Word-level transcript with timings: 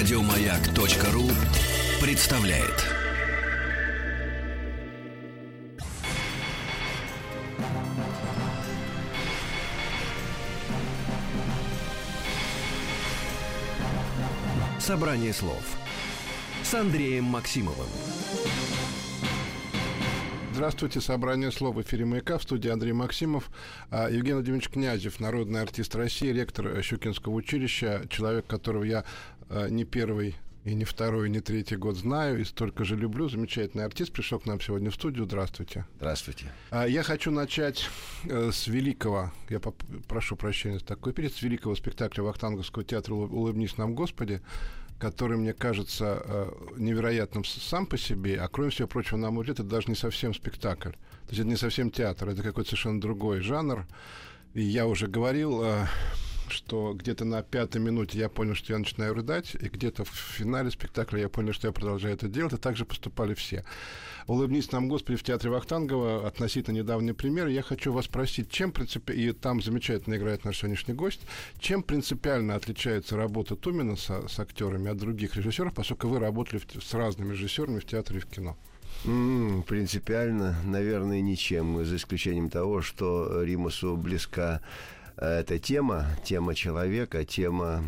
Радиомаяк.ру 0.00 1.28
представляет. 2.00 2.86
Собрание 14.78 15.34
слов 15.34 15.62
с 16.62 16.72
Андреем 16.72 17.24
Максимовым. 17.24 17.86
Здравствуйте, 20.54 21.02
собрание 21.02 21.52
слов 21.52 21.76
в 21.76 21.82
эфире 21.82 22.06
«Маяка» 22.06 22.38
в 22.38 22.42
студии 22.42 22.70
Андрей 22.70 22.92
Максимов. 22.92 23.50
А, 23.90 24.08
Евгений 24.10 24.34
Владимирович 24.34 24.68
Князев, 24.68 25.20
народный 25.20 25.62
артист 25.62 25.94
России, 25.94 26.32
ректор 26.32 26.82
Щукинского 26.82 27.34
училища, 27.34 28.06
человек, 28.10 28.46
которого 28.46 28.84
я 28.84 29.04
не 29.50 29.84
первый 29.84 30.36
и 30.64 30.74
не 30.74 30.84
второй, 30.84 31.28
и 31.28 31.30
не 31.30 31.40
третий 31.40 31.76
год 31.76 31.96
знаю, 31.96 32.40
и 32.40 32.44
столько 32.44 32.84
же 32.84 32.96
люблю. 32.96 33.28
Замечательный 33.28 33.84
артист 33.84 34.12
пришел 34.12 34.38
к 34.38 34.46
нам 34.46 34.60
сегодня 34.60 34.90
в 34.90 34.94
студию. 34.94 35.24
Здравствуйте. 35.24 35.86
Здравствуйте. 35.96 36.52
А, 36.70 36.86
я 36.86 37.02
хочу 37.02 37.30
начать 37.30 37.88
э, 38.24 38.50
с 38.52 38.66
великого, 38.66 39.32
я 39.48 39.60
прошу 40.06 40.36
прощения 40.36 40.78
за 40.78 40.84
такой 40.84 41.12
перед, 41.12 41.34
с 41.34 41.42
великого 41.42 41.74
спектакля 41.74 42.22
Вахтанговского 42.22 42.84
театра 42.84 43.14
«Улыбнись 43.14 43.78
нам, 43.78 43.94
Господи», 43.94 44.42
который, 44.98 45.38
мне 45.38 45.54
кажется, 45.54 46.22
э, 46.22 46.50
невероятным 46.76 47.42
сам 47.44 47.86
по 47.86 47.96
себе, 47.96 48.38
а 48.38 48.48
кроме 48.48 48.68
всего 48.68 48.86
прочего, 48.86 49.16
на 49.16 49.30
мой 49.30 49.44
взгляд, 49.44 49.60
это 49.60 49.68
даже 49.68 49.88
не 49.88 49.94
совсем 49.94 50.34
спектакль. 50.34 50.90
То 50.90 51.30
есть 51.30 51.40
это 51.40 51.48
не 51.48 51.56
совсем 51.56 51.90
театр, 51.90 52.28
это 52.28 52.42
какой-то 52.42 52.68
совершенно 52.68 53.00
другой 53.00 53.40
жанр. 53.40 53.86
И 54.52 54.60
я 54.60 54.86
уже 54.86 55.06
говорил, 55.06 55.62
э, 55.64 55.86
что 56.50 56.92
где-то 56.94 57.24
на 57.24 57.42
пятой 57.42 57.80
минуте 57.80 58.18
я 58.18 58.28
понял, 58.28 58.54
что 58.54 58.72
я 58.72 58.78
начинаю 58.78 59.14
рыдать, 59.14 59.54
и 59.54 59.68
где-то 59.68 60.04
в 60.04 60.10
финале 60.10 60.70
спектакля 60.70 61.20
я 61.20 61.28
понял, 61.28 61.52
что 61.52 61.68
я 61.68 61.72
продолжаю 61.72 62.14
это 62.14 62.28
делать, 62.28 62.52
и 62.52 62.56
так 62.56 62.76
же 62.76 62.84
поступали 62.84 63.34
все. 63.34 63.64
«Улыбнись 64.26 64.70
нам, 64.70 64.88
Господи» 64.88 65.18
в 65.18 65.22
театре 65.22 65.50
Вахтангова, 65.50 66.26
относительно 66.26 66.76
недавний 66.76 67.12
пример. 67.12 67.48
Я 67.48 67.62
хочу 67.62 67.92
вас 67.92 68.04
спросить, 68.04 68.50
чем 68.50 68.70
принципи... 68.70 69.12
и 69.12 69.32
там 69.32 69.60
замечательно 69.62 70.14
играет 70.16 70.44
наш 70.44 70.58
сегодняшний 70.58 70.94
гость, 70.94 71.22
чем 71.58 71.82
принципиально 71.82 72.54
отличается 72.54 73.16
работа 73.16 73.56
Тумина 73.56 73.96
с, 73.96 74.08
с 74.28 74.38
актерами 74.38 74.90
от 74.90 74.98
других 74.98 75.36
режиссеров, 75.36 75.74
поскольку 75.74 76.08
вы 76.08 76.18
работали 76.18 76.60
в... 76.60 76.82
с 76.82 76.94
разными 76.94 77.32
режиссерами 77.32 77.80
в 77.80 77.86
театре 77.86 78.18
и 78.18 78.22
в 78.22 78.26
кино? 78.26 78.56
Mm, 79.04 79.62
принципиально, 79.62 80.56
наверное, 80.64 81.20
ничем, 81.22 81.84
за 81.84 81.96
исключением 81.96 82.50
того, 82.50 82.82
что 82.82 83.42
Римусу 83.42 83.96
близка 83.96 84.60
эта 85.16 85.58
тема, 85.58 86.06
тема 86.24 86.54
человека, 86.54 87.24
тема 87.24 87.82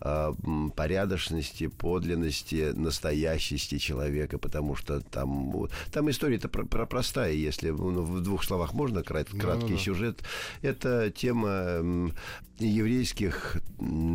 э, 0.00 0.32
порядочности, 0.76 1.66
подлинности, 1.66 2.72
настоящести 2.74 3.78
человека, 3.78 4.38
потому 4.38 4.76
что 4.76 5.00
там, 5.00 5.68
там 5.92 6.10
история-то 6.10 6.48
про, 6.48 6.64
про 6.64 6.86
простая, 6.86 7.32
если 7.32 7.70
ну, 7.70 8.02
в 8.02 8.22
двух 8.22 8.44
словах 8.44 8.74
можно 8.74 9.02
крат, 9.02 9.28
краткий 9.28 9.72
да, 9.72 9.76
да. 9.76 9.78
сюжет. 9.78 10.24
Это 10.62 11.10
тема 11.10 12.12
еврейских 12.58 13.56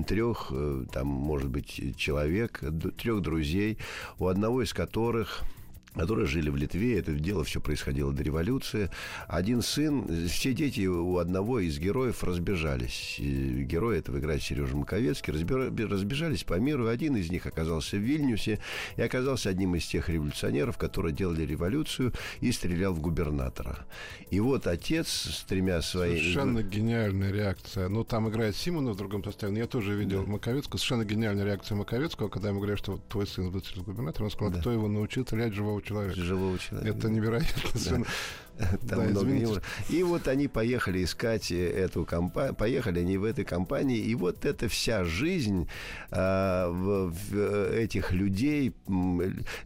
трех, 0.07 0.47
э, 0.51 0.85
там, 0.91 1.07
может 1.07 1.49
быть, 1.49 1.97
человек, 1.97 2.63
трех 2.97 3.21
друзей, 3.21 3.77
у 4.17 4.27
одного 4.27 4.63
из 4.63 4.73
которых 4.73 5.43
которые 5.93 6.27
жили 6.27 6.49
в 6.49 6.55
Литве. 6.55 6.99
Это 6.99 7.11
дело 7.13 7.43
все 7.43 7.59
происходило 7.59 8.13
до 8.13 8.23
революции. 8.23 8.89
Один 9.27 9.61
сын, 9.61 10.27
все 10.27 10.53
дети 10.53 10.85
у 10.85 11.17
одного 11.17 11.59
из 11.59 11.79
героев 11.79 12.23
разбежались. 12.23 13.15
Герой 13.19 13.99
этого 13.99 14.19
играет 14.19 14.41
Сережа 14.43 14.75
Маковецкий. 14.75 15.33
Разбежались 15.33 16.43
по 16.43 16.53
миру. 16.59 16.87
Один 16.87 17.15
из 17.15 17.31
них 17.31 17.45
оказался 17.45 17.97
в 17.97 18.01
Вильнюсе 18.01 18.59
и 18.97 19.01
оказался 19.01 19.49
одним 19.49 19.75
из 19.75 19.85
тех 19.85 20.09
революционеров, 20.09 20.77
которые 20.77 21.13
делали 21.13 21.45
революцию 21.45 22.13
и 22.41 22.51
стрелял 22.51 22.93
в 22.93 23.01
губернатора. 23.01 23.85
И 24.29 24.39
вот 24.39 24.67
отец 24.67 25.07
с 25.07 25.43
тремя 25.43 25.81
своими... 25.81 26.19
Совершенно 26.19 26.63
гениальная 26.63 27.31
реакция. 27.31 27.89
Ну, 27.89 28.03
там 28.03 28.29
играет 28.29 28.55
Симонов 28.55 28.95
в 28.95 28.97
другом 28.97 29.23
составе. 29.23 29.53
Но 29.53 29.59
я 29.59 29.67
тоже 29.67 29.95
видел 29.95 30.23
да. 30.23 30.31
Маковецкого. 30.31 30.77
Совершенно 30.77 31.05
гениальная 31.05 31.45
реакция 31.45 31.75
Маковецкого, 31.75 32.29
когда 32.29 32.49
ему 32.49 32.59
говорят, 32.59 32.79
что 32.79 32.99
твой 33.09 33.27
сын 33.27 33.49
выстрелил 33.49 33.83
губернатора. 33.83 34.25
Он 34.25 34.31
сказал, 34.31 34.53
да. 34.53 34.59
кто 34.59 34.71
его 34.71 34.87
научил 34.87 35.25
стрелять 35.25 35.53
живого 35.53 35.81
человека. 35.89 36.21
Живого 36.21 36.57
человека. 36.59 36.97
Это 36.97 37.09
невероятно. 37.09 38.05
Там 38.89 38.99
да, 38.99 39.09
много 39.09 39.33
юмора. 39.33 39.61
И 39.89 40.03
вот 40.03 40.27
они 40.27 40.47
поехали 40.47 41.03
искать 41.03 41.51
э, 41.51 41.69
эту 41.69 42.05
компанию, 42.05 42.55
поехали 42.55 42.99
они 42.99 43.17
в 43.17 43.23
этой 43.23 43.45
компании, 43.45 43.97
и 43.97 44.15
вот 44.15 44.45
эта 44.45 44.67
вся 44.67 45.03
жизнь 45.03 45.69
а, 46.11 46.69
в, 46.69 47.11
в 47.11 47.71
этих 47.71 48.11
людей, 48.11 48.73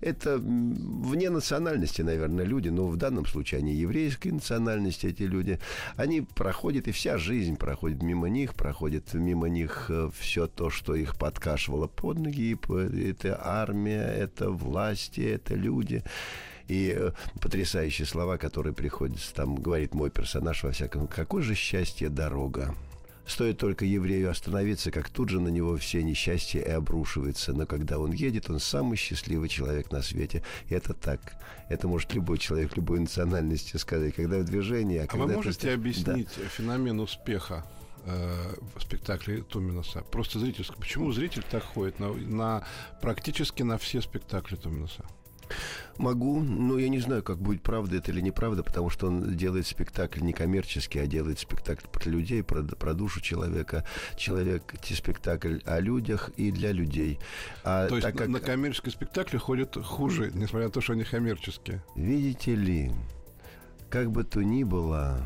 это 0.01 0.37
вне 0.37 1.29
национальности, 1.29 2.01
наверное, 2.01 2.45
люди, 2.45 2.69
но 2.69 2.87
в 2.87 2.97
данном 2.97 3.25
случае 3.25 3.59
они 3.59 3.73
еврейской 3.73 4.29
национальности, 4.29 5.07
эти 5.07 5.23
люди, 5.23 5.59
они 5.95 6.21
проходят, 6.21 6.87
и 6.87 6.91
вся 6.91 7.17
жизнь 7.17 7.57
проходит 7.57 8.03
мимо 8.03 8.29
них, 8.29 8.53
проходит 8.53 9.13
мимо 9.13 9.49
них 9.49 9.85
э, 9.89 10.09
все 10.19 10.47
то, 10.47 10.69
что 10.69 10.93
их 10.93 11.17
подкашивало 11.17 11.87
под 11.87 12.19
ноги, 12.19 12.57
это 13.09 13.39
армия, 13.43 14.05
это 14.05 14.51
власти, 14.51 15.21
это 15.21 15.55
люди. 15.55 16.03
И 16.67 16.93
э, 16.95 17.11
потрясающие 17.41 18.05
слова, 18.05 18.37
которые 18.37 18.73
приходится 18.73 19.33
там, 19.33 19.55
говорит 19.55 19.93
мой 19.93 20.09
персонаж 20.09 20.63
во 20.63 20.71
всяком. 20.71 21.07
Какое 21.07 21.43
же 21.43 21.55
счастье 21.55 22.09
дорога. 22.09 22.75
Стоит 23.25 23.57
только 23.57 23.85
еврею 23.85 24.29
остановиться, 24.29 24.91
как 24.91 25.09
тут 25.09 25.29
же 25.29 25.39
на 25.39 25.47
него 25.47 25.77
все 25.77 26.03
несчастья 26.03 26.59
и 26.59 26.69
обрушивается. 26.69 27.53
Но 27.53 27.65
когда 27.65 27.97
он 27.97 28.11
едет, 28.11 28.49
он 28.49 28.59
самый 28.59 28.97
счастливый 28.97 29.47
человек 29.47 29.91
на 29.91 30.01
свете. 30.01 30.43
И 30.67 30.73
это 30.73 30.93
так. 30.93 31.35
Это 31.69 31.87
может 31.87 32.13
любой 32.13 32.37
человек 32.37 32.75
любой 32.75 32.99
национальности 32.99 33.77
сказать. 33.77 34.15
Когда 34.15 34.39
в 34.39 34.43
движении... 34.43 34.97
А, 34.97 35.07
а 35.09 35.15
вы 35.15 35.27
можете 35.27 35.67
это... 35.67 35.75
объяснить 35.75 36.29
да. 36.37 36.49
феномен 36.49 36.99
успеха 36.99 37.65
э, 38.05 38.55
в 38.75 38.81
спектакле 38.81 39.41
Туминуса? 39.41 40.01
Просто 40.01 40.39
зрительский. 40.39 40.75
Почему 40.77 41.13
зритель 41.13 41.45
так 41.49 41.63
ходит 41.63 41.99
на, 41.99 42.11
на 42.13 42.67
практически 43.01 43.63
на 43.63 43.77
все 43.77 44.01
спектакли 44.01 44.57
Туминуса? 44.57 45.05
Могу, 45.97 46.41
но 46.41 46.79
я 46.79 46.89
не 46.89 46.99
знаю, 46.99 47.21
как 47.21 47.37
будет 47.37 47.61
правда 47.61 47.97
это 47.97 48.11
или 48.11 48.21
неправда, 48.21 48.63
потому 48.63 48.89
что 48.89 49.07
он 49.07 49.35
делает 49.35 49.67
спектакль 49.67 50.21
не 50.21 50.33
коммерческий, 50.33 50.99
а 50.99 51.05
делает 51.05 51.39
спектакль 51.39 51.85
про 51.87 52.09
людей, 52.09 52.43
про, 52.43 52.63
про 52.63 52.93
душу 52.93 53.21
человека. 53.21 53.85
Человек, 54.17 54.73
спектакль 54.81 55.59
о 55.65 55.79
людях 55.79 56.31
и 56.35 56.51
для 56.51 56.71
людей. 56.71 57.19
А 57.63 57.87
то 57.87 57.95
есть 57.95 58.07
как... 58.07 58.27
на 58.27 58.39
коммерческие 58.39 58.91
спектакли 58.91 59.37
ходят 59.37 59.75
хуже, 59.75 60.31
несмотря 60.33 60.67
на 60.67 60.71
то, 60.71 60.81
что 60.81 60.93
они 60.93 61.03
коммерческие. 61.03 61.83
Видите 61.95 62.55
ли, 62.55 62.91
как 63.89 64.11
бы 64.11 64.23
то 64.23 64.41
ни 64.43 64.63
было, 64.63 65.19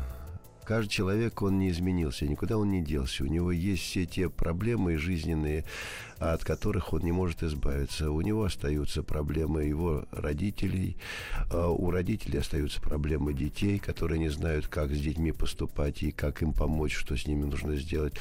каждый 0.68 0.90
человек, 0.90 1.40
он 1.40 1.58
не 1.58 1.70
изменился, 1.70 2.26
никуда 2.26 2.58
он 2.58 2.70
не 2.70 2.82
делся. 2.82 3.24
У 3.24 3.26
него 3.26 3.50
есть 3.50 3.82
все 3.82 4.04
те 4.04 4.28
проблемы 4.28 4.98
жизненные, 4.98 5.64
от 6.18 6.44
которых 6.44 6.92
он 6.92 7.02
не 7.02 7.12
может 7.12 7.42
избавиться. 7.42 8.10
У 8.10 8.20
него 8.20 8.44
остаются 8.44 9.02
проблемы 9.02 9.64
его 9.64 10.04
родителей, 10.10 10.96
а 11.50 11.68
у 11.68 11.90
родителей 11.90 12.38
остаются 12.38 12.80
проблемы 12.80 13.34
детей, 13.34 13.78
которые 13.78 14.18
не 14.18 14.28
знают, 14.28 14.66
как 14.66 14.90
с 14.92 15.00
детьми 15.00 15.32
поступать 15.32 16.02
и 16.02 16.10
как 16.10 16.42
им 16.42 16.52
помочь, 16.52 16.96
что 16.96 17.16
с 17.16 17.26
ними 17.26 17.44
нужно 17.44 17.76
сделать. 17.76 18.14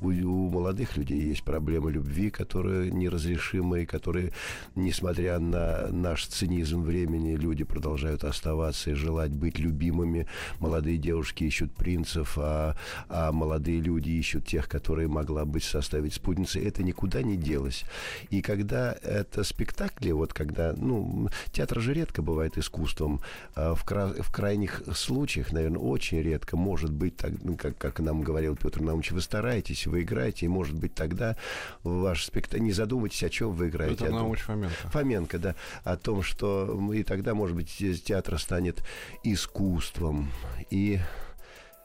У, 0.00 0.10
молодых 0.10 0.96
людей 0.96 1.20
есть 1.20 1.42
проблемы 1.42 1.92
любви, 1.92 2.30
которые 2.30 2.90
неразрешимые, 2.90 3.86
которые, 3.86 4.32
несмотря 4.74 5.38
на 5.38 5.88
наш 5.88 6.26
цинизм 6.26 6.82
времени, 6.82 7.36
люди 7.36 7.64
продолжают 7.64 8.24
оставаться 8.24 8.90
и 8.90 8.94
желать 8.94 9.32
быть 9.32 9.58
любимыми. 9.58 10.26
Молодые 10.58 10.98
девушки 10.98 11.44
ищут 11.44 11.72
принцев, 11.72 12.36
а, 12.36 12.76
а 13.08 13.32
молодые 13.32 13.80
люди 13.80 14.10
ищут 14.10 14.46
тех, 14.46 14.68
которые 14.68 15.08
могла 15.08 15.44
быть 15.44 15.64
составить 15.64 16.14
спутницей. 16.14 16.64
Это 16.64 16.82
никуда 16.82 17.22
не 17.22 17.36
делось. 17.42 17.84
И 18.30 18.40
когда 18.42 18.96
это 19.02 19.44
спектакли, 19.44 20.10
вот 20.12 20.32
когда, 20.32 20.72
ну, 20.76 21.28
театр 21.52 21.80
же 21.80 21.92
редко 21.94 22.22
бывает 22.22 22.58
искусством, 22.58 23.20
а 23.54 23.74
в, 23.74 23.84
кра- 23.84 24.14
в 24.18 24.32
крайних 24.32 24.82
случаях, 24.94 25.52
наверное, 25.52 25.80
очень 25.80 26.22
редко 26.22 26.56
может 26.56 26.92
быть, 26.92 27.16
так, 27.16 27.32
ну, 27.42 27.56
как, 27.56 27.76
как 27.78 28.00
нам 28.00 28.22
говорил 28.22 28.56
Петр 28.56 28.80
Наумович, 28.80 29.12
вы 29.12 29.20
стараетесь, 29.20 29.86
вы 29.86 30.02
играете, 30.02 30.46
и 30.46 30.48
может 30.48 30.74
быть 30.74 30.94
тогда 30.94 31.36
ваш 31.82 32.24
спектакль, 32.24 32.62
не 32.62 32.72
задумайтесь, 32.72 33.22
о 33.22 33.30
чем 33.30 33.52
вы 33.52 33.68
играете. 33.68 33.96
Петр 33.96 34.12
Наумович 34.12 34.40
Фоменко. 34.42 34.90
Фоменко, 34.90 35.38
да, 35.38 35.54
о 35.84 35.96
том, 35.96 36.22
что 36.22 36.92
и 36.92 37.02
тогда, 37.02 37.34
может 37.34 37.56
быть, 37.56 37.76
театр 38.04 38.38
станет 38.38 38.82
искусством. 39.22 40.30
И 40.70 41.00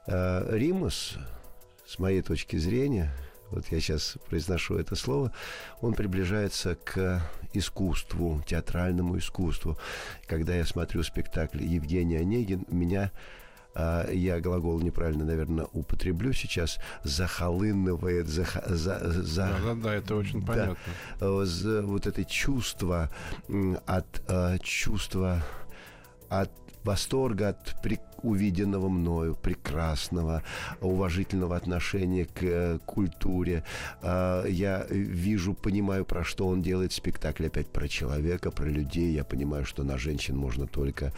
э, 0.07 0.57
Римус, 0.57 1.17
с 1.85 1.99
моей 1.99 2.21
точки 2.21 2.57
зрения, 2.57 3.13
вот 3.51 3.65
я 3.71 3.79
сейчас 3.79 4.17
произношу 4.29 4.75
это 4.75 4.95
слово, 4.95 5.31
он 5.81 5.93
приближается 5.93 6.75
к 6.75 7.21
искусству, 7.53 8.43
театральному 8.45 9.17
искусству. 9.17 9.77
Когда 10.27 10.55
я 10.55 10.65
смотрю 10.65 11.03
спектакль 11.03 11.63
Евгений 11.63 12.17
Онегин, 12.17 12.65
меня 12.69 13.11
а, 13.79 14.09
я 14.11 14.39
глагол 14.39 14.79
неправильно, 14.79 15.23
наверное, 15.23 15.67
употреблю 15.71 16.33
сейчас, 16.33 16.79
захолынывает, 17.03 18.27
за, 18.27 18.45
за, 18.65 18.99
за, 19.11 19.41
да, 19.43 19.59
да, 19.63 19.75
да, 19.75 19.93
это 19.93 20.15
очень 20.15 20.43
да, 20.43 20.47
понятно. 20.47 21.45
За, 21.45 21.83
вот 21.83 22.07
это 22.07 22.25
чувство 22.25 23.11
от 23.85 24.63
чувства 24.63 25.43
от 26.27 26.51
восторга 26.83 27.49
от 27.49 27.81
увиденного 28.23 28.89
мною, 28.89 29.35
прекрасного, 29.35 30.43
уважительного 30.81 31.55
отношения 31.55 32.25
к 32.25 32.43
э, 32.43 32.79
культуре. 32.85 33.63
Э, 34.01 34.45
я 34.47 34.85
вижу, 34.89 35.53
понимаю, 35.53 36.05
про 36.05 36.23
что 36.23 36.47
он 36.47 36.61
делает 36.61 36.93
спектакль 36.93 37.47
опять 37.47 37.67
про 37.67 37.87
человека, 37.87 38.51
про 38.51 38.65
людей. 38.65 39.13
Я 39.13 39.23
понимаю, 39.23 39.65
что 39.65 39.83
на 39.83 39.97
женщин 39.97 40.37
можно 40.37 40.67
только 40.67 41.13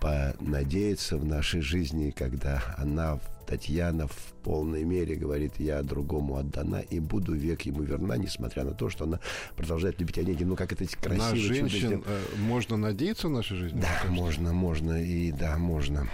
понадеяться 0.00 1.16
в 1.16 1.24
нашей 1.24 1.60
жизни, 1.60 2.10
когда 2.10 2.62
она 2.76 3.18
Татьяна 3.48 4.06
в 4.06 4.34
полной 4.42 4.84
мере 4.84 5.16
говорит, 5.16 5.54
я 5.58 5.82
другому 5.82 6.36
отдана 6.36 6.80
и 6.80 7.00
буду 7.00 7.34
век 7.34 7.62
ему 7.62 7.82
верна, 7.82 8.18
несмотря 8.18 8.62
на 8.64 8.72
то, 8.72 8.90
что 8.90 9.04
она 9.04 9.20
продолжает 9.56 9.98
любить 9.98 10.18
Онегин. 10.18 10.48
Ну, 10.48 10.56
как 10.56 10.72
это 10.72 10.84
красиво. 10.86 11.30
На 11.30 11.36
женщин 11.36 11.80
чудо. 11.80 12.02
Э, 12.06 12.20
можно 12.36 12.76
надеяться 12.76 13.28
в 13.28 13.30
нашей 13.30 13.56
жизни? 13.56 13.80
Да, 13.80 14.10
можно, 14.10 14.52
можно, 14.52 15.02
и 15.02 15.32
да, 15.32 15.56
можно. 15.56 16.08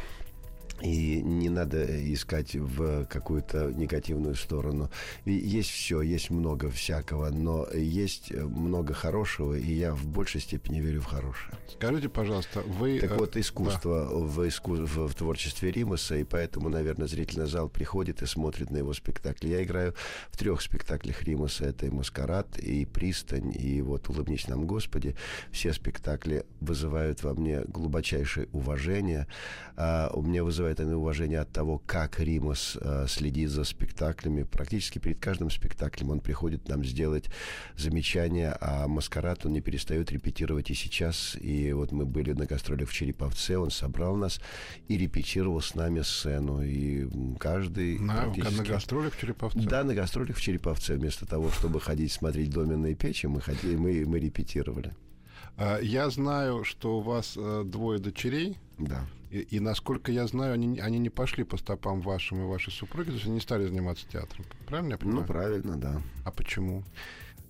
И 0.82 1.22
не 1.22 1.48
надо 1.48 1.84
искать 2.12 2.56
в 2.56 3.04
какую-то 3.06 3.72
негативную 3.72 4.34
сторону. 4.34 4.90
И 5.24 5.32
есть 5.32 5.70
все, 5.70 6.02
есть 6.02 6.30
много 6.30 6.68
всякого, 6.68 7.30
но 7.30 7.66
есть 7.72 8.32
много 8.32 8.92
хорошего, 8.92 9.54
и 9.54 9.72
я 9.72 9.94
в 9.94 10.06
большей 10.06 10.40
степени 10.40 10.80
верю 10.80 11.00
в 11.00 11.06
хорошее. 11.06 11.54
Скажите, 11.72 12.08
пожалуйста, 12.08 12.62
вы... 12.62 12.98
Так 12.98 13.12
э, 13.12 13.16
вот, 13.16 13.36
искусство 13.36 14.08
да. 14.10 14.16
в, 14.16 14.42
иску... 14.46 14.74
в, 14.74 15.08
в 15.08 15.14
творчестве 15.14 15.70
Римаса, 15.70 16.16
и 16.16 16.24
поэтому, 16.24 16.68
наверное, 16.68 17.06
зрительный 17.06 17.46
зал 17.46 17.68
приходит 17.68 18.22
и 18.22 18.26
смотрит 18.26 18.70
на 18.70 18.78
его 18.78 18.92
спектакли. 18.92 19.48
Я 19.48 19.62
играю 19.62 19.94
в 20.30 20.36
трех 20.36 20.60
спектаклях 20.60 21.22
Римаса. 21.22 21.66
Это 21.66 21.86
и 21.86 21.90
«Маскарад», 21.90 22.58
и 22.58 22.84
«Пристань», 22.84 23.54
и 23.54 23.80
вот 23.80 24.08
«Улыбнись 24.08 24.48
нам, 24.48 24.66
Господи». 24.66 25.14
Все 25.52 25.72
спектакли 25.72 26.44
вызывают 26.60 27.22
во 27.22 27.32
мне 27.32 27.60
глубочайшее 27.60 28.48
уважение. 28.52 29.26
А 29.76 30.10
у 30.12 30.22
меня 30.22 30.42
вызывает 30.42 30.63
вызывает 30.64 30.80
они 30.80 30.94
уважение 30.94 31.40
от 31.40 31.52
того, 31.52 31.78
как 31.86 32.20
Римас 32.20 32.78
э, 32.80 33.06
следит 33.08 33.50
за 33.50 33.64
спектаклями. 33.64 34.44
Практически 34.44 34.98
перед 34.98 35.20
каждым 35.20 35.50
спектаклем 35.50 36.10
он 36.10 36.20
приходит 36.20 36.68
нам 36.68 36.84
сделать 36.84 37.26
замечания, 37.76 38.56
а 38.60 38.88
маскарад 38.88 39.44
он 39.44 39.52
не 39.52 39.60
перестает 39.60 40.10
репетировать 40.10 40.70
и 40.70 40.74
сейчас. 40.74 41.36
И 41.40 41.72
вот 41.72 41.92
мы 41.92 42.06
были 42.06 42.32
на 42.32 42.46
гастролях 42.46 42.88
в 42.88 42.92
Череповце, 42.92 43.58
он 43.58 43.70
собрал 43.70 44.16
нас 44.16 44.40
и 44.88 44.96
репетировал 44.96 45.60
с 45.60 45.74
нами 45.74 46.02
сцену. 46.02 46.62
И 46.62 47.06
каждый... 47.38 47.98
На, 47.98 48.22
практически... 48.22 48.56
на 48.56 48.64
гастролях 48.64 49.14
в 49.14 49.20
Череповце? 49.20 49.60
Да, 49.60 49.84
на 49.84 49.94
гастролях 49.94 50.36
в 50.36 50.40
Череповце. 50.40 50.94
Вместо 50.94 51.26
того, 51.26 51.50
чтобы 51.50 51.80
ходить 51.80 52.12
смотреть 52.12 52.50
доменные 52.50 52.94
печи, 52.94 53.26
мы, 53.26 53.40
ходили, 53.40 53.76
мы, 53.76 54.06
мы 54.06 54.18
репетировали. 54.18 54.94
А, 55.56 55.78
я 55.80 56.08
знаю, 56.10 56.64
что 56.64 56.98
у 56.98 57.00
вас 57.00 57.34
э, 57.36 57.62
двое 57.64 57.98
дочерей. 58.00 58.56
Да. 58.78 59.04
И, 59.34 59.40
и 59.56 59.58
насколько 59.58 60.12
я 60.12 60.28
знаю, 60.28 60.54
они, 60.54 60.78
они 60.78 61.00
не 61.00 61.10
пошли 61.10 61.42
по 61.42 61.56
стопам 61.56 62.00
вашим 62.00 62.42
и 62.42 62.44
вашей 62.44 62.72
супруги, 62.72 63.08
то 63.08 63.14
есть 63.14 63.24
они 63.24 63.34
не 63.34 63.40
стали 63.40 63.66
заниматься 63.66 64.06
театром. 64.08 64.44
Правильно 64.68 64.92
я 64.92 64.98
понимаю? 64.98 65.20
Ну, 65.22 65.26
правильно, 65.26 65.76
да. 65.76 66.00
А 66.24 66.30
почему? 66.30 66.84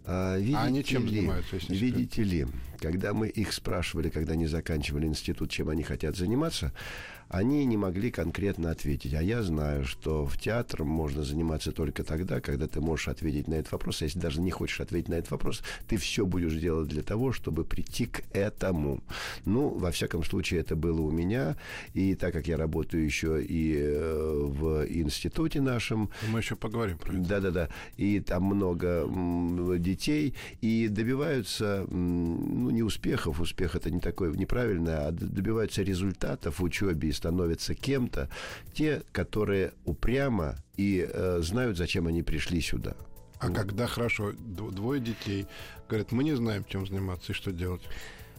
А, 0.06 0.38
видите 0.38 0.56
а 0.56 0.62
они 0.62 0.82
чем 0.82 1.04
ли, 1.04 1.20
занимаются? 1.20 1.56
Если 1.56 1.74
видите 1.74 2.22
ли, 2.22 2.46
когда 2.78 3.12
мы 3.12 3.28
их 3.28 3.52
спрашивали, 3.52 4.08
когда 4.08 4.32
они 4.32 4.46
заканчивали 4.46 5.06
институт, 5.06 5.50
чем 5.50 5.68
они 5.68 5.82
хотят 5.82 6.16
заниматься, 6.16 6.72
они 7.34 7.64
не 7.64 7.76
могли 7.76 8.10
конкретно 8.10 8.70
ответить. 8.70 9.14
А 9.14 9.22
я 9.22 9.42
знаю, 9.42 9.84
что 9.84 10.24
в 10.24 10.38
театр 10.38 10.84
можно 10.84 11.24
заниматься 11.24 11.72
только 11.72 12.04
тогда, 12.04 12.40
когда 12.40 12.68
ты 12.68 12.80
можешь 12.80 13.08
ответить 13.08 13.48
на 13.48 13.54
этот 13.54 13.72
вопрос. 13.72 14.02
А 14.02 14.04
если 14.04 14.20
даже 14.20 14.40
не 14.40 14.50
хочешь 14.50 14.80
ответить 14.80 15.08
на 15.08 15.14
этот 15.14 15.30
вопрос, 15.30 15.62
ты 15.88 15.96
все 15.96 16.26
будешь 16.26 16.54
делать 16.54 16.88
для 16.88 17.02
того, 17.02 17.32
чтобы 17.32 17.64
прийти 17.64 18.06
к 18.06 18.22
этому. 18.32 19.02
Ну, 19.44 19.68
во 19.70 19.90
всяком 19.90 20.22
случае, 20.22 20.60
это 20.60 20.76
было 20.76 21.00
у 21.00 21.10
меня. 21.10 21.56
И 21.92 22.14
так 22.14 22.32
как 22.32 22.46
я 22.46 22.56
работаю 22.56 23.04
еще 23.04 23.42
и 23.42 23.76
э, 23.78 24.42
в 24.44 24.86
институте 24.88 25.60
нашем... 25.60 26.10
Мы 26.28 26.38
еще 26.38 26.56
поговорим 26.56 26.98
про 26.98 27.12
это. 27.12 27.28
Да-да-да. 27.28 27.68
И 27.96 28.20
там 28.20 28.44
много 28.44 29.08
детей. 29.78 30.34
И 30.60 30.88
добиваются, 30.88 31.86
ну, 31.90 32.70
не 32.70 32.82
успехов, 32.82 33.40
успех 33.40 33.74
это 33.74 33.90
не 33.90 34.00
такое 34.00 34.32
неправильное, 34.32 35.08
а 35.08 35.10
добиваются 35.10 35.82
результатов 35.82 36.60
в 36.60 36.62
учебе 36.62 37.08
становятся 37.24 37.74
кем-то 37.74 38.28
те, 38.74 39.02
которые 39.12 39.72
упрямо 39.86 40.56
и 40.76 41.08
э, 41.10 41.38
знают, 41.40 41.78
зачем 41.78 42.06
они 42.06 42.22
пришли 42.22 42.60
сюда. 42.60 42.96
А 43.38 43.48
вот. 43.48 43.56
когда 43.56 43.86
хорошо, 43.86 44.32
двое 44.32 45.00
детей 45.00 45.46
говорят, 45.88 46.12
мы 46.12 46.22
не 46.22 46.34
знаем, 46.34 46.66
чем 46.68 46.86
заниматься 46.86 47.32
и 47.32 47.34
что 47.34 47.50
делать. 47.50 47.80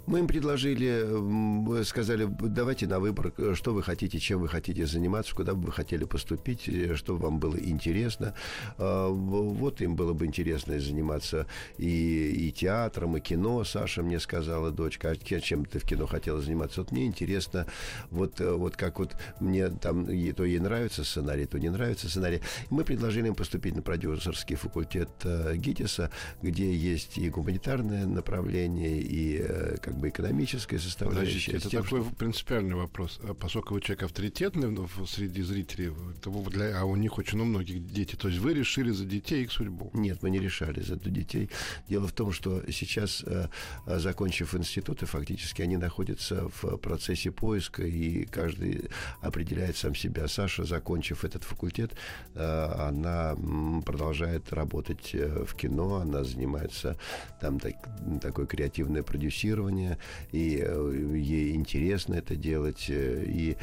Мы 0.08 0.20
им 0.20 0.28
предложили, 0.28 1.84
сказали, 1.84 2.28
давайте 2.30 2.86
на 2.86 3.00
выбор, 3.00 3.34
что 3.56 3.74
вы 3.74 3.82
хотите, 3.82 4.20
чем 4.20 4.42
вы 4.42 4.48
хотите 4.48 4.86
заниматься, 4.86 5.34
куда 5.34 5.56
бы 5.56 5.68
вы 5.68 5.72
хотели 5.72 6.04
поступить, 6.04 6.70
э, 6.70 6.96
что 6.96 7.16
вам 7.16 7.40
было 7.40 7.58
интересно. 7.58 8.36
А, 8.78 9.10
вот 9.10 9.82
им 9.82 9.96
было 9.96 10.14
бы 10.14 10.28
интересно 10.28 10.80
заниматься 10.80 11.48
и, 11.80 12.48
и 12.48 12.52
театром, 12.52 13.18
и 13.18 13.20
кино. 13.20 13.64
Саша 13.64 14.04
мне 14.04 14.20
сказала, 14.20 14.70
дочка, 14.70 15.10
а 15.10 15.16
чем 15.16 15.66
ты 15.66 15.80
в 15.80 15.84
кино 15.84 16.06
хотела 16.06 16.40
заниматься? 16.40 16.82
Вот 16.82 16.92
мне 16.92 17.08
интересно, 17.08 17.66
вот, 18.12 18.40
э, 18.42 18.52
вот 18.52 18.78
как 18.78 19.00
вот 19.00 19.16
мне 19.40 19.70
там, 19.70 20.06
то 20.06 20.44
ей 20.44 20.60
нравится 20.60 21.04
сценарий, 21.04 21.46
то 21.46 21.58
не 21.58 21.70
нравится 21.70 22.10
сценарий. 22.10 22.42
Мы 22.70 22.84
предложили 22.84 23.28
им 23.30 23.36
поступить 23.36 23.76
на 23.76 23.82
продюсерский 23.82 24.56
факультет 24.56 25.10
э, 25.24 25.56
ГИТИСа, 25.56 26.12
где 26.44 26.72
есть 26.72 27.18
и 27.18 27.28
гуманитарное 27.32 28.06
направление, 28.06 29.02
и 29.02 29.44
как 29.82 29.95
как 29.96 30.02
бы 30.02 30.10
экономическая 30.10 30.78
составляющая. 30.78 31.26
Подождите, 31.26 31.58
это 31.58 31.70
тем, 31.70 31.84
такой 31.84 32.02
что... 32.02 32.16
принципиальный 32.16 32.76
вопрос. 32.76 33.20
А 33.24 33.34
поскольку 33.34 33.76
вы 33.76 33.82
человек 33.82 34.04
авторитетный 34.04 34.76
среди 35.08 35.42
зрителей, 35.42 35.94
то 36.22 36.32
для, 36.50 36.78
а 36.80 36.84
у 36.84 36.98
них 36.98 37.18
очень 37.18 37.40
у 37.40 37.46
многих 37.46 37.86
дети, 37.88 38.16
то 38.16 38.28
есть 38.28 38.40
вы 38.42 38.54
решили 38.54 38.92
за 38.92 39.06
детей 39.06 39.44
их 39.44 39.52
судьбу? 39.52 39.92
Нет, 39.94 40.22
мы 40.22 40.30
не 40.30 40.40
решали 40.40 40.82
за 40.82 40.98
детей. 40.98 41.50
Дело 41.88 42.08
в 42.08 42.12
том, 42.12 42.34
что 42.34 42.62
сейчас, 42.72 43.24
э, 43.26 43.48
э, 43.88 44.00
закончив 44.00 44.54
институты, 44.54 45.06
фактически 45.06 45.62
они 45.62 45.78
находятся 45.78 46.50
в 46.62 46.78
процессе 46.78 47.32
поиска, 47.32 47.84
и 47.84 48.26
каждый 48.26 48.90
определяет 49.22 49.78
сам 49.78 49.96
себя. 49.96 50.28
Саша, 50.28 50.66
закончив 50.66 51.24
этот 51.24 51.44
факультет, 51.46 51.94
э, 52.34 52.66
она 52.90 53.38
продолжает 53.86 54.52
работать 54.52 55.14
в 55.14 55.56
кино, 55.56 55.96
она 55.96 56.24
занимается 56.26 56.98
там 57.40 57.60
так, 57.60 57.76
такое 58.22 58.46
креативное 58.46 59.04
продюсирование, 59.04 59.85
образования, 59.86 59.98
и 60.32 60.64
э, 60.64 61.16
ей 61.16 61.56
интересно 61.56 62.16
это 62.16 62.36
делать. 62.36 62.86
Э, 62.90 63.24
и 63.26 63.58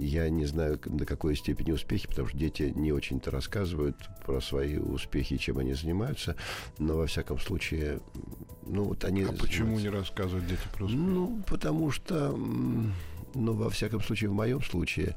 я 0.00 0.28
не 0.28 0.46
знаю, 0.46 0.78
до 0.84 1.04
какой 1.04 1.36
степени 1.36 1.72
успехи, 1.72 2.08
потому 2.08 2.28
что 2.28 2.36
дети 2.36 2.72
не 2.74 2.92
очень-то 2.92 3.30
рассказывают 3.30 3.96
про 4.24 4.40
свои 4.40 4.76
успехи, 4.78 5.36
чем 5.36 5.58
они 5.58 5.74
занимаются, 5.74 6.36
но 6.78 6.96
во 6.96 7.06
всяком 7.06 7.38
случае, 7.38 8.00
ну 8.66 8.84
вот 8.84 9.04
они... 9.04 9.24
А 9.24 9.32
почему 9.32 9.78
не 9.78 9.88
рассказывают 9.88 10.46
дети 10.46 10.62
про 10.74 10.84
успехи? 10.84 11.02
Ну, 11.02 11.42
потому 11.46 11.90
что, 11.90 12.36
ну, 13.34 13.52
во 13.52 13.70
всяком 13.70 14.00
случае, 14.02 14.30
в 14.30 14.34
моем 14.34 14.62
случае, 14.62 15.16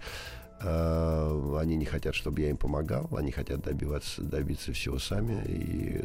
э, 0.62 1.58
они 1.60 1.76
не 1.76 1.86
хотят, 1.86 2.16
чтобы 2.16 2.42
я 2.42 2.50
им 2.50 2.58
помогал, 2.58 3.10
они 3.16 3.32
хотят 3.32 3.62
добиваться, 3.62 4.22
добиться 4.22 4.74
всего 4.74 5.00
сами. 5.00 5.44
И 5.48 6.02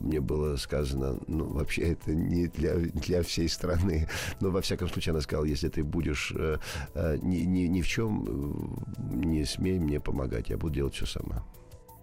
мне 0.00 0.20
было 0.20 0.56
сказано, 0.56 1.18
ну, 1.26 1.44
вообще 1.46 1.82
это 1.92 2.14
не 2.14 2.46
для, 2.46 2.76
для 2.76 3.22
всей 3.22 3.48
страны, 3.48 4.08
но 4.40 4.50
во 4.50 4.60
всяком 4.60 4.88
случае 4.88 5.12
она 5.12 5.20
сказала, 5.20 5.44
если 5.44 5.68
ты 5.68 5.82
будешь 5.82 6.32
э, 6.36 6.58
э, 6.94 7.18
ни, 7.22 7.38
ни, 7.38 7.62
ни 7.62 7.82
в 7.82 7.86
чем 7.86 8.24
э, 8.26 9.26
не 9.26 9.44
смей 9.44 9.78
мне 9.78 10.00
помогать, 10.00 10.50
я 10.50 10.56
буду 10.56 10.74
делать 10.74 10.94
все 10.94 11.06
сама. 11.06 11.44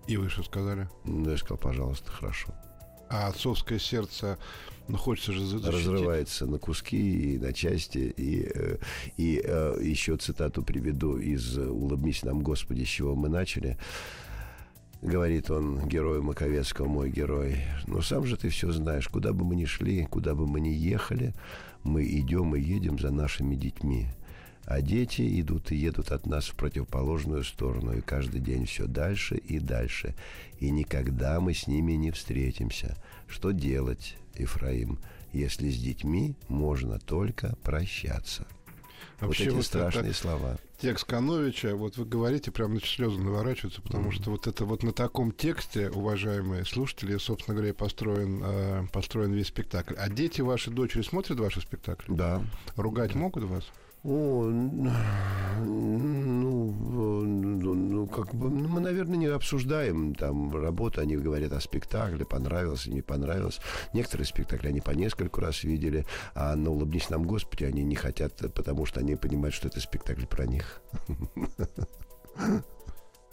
И 0.07 0.17
вы 0.17 0.29
что 0.29 0.43
сказали? 0.43 0.89
Ну, 1.05 1.29
я 1.29 1.37
сказал, 1.37 1.57
пожалуйста, 1.57 2.11
хорошо. 2.11 2.53
А 3.09 3.27
отцовское 3.27 3.79
сердце, 3.79 4.37
ну, 4.87 4.97
хочется 4.97 5.33
же 5.33 5.45
защитить. 5.45 5.73
Разрывается 5.73 6.45
на 6.45 6.59
куски 6.59 7.35
и 7.35 7.37
на 7.39 7.53
части. 7.53 8.13
И, 8.17 8.51
э, 8.53 8.77
и, 9.17 9.35
и 9.35 9.89
еще 9.89 10.17
цитату 10.17 10.63
приведу 10.63 11.17
из 11.17 11.57
«Улыбнись 11.57 12.23
нам, 12.23 12.41
Господи», 12.41 12.83
с 12.83 12.87
чего 12.87 13.15
мы 13.15 13.29
начали 13.29 13.77
говорит 15.01 15.49
он 15.49 15.87
герою 15.87 16.23
Маковецкого, 16.23 16.87
мой 16.87 17.09
герой. 17.09 17.57
Но 17.87 18.01
сам 18.01 18.25
же 18.25 18.37
ты 18.37 18.49
все 18.49 18.71
знаешь, 18.71 19.07
куда 19.07 19.33
бы 19.33 19.45
мы 19.45 19.55
ни 19.55 19.65
шли, 19.65 20.05
куда 20.05 20.35
бы 20.35 20.47
мы 20.47 20.59
ни 20.59 20.69
ехали, 20.69 21.33
мы 21.83 22.03
идем 22.05 22.55
и 22.55 22.61
едем 22.61 22.99
за 22.99 23.11
нашими 23.11 23.55
детьми. 23.55 24.07
А 24.65 24.81
дети 24.81 25.41
идут 25.41 25.71
и 25.71 25.75
едут 25.75 26.11
от 26.11 26.27
нас 26.27 26.45
в 26.45 26.55
противоположную 26.55 27.43
сторону, 27.43 27.93
и 27.93 28.01
каждый 28.01 28.39
день 28.39 28.65
все 28.65 28.85
дальше 28.85 29.37
и 29.37 29.57
дальше. 29.57 30.15
И 30.59 30.69
никогда 30.69 31.39
мы 31.39 31.55
с 31.55 31.65
ними 31.65 31.93
не 31.93 32.11
встретимся. 32.11 32.95
Что 33.27 33.51
делать, 33.51 34.15
Ефраим, 34.37 34.99
если 35.33 35.71
с 35.71 35.79
детьми 35.79 36.35
можно 36.49 36.99
только 36.99 37.55
прощаться? 37.63 38.45
Вообще 39.19 39.45
вот 39.45 39.49
эти 39.49 39.55
вот 39.55 39.65
страшные 39.65 40.13
слова. 40.13 40.57
Текст 40.79 41.05
Кановича, 41.05 41.75
вот 41.75 41.97
вы 41.97 42.05
говорите, 42.05 42.51
прям 42.51 42.73
на 42.73 42.79
слезы 42.79 43.19
наворачиваются, 43.19 43.81
потому 43.81 44.11
что 44.11 44.31
вот 44.31 44.47
это 44.47 44.63
вот 44.63 44.81
на 44.81 44.93
таком 44.93 45.33
тексте, 45.33 45.89
уважаемые 45.89 46.63
слушатели, 46.65 47.17
собственно 47.17 47.55
говоря, 47.55 47.73
построен, 47.73 48.41
э, 48.43 48.87
построен 48.93 49.33
весь 49.33 49.47
спектакль. 49.47 49.95
А 49.97 50.09
дети 50.09 50.41
ваши 50.41 50.71
дочери 50.71 51.01
смотрят 51.01 51.39
ваши 51.39 51.59
спектакли? 51.59 52.13
Да. 52.13 52.41
Ругать 52.77 53.13
могут 53.13 53.43
вас? 53.43 53.65
О, 54.01 54.45
ну, 54.45 54.91
ну, 55.65 57.23
ну, 57.73 58.07
как 58.07 58.33
бы, 58.33 58.49
ну, 58.49 58.69
мы, 58.69 58.79
наверное, 58.79 59.17
не 59.17 59.25
обсуждаем 59.25 60.15
там 60.15 60.55
работу, 60.55 61.01
они 61.01 61.17
говорят 61.17 61.51
о 61.51 61.59
спектакле, 61.59 62.25
понравилось, 62.25 62.87
не 62.87 63.01
понравилось. 63.01 63.59
Некоторые 63.93 64.25
спектакли 64.25 64.69
они 64.69 64.79
по 64.79 64.91
нескольку 64.91 65.41
раз 65.41 65.65
видели, 65.65 66.05
а 66.33 66.55
на 66.55 66.69
«Улыбнись 66.69 67.09
нам, 67.09 67.23
Господи» 67.23 67.65
они 67.65 67.83
не 67.83 67.95
хотят, 67.95 68.37
потому 68.53 68.85
что 68.85 69.01
они 69.01 69.17
понимают, 69.17 69.53
что 69.53 69.67
это 69.67 69.81
спектакль 69.81 70.25
про 70.25 70.45
них. 70.45 70.81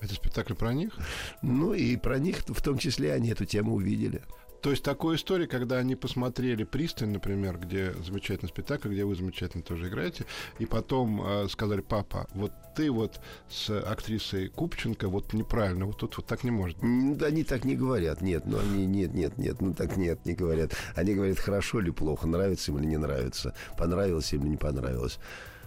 Это 0.01 0.15
спектакль 0.15 0.55
про 0.55 0.75
них? 0.75 0.99
Ну 1.43 1.75
и 1.75 1.97
про 1.97 2.19
них 2.19 2.39
в 2.47 2.61
том 2.61 2.77
числе 2.77 3.15
они 3.15 3.31
эту 3.31 3.45
тему 3.45 3.75
увидели. 3.75 4.23
То 4.63 4.71
есть 4.71 4.83
такой 4.83 5.17
история, 5.17 5.47
когда 5.47 5.77
они 5.79 5.95
посмотрели 5.95 6.65
«Пристань», 6.65 7.11
например, 7.11 7.59
где 7.59 7.93
замечательный 8.05 8.49
спектакль, 8.49 8.89
где 8.89 9.05
вы 9.05 9.15
замечательно 9.15 9.63
тоже 9.63 9.89
играете, 9.89 10.25
и 10.59 10.67
потом 10.67 11.23
э, 11.23 11.49
сказали, 11.49 11.81
папа, 11.81 12.27
вот 12.35 12.53
ты 12.75 12.91
вот 12.91 13.21
с 13.49 13.71
актрисой 13.71 14.49
Купченко 14.49 15.09
вот 15.09 15.33
неправильно, 15.33 15.87
вот 15.87 15.99
тут 15.99 16.17
вот 16.17 16.27
так 16.27 16.45
не 16.45 16.51
может. 16.51 16.83
Они 16.83 17.45
так 17.45 17.65
не 17.65 17.77
говорят, 17.77 18.21
нет, 18.21 18.45
ну 18.47 18.59
они 18.59 18.87
нет, 18.87 19.15
нет, 19.15 19.39
нет, 19.39 19.61
ну 19.61 19.73
так 19.73 19.97
нет, 19.97 20.25
не 20.27 20.35
говорят. 20.35 20.73
Они 20.95 21.15
говорят, 21.15 21.39
хорошо 21.39 21.81
или 21.81 21.91
плохо, 21.91 22.27
нравится 22.27 22.73
им 22.73 22.79
или 22.79 22.87
не 22.87 22.99
нравится, 22.99 23.55
понравилось 23.79 24.33
им 24.33 24.43
или 24.43 24.51
не 24.51 24.57
понравилось. 24.57 25.19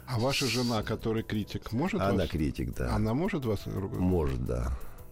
А 0.07 0.17
ваша 0.17 0.47
жена, 0.47 0.81
которая 0.81 1.23
критик, 1.23 1.71
может 1.71 2.01
Она 2.01 2.23
вас... 2.23 2.29
критик, 2.29 2.73
да. 2.73 2.95
Она 2.95 3.13
может 3.13 3.45
вас? 3.45 3.65
Может, 3.67 4.43
да. 4.43 4.71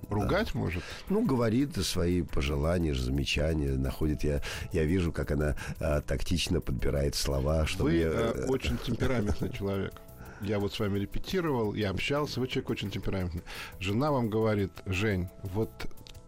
Ругать 0.09 0.51
да. 0.53 0.59
может? 0.59 0.83
Ну, 1.09 1.25
говорит 1.25 1.75
свои 1.77 2.21
пожелания, 2.21 2.93
замечания, 2.93 3.71
находит. 3.71 4.23
Я, 4.23 4.41
я 4.71 4.83
вижу, 4.83 5.11
как 5.11 5.31
она 5.31 5.55
а, 5.79 6.01
тактично 6.01 6.61
подбирает 6.61 7.15
слова. 7.15 7.65
Что 7.65 7.83
Вы 7.83 7.91
мне... 7.91 8.05
а, 8.05 8.45
очень 8.47 8.77
темпераментный 8.85 9.51
человек. 9.51 9.93
Я 10.41 10.59
вот 10.59 10.73
с 10.73 10.79
вами 10.79 10.99
репетировал, 10.99 11.73
я 11.73 11.89
общался, 11.89 12.39
вы 12.39 12.47
человек 12.47 12.69
очень 12.69 12.91
темпераментный. 12.91 13.41
Жена 13.79 14.11
вам 14.11 14.29
говорит, 14.29 14.71
Жень, 14.85 15.27
вот 15.43 15.71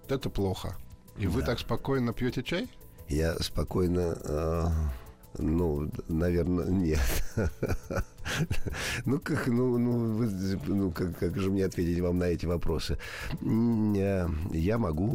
это 0.08 0.30
плохо. 0.30 0.76
И 1.18 1.26
да. 1.26 1.30
вы 1.30 1.44
так 1.44 1.60
спокойно 1.60 2.14
пьете 2.14 2.44
чай? 2.44 2.68
Я 3.08 3.38
спокойно... 3.40 4.18
Э, 4.24 4.66
ну, 5.38 5.90
наверное, 6.08 6.66
нет. 6.66 7.00
Ну, 9.06 9.20
как, 9.20 9.48
ну, 9.48 9.78
ну, 9.78 10.14
вы, 10.16 10.60
ну 10.68 10.92
как, 10.92 11.18
как 11.18 11.38
же 11.40 11.50
мне 11.50 11.66
ответить 11.66 12.00
вам 12.00 12.18
на 12.18 12.26
эти 12.26 12.46
вопросы? 12.46 12.98
Я 13.42 14.78
могу, 14.78 15.08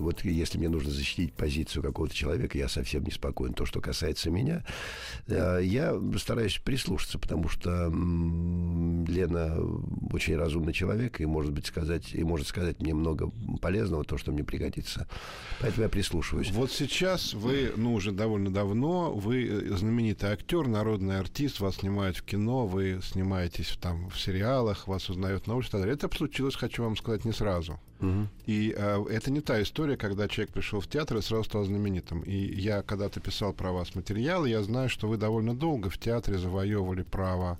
вот 0.00 0.24
если 0.24 0.58
мне 0.58 0.68
нужно 0.68 0.90
защитить 0.90 1.32
позицию 1.32 1.82
какого-то 1.82 2.14
человека, 2.14 2.58
я 2.58 2.68
совсем 2.68 3.04
не 3.04 3.10
спокоен. 3.10 3.54
То, 3.54 3.66
что 3.66 3.80
касается 3.80 4.30
меня, 4.30 4.64
э, 5.26 5.60
я 5.62 5.98
стараюсь 6.18 6.58
прислушаться, 6.58 7.18
потому 7.18 7.48
что 7.48 7.88
Лена 7.88 9.56
очень 10.12 10.36
разумный 10.36 10.72
человек 10.72 11.20
и 11.20 11.26
может 11.26 11.52
быть 11.52 11.66
сказать, 11.66 12.14
и 12.14 12.22
может 12.24 12.46
сказать 12.46 12.80
мне 12.80 12.94
много 12.94 13.30
полезного, 13.60 14.04
то, 14.04 14.18
что 14.18 14.32
мне 14.32 14.44
пригодится. 14.44 15.08
Поэтому 15.60 15.84
я 15.84 15.88
прислушиваюсь. 15.88 16.50
Вот 16.50 16.70
сейчас 16.70 17.34
вы, 17.34 17.72
ну, 17.76 17.94
уже 17.94 18.12
довольно 18.12 18.52
давно, 18.52 19.12
вы 19.12 19.46
э, 19.46 19.76
знаменитый 19.76 20.30
актер, 20.30 20.66
народный 20.66 21.18
артист, 21.18 21.60
вас 21.60 21.76
снимают 21.76 22.19
в 22.20 22.22
кино, 22.22 22.66
вы 22.66 23.00
снимаетесь 23.02 23.76
там 23.80 24.08
в 24.10 24.20
сериалах, 24.20 24.86
вас 24.86 25.08
узнают 25.08 25.46
на 25.46 25.56
улице. 25.56 25.76
Это 25.78 26.08
случилось, 26.14 26.54
хочу 26.54 26.82
вам 26.84 26.96
сказать, 26.96 27.24
не 27.24 27.32
сразу. 27.32 27.80
Угу. 28.00 28.28
И 28.46 28.74
э, 28.76 29.04
это 29.10 29.30
не 29.30 29.40
та 29.40 29.60
история, 29.62 29.96
когда 29.96 30.28
человек 30.28 30.52
пришел 30.52 30.80
в 30.80 30.86
театр 30.86 31.16
и 31.16 31.22
сразу 31.22 31.44
стал 31.44 31.64
знаменитым. 31.64 32.20
И 32.22 32.36
я 32.36 32.82
когда-то 32.82 33.20
писал 33.20 33.52
про 33.52 33.72
вас 33.72 33.94
материалы, 33.94 34.48
я 34.48 34.62
знаю, 34.62 34.88
что 34.88 35.08
вы 35.08 35.16
довольно 35.16 35.54
долго 35.54 35.90
в 35.90 35.98
театре 35.98 36.38
завоевывали 36.38 37.02
право 37.02 37.58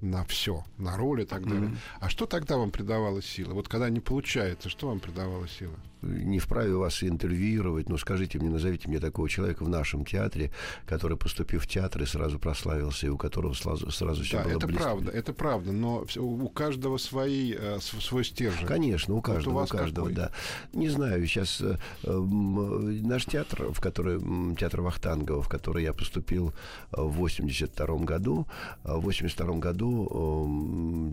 на 0.00 0.24
все, 0.24 0.64
на 0.78 0.96
роли 0.96 1.22
и 1.22 1.26
так 1.26 1.44
далее. 1.44 1.70
Mm-hmm. 1.70 1.98
А 2.00 2.08
что 2.08 2.26
тогда 2.26 2.56
вам 2.56 2.70
придавало 2.70 3.22
силы? 3.22 3.54
Вот 3.54 3.68
когда 3.68 3.88
не 3.90 4.00
получается, 4.00 4.68
что 4.68 4.88
вам 4.88 5.00
придавало 5.00 5.48
силы? 5.48 5.76
Не 6.02 6.38
вправе 6.38 6.74
вас 6.76 7.02
интервьюировать, 7.02 7.88
но 7.88 7.96
скажите 7.96 8.38
мне, 8.38 8.50
назовите 8.50 8.88
мне 8.88 9.00
такого 9.00 9.28
человека 9.28 9.64
в 9.64 9.68
нашем 9.68 10.04
театре, 10.04 10.52
который, 10.86 11.16
поступив 11.16 11.64
в 11.64 11.66
театр, 11.66 12.02
и 12.02 12.06
сразу 12.06 12.38
прославился, 12.38 13.06
и 13.06 13.08
у 13.08 13.16
которого 13.16 13.54
сразу, 13.54 13.90
сразу 13.90 14.22
все 14.22 14.38
да, 14.38 14.44
было 14.44 14.56
это 14.58 14.66
близко. 14.66 14.84
правда, 14.84 15.10
это 15.10 15.32
правда, 15.32 15.72
но 15.72 16.04
у 16.16 16.48
каждого 16.48 16.98
свои, 16.98 17.54
э, 17.58 17.78
свой 17.80 18.24
стержень. 18.24 18.66
Конечно, 18.66 19.14
у 19.14 19.22
каждого, 19.22 19.54
вот 19.54 19.58
у, 19.58 19.60
вас 19.62 19.70
у 19.70 19.76
каждого, 19.76 20.08
какой? 20.08 20.16
да. 20.16 20.30
Не 20.72 20.88
знаю, 20.90 21.26
сейчас 21.26 21.60
э, 21.60 21.76
э, 22.04 22.12
наш 22.12 23.24
театр, 23.24 23.72
в 23.72 23.80
который, 23.80 24.20
театр 24.56 24.82
Вахтангова, 24.82 25.42
в 25.42 25.48
который 25.48 25.82
я 25.82 25.92
поступил 25.92 26.52
в 26.92 27.10
82 27.12 27.86
году, 28.00 28.46
в 28.84 29.00
82 29.00 29.58
году 29.58 29.85
году 29.86 31.12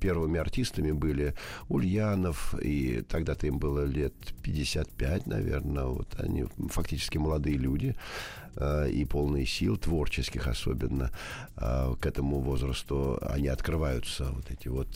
первыми 0.00 0.38
артистами 0.38 0.92
были 0.92 1.34
Ульянов, 1.68 2.54
и 2.62 3.02
тогда-то 3.02 3.46
им 3.46 3.58
было 3.58 3.84
лет 3.84 4.14
55, 4.42 5.26
наверное. 5.26 5.84
Вот 5.84 6.08
они 6.18 6.46
фактически 6.70 7.18
молодые 7.18 7.56
люди 7.56 7.94
э, 8.56 8.90
и 8.90 9.04
полные 9.04 9.46
сил, 9.46 9.76
творческих 9.76 10.46
особенно, 10.46 11.10
э, 11.56 11.94
к 12.00 12.06
этому 12.06 12.40
возрасту. 12.40 13.18
Они 13.22 13.48
открываются, 13.48 14.30
вот 14.32 14.50
эти 14.50 14.68
вот 14.68 14.88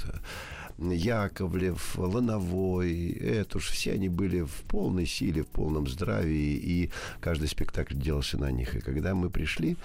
э, 0.79 0.95
Яковлев, 0.95 1.99
Лановой, 1.99 3.11
это 3.11 3.59
уж 3.59 3.71
все 3.71 3.93
они 3.93 4.09
были 4.09 4.43
в 4.43 4.63
полной 4.69 5.07
силе, 5.07 5.43
в 5.43 5.47
полном 5.49 5.87
здравии, 5.87 6.55
и 6.55 6.91
каждый 7.21 7.49
спектакль 7.49 7.95
делался 7.95 8.39
на 8.39 8.51
них. 8.51 8.75
И 8.75 8.81
когда 8.81 9.15
мы 9.15 9.31
пришли, 9.31 9.77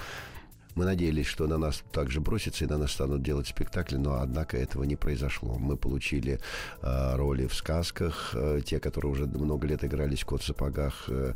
мы 0.76 0.86
надеялись, 0.86 1.26
что 1.26 1.48
на 1.48 1.58
нас 1.58 1.84
также 1.92 2.22
бросится 2.22 2.66
и 2.66 2.68
на 2.68 2.78
нас 2.78 2.92
станут 2.92 3.24
делать 3.24 3.48
спектакли, 3.48 3.98
но 3.98 4.22
однако 4.22 4.58
этого 4.58 4.84
не 4.84 4.96
произошло. 4.96 5.58
Мы 5.58 5.78
получили 5.78 6.40
э, 6.82 7.16
роли 7.16 7.48
в 7.48 7.54
сказках, 7.54 8.32
э, 8.34 8.62
те, 8.66 8.80
которые 8.80 9.12
уже 9.12 9.26
много 9.26 9.68
лет 9.68 9.84
игрались 9.84 10.22
в 10.22 10.26
кот 10.26 10.42
в 10.42 10.46
сапогах. 10.46 11.06
Э, 11.10 11.34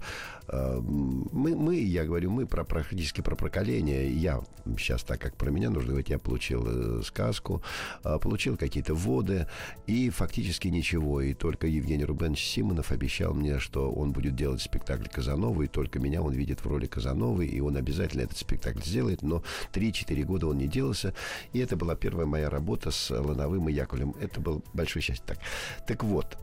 э, 0.47 0.79
мы, 0.79 1.55
мы, 1.55 1.75
я 1.75 2.05
говорю, 2.05 2.31
мы 2.31 2.45
про, 2.45 2.63
практически 2.63 3.21
про 3.21 3.35
поколение. 3.35 4.11
Я 4.11 4.41
сейчас, 4.77 5.03
так 5.03 5.19
как 5.19 5.35
про 5.35 5.51
меня 5.51 5.69
нужно 5.69 5.89
говорить, 5.89 6.09
я 6.09 6.19
получил 6.19 6.65
э, 6.65 7.01
сказку, 7.03 7.61
э, 8.03 8.17
получил 8.21 8.57
какие-то 8.57 8.93
воды 8.93 9.47
и 9.85 10.09
фактически 10.09 10.69
ничего. 10.69 11.21
И 11.21 11.33
только 11.33 11.67
Евгений 11.67 12.05
Рубенович 12.05 12.45
Симонов 12.45 12.91
обещал 12.91 13.33
мне, 13.33 13.59
что 13.59 13.91
он 13.91 14.11
будет 14.11 14.35
делать 14.35 14.61
спектакль 14.61 15.07
Казанова, 15.07 15.63
и 15.63 15.67
только 15.67 15.99
меня 15.99 16.21
он 16.21 16.33
видит 16.33 16.63
в 16.63 16.67
роли 16.67 16.85
Казановой, 16.85 17.47
и 17.47 17.59
он 17.59 17.75
обязательно 17.75 18.21
этот 18.21 18.37
спектакль 18.37 18.81
сделает 18.83 19.21
но 19.25 19.43
3-4 19.73 20.23
года 20.23 20.47
он 20.47 20.57
не 20.57 20.67
делался. 20.67 21.13
И 21.53 21.59
это 21.59 21.75
была 21.75 21.95
первая 21.95 22.25
моя 22.25 22.49
работа 22.49 22.91
с 22.91 23.09
Лановым 23.09 23.69
и 23.69 23.73
Яковлем. 23.73 24.15
Это 24.19 24.39
было 24.39 24.61
большое 24.73 25.03
счастье. 25.03 25.25
Так, 25.25 25.39
так 25.87 26.03
вот, 26.03 26.37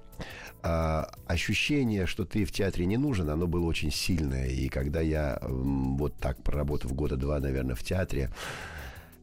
а, 0.62 1.10
ощущение, 1.26 2.06
что 2.06 2.24
ты 2.24 2.44
в 2.44 2.52
театре 2.52 2.86
не 2.86 2.96
нужен, 2.96 3.28
оно 3.30 3.46
было 3.46 3.66
очень 3.66 3.90
сильное. 3.90 4.46
И 4.46 4.68
когда 4.68 5.00
я 5.00 5.40
вот 5.42 6.14
так 6.18 6.42
проработав 6.42 6.94
года 6.94 7.16
два, 7.16 7.40
наверное, 7.40 7.74
в 7.74 7.82
театре, 7.82 8.30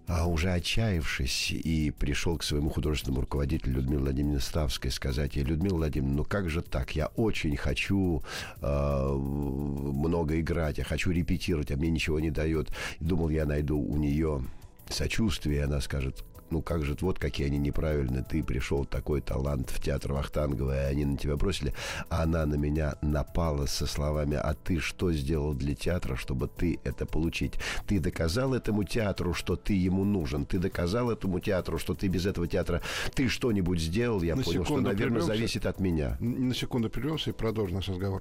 а 0.10 0.26
уже 0.26 0.52
отчаявшись 0.52 1.52
и 1.52 1.92
пришел 1.92 2.36
к 2.38 2.44
своему 2.44 2.72
художественному 2.72 3.22
руководителю 3.22 3.76
Людмиле 3.76 4.00
Владимировне 4.00 4.40
Ставской 4.40 4.90
сказать 4.90 5.36
ей, 5.36 5.44
Людмила 5.46 5.76
Владимировна, 5.76 6.18
ну 6.18 6.24
как 6.26 6.50
же 6.50 6.64
так? 6.64 6.96
Я 6.96 7.08
очень 7.16 7.56
хочу 7.56 8.24
э, 8.60 9.14
много 9.14 10.40
играть, 10.40 10.80
я 10.80 10.84
хочу 10.84 11.12
репетировать, 11.12 11.72
а 11.72 11.78
мне 11.78 11.92
ничего 11.92 12.20
не 12.20 12.32
дает. 12.32 12.70
Думал, 13.00 13.30
я 13.30 13.46
найду 13.46 13.80
у 13.80 13.98
нее 13.98 14.44
сочувствие, 14.90 15.66
она 15.66 15.80
скажет, 15.80 16.26
ну 16.52 16.62
как 16.62 16.84
же, 16.84 16.96
вот 17.02 17.20
какие 17.20 17.48
они 17.48 17.58
неправильные, 17.58 18.24
ты 18.24 18.44
пришел 18.44 18.86
такой 18.86 19.22
талант 19.22 19.70
в 19.70 19.82
театр 19.82 20.14
Вахтангова, 20.14 20.76
и 20.76 20.92
они 20.92 21.06
на 21.06 21.18
тебя 21.18 21.36
бросили, 21.36 21.74
а 22.10 22.24
она 22.24 22.46
на 22.46 22.56
меня 22.56 22.96
напала 23.02 23.66
со 23.66 23.86
словами, 23.86 24.36
а 24.36 24.54
ты 24.54 24.80
что 24.80 25.12
сделал 25.12 25.54
для 25.54 25.76
театра, 25.76 26.16
чтобы 26.16 26.48
ты 26.48 26.80
это 26.84 27.06
получить? 27.06 27.54
Ты 27.88 28.00
доказал 28.00 28.54
этому 28.54 28.84
театру, 28.84 29.34
что 29.34 29.56
ты 29.56 29.74
ему 29.74 30.04
нужен, 30.04 30.46
ты 30.46 30.60
доказал 30.60 31.12
этому 31.12 31.40
театру, 31.40 31.78
что 31.78 31.94
ты 31.94 32.08
без 32.08 32.26
этого 32.26 32.48
театра, 32.48 32.82
ты 33.14 33.28
что-нибудь 33.28 33.80
сделал, 33.80 34.22
я 34.22 34.36
на 34.36 34.44
понял, 34.44 34.66
что, 34.66 34.82
наверное, 34.82 35.22
зависит 35.22 35.66
от 35.66 35.80
меня. 35.80 36.18
На 36.20 36.54
секунду 36.54 36.90
прервемся 36.90 37.32
и 37.32 37.34
продолжим 37.34 37.76
наш 37.76 37.90
разговор. 37.90 38.20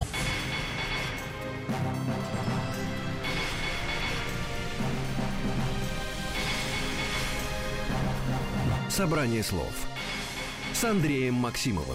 Собрание 8.98 9.44
слов 9.44 9.86
с 10.72 10.82
Андреем 10.82 11.34
Максимовым. 11.34 11.94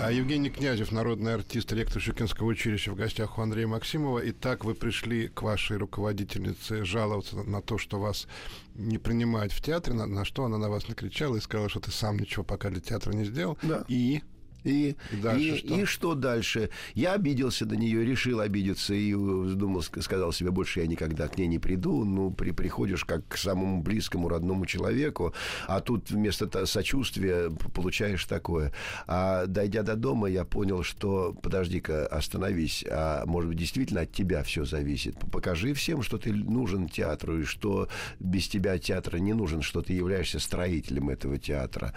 А 0.00 0.10
Евгений 0.10 0.48
Князев, 0.48 0.90
народный 0.90 1.34
артист, 1.34 1.70
ректор 1.70 2.00
Щукинского 2.00 2.46
училища 2.46 2.92
в 2.92 2.94
гостях 2.94 3.36
у 3.36 3.42
Андрея 3.42 3.66
Максимова. 3.66 4.22
Итак, 4.30 4.64
вы 4.64 4.74
пришли 4.74 5.28
к 5.28 5.42
вашей 5.42 5.76
руководительнице 5.76 6.82
жаловаться 6.86 7.36
на 7.36 7.60
то, 7.60 7.76
что 7.76 8.00
вас 8.00 8.26
не 8.74 8.96
принимают 8.96 9.52
в 9.52 9.60
театре, 9.60 9.94
на, 9.94 10.06
на 10.06 10.24
что 10.24 10.46
она 10.46 10.56
на 10.56 10.70
вас 10.70 10.88
накричала 10.88 11.36
и 11.36 11.40
сказала, 11.40 11.68
что 11.68 11.80
ты 11.80 11.90
сам 11.90 12.18
ничего 12.18 12.42
пока 12.42 12.70
для 12.70 12.80
театра 12.80 13.12
не 13.12 13.26
сделал. 13.26 13.58
Да. 13.62 13.84
И 13.88 14.22
И, 14.64 14.96
И 15.12 15.16
дальше 15.16 15.44
и, 15.44 15.56
что? 15.56 15.74
и 15.74 15.84
что 15.84 16.14
дальше? 16.14 16.70
Я 16.94 17.12
обиделся 17.14 17.64
на 17.66 17.74
нее, 17.74 18.04
решил 18.04 18.40
обидеться 18.40 18.94
и 18.94 19.12
думал, 19.12 19.80
ск- 19.80 20.02
сказал 20.02 20.32
себе, 20.32 20.50
больше 20.50 20.80
я 20.80 20.86
никогда 20.86 21.28
к 21.28 21.38
ней 21.38 21.46
не 21.46 21.58
приду. 21.58 22.04
Ну, 22.04 22.30
при, 22.30 22.50
приходишь 22.50 23.04
как 23.04 23.26
к 23.28 23.36
самому 23.36 23.82
близкому 23.82 24.28
родному 24.28 24.66
человеку, 24.66 25.32
а 25.66 25.80
тут 25.80 26.10
вместо 26.10 26.66
сочувствия 26.66 27.50
получаешь 27.74 28.24
такое. 28.24 28.72
А 29.06 29.46
дойдя 29.46 29.82
до 29.82 29.94
дома, 29.94 30.28
я 30.28 30.44
понял, 30.44 30.82
что 30.82 31.34
подожди-ка, 31.42 32.06
остановись, 32.06 32.84
а 32.90 33.24
может 33.26 33.48
быть 33.50 33.58
действительно 33.58 34.02
от 34.02 34.12
тебя 34.12 34.42
все 34.42 34.64
зависит. 34.64 35.16
Покажи 35.32 35.72
всем, 35.74 36.02
что 36.02 36.18
ты 36.18 36.32
нужен 36.32 36.88
театру 36.88 37.40
и 37.40 37.44
что 37.44 37.88
без 38.18 38.48
тебя 38.48 38.78
театр 38.78 39.18
не 39.18 39.34
нужен, 39.34 39.62
что 39.62 39.82
ты 39.82 39.92
являешься 39.92 40.38
строителем 40.40 41.10
этого 41.10 41.38
театра. 41.38 41.94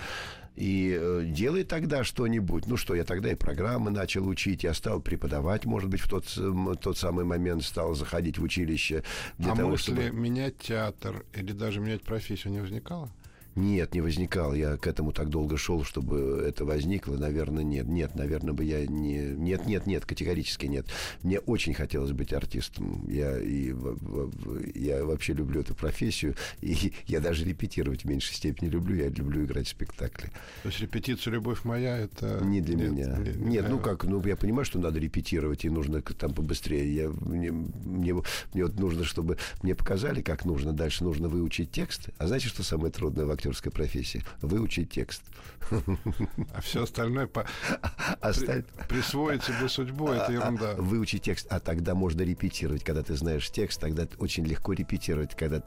И 0.56 0.98
э, 1.00 1.24
делай 1.26 1.64
тогда 1.64 2.04
что-нибудь. 2.04 2.68
Ну 2.68 2.78
что, 2.78 2.94
я 2.94 3.04
тогда 3.04 3.32
и 3.32 3.36
программы 3.36 3.90
начал 3.90 4.28
учить, 4.28 4.64
я 4.64 4.74
стал 4.74 5.00
преподавать, 5.00 5.66
может 5.66 5.90
быть, 5.90 6.02
в 6.02 6.10
тот, 6.10 6.26
тот 6.82 6.98
самый 6.98 7.24
момент 7.24 7.64
стал 7.64 7.94
заходить 7.96 8.38
в 8.38 8.44
училище. 8.44 9.04
Для 9.38 9.54
а 9.54 9.56
того, 9.56 9.72
мысли 9.72 9.94
чтобы... 9.94 10.12
менять 10.12 10.58
театр 10.58 11.26
или 11.34 11.54
даже 11.54 11.80
менять 11.80 12.04
профессию 12.04 12.54
не 12.54 12.60
возникало? 12.60 13.10
Нет, 13.56 13.94
не 13.94 14.02
возникал. 14.02 14.54
Я 14.54 14.78
к 14.78 14.88
этому 14.88 15.12
так 15.12 15.30
долго 15.30 15.58
шел, 15.58 15.84
чтобы 15.84 16.44
это 16.48 16.64
возникло. 16.64 17.18
Наверное, 17.18 17.64
нет. 17.64 17.88
Нет, 17.88 18.16
наверное, 18.16 18.54
бы 18.54 18.64
я 18.64 18.86
не... 18.88 19.18
Нет, 19.18 19.66
нет, 19.66 19.88
нет, 19.88 20.06
категорически 20.06 20.68
нет. 20.68 20.86
Мне 21.22 21.40
очень 21.40 21.74
хотелось 21.74 22.12
быть 22.12 22.32
артистом. 22.32 23.06
Я, 23.10 23.38
и, 23.40 23.74
я 24.76 25.04
вообще 25.04 25.34
люблю 25.34 25.62
эту 25.62 25.76
профессию. 25.76 26.36
И 26.62 26.94
я 27.08 27.20
даже 27.20 27.44
репетировать 27.44 28.04
в 28.04 28.08
меньшей 28.08 28.36
степени 28.36 28.70
люблю. 28.70 28.96
Я 28.96 29.10
люблю 29.10 29.44
играть 29.44 29.68
в 29.68 29.72
спектакли. 29.72 30.32
То 30.64 30.70
есть 30.70 30.80
репетиция 30.80 31.32
«Любовь 31.34 31.66
моя»— 31.66 31.98
это... 32.00 32.40
Не 32.44 32.62
для 32.62 32.76
нет, 32.76 32.92
меня. 32.92 33.18
не- 33.18 33.52
Нет, 33.52 33.66
ну 33.70 33.80
как, 33.80 34.06
ну 34.06 34.26
я 34.26 34.36
понимаю, 34.38 34.64
что 34.66 34.80
надо 34.80 35.00
репетировать, 35.00 35.66
и 35.66 35.70
нужно 35.70 36.02
там 36.02 36.34
побыстрее. 36.34 36.94
Я, 36.96 37.10
мне, 37.10 37.52
мне, 37.52 38.14
мне 38.54 38.64
вот 38.64 38.80
нужно, 38.80 39.04
чтобы 39.04 39.38
мне 39.62 39.76
показали, 39.76 40.22
как 40.22 40.46
нужно. 40.46 40.72
Дальше 40.72 41.04
нужно 41.04 41.28
выучить 41.28 41.72
текст. 41.72 42.10
А 42.18 42.28
знаете, 42.28 42.48
что 42.48 42.64
самое 42.64 42.92
трудное 42.92 43.26
в 43.26 43.32
актерской 43.42 43.72
профессии? 43.72 44.24
Выучить 44.42 44.92
текст. 44.92 45.24
А 46.54 46.62
все 46.62 46.84
остальное 46.84 47.28
по... 47.28 47.46
Осталь- 48.22 48.66
присвоить 48.88 49.44
себе 49.44 49.68
судьбу— 49.68 50.08
это 50.10 50.28
а, 50.28 50.32
ерунда. 50.32 50.76
Выучить 50.76 51.24
текст, 51.24 51.48
а 51.50 51.60
тогда 51.60 51.96
можно 51.96 52.22
репетировать. 52.22 52.84
Когда 52.84 53.02
ты 53.04 53.16
знаешь 53.16 53.50
текст, 53.50 53.80
тогда 53.80 54.08
очень 54.18 54.46
легко 54.46 54.74
репетировать, 54.74 55.36
когда 55.36 55.64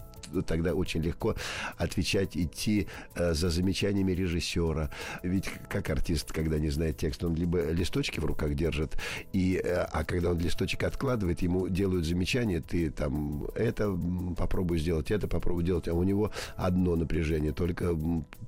тогда 0.46 0.74
очень 0.74 1.02
легко 1.02 1.34
отвечать, 1.76 2.36
идти 2.36 2.86
э, 3.14 3.34
за 3.34 3.50
замечаниями 3.50 4.12
режиссера. 4.12 4.90
Ведь 5.22 5.50
как 5.68 5.90
артист, 5.90 6.32
когда 6.32 6.58
не 6.58 6.70
знает 6.70 6.96
текст, 6.96 7.24
он 7.24 7.34
либо 7.34 7.70
листочки 7.70 8.20
в 8.20 8.24
руках 8.24 8.54
держит, 8.54 8.96
и, 9.32 9.60
э, 9.62 9.86
а 9.92 10.04
когда 10.04 10.30
он 10.30 10.38
листочек 10.38 10.82
откладывает, 10.84 11.42
ему 11.42 11.68
делают 11.68 12.06
замечания, 12.06 12.60
ты 12.60 12.90
там 12.90 13.46
это 13.54 13.96
попробуй 14.36 14.78
сделать, 14.78 15.10
это 15.10 15.28
попробуй 15.28 15.64
делать, 15.64 15.88
а 15.88 15.94
у 15.94 16.02
него 16.02 16.32
одно 16.56 16.96
напряжение, 16.96 17.52
только 17.66 17.97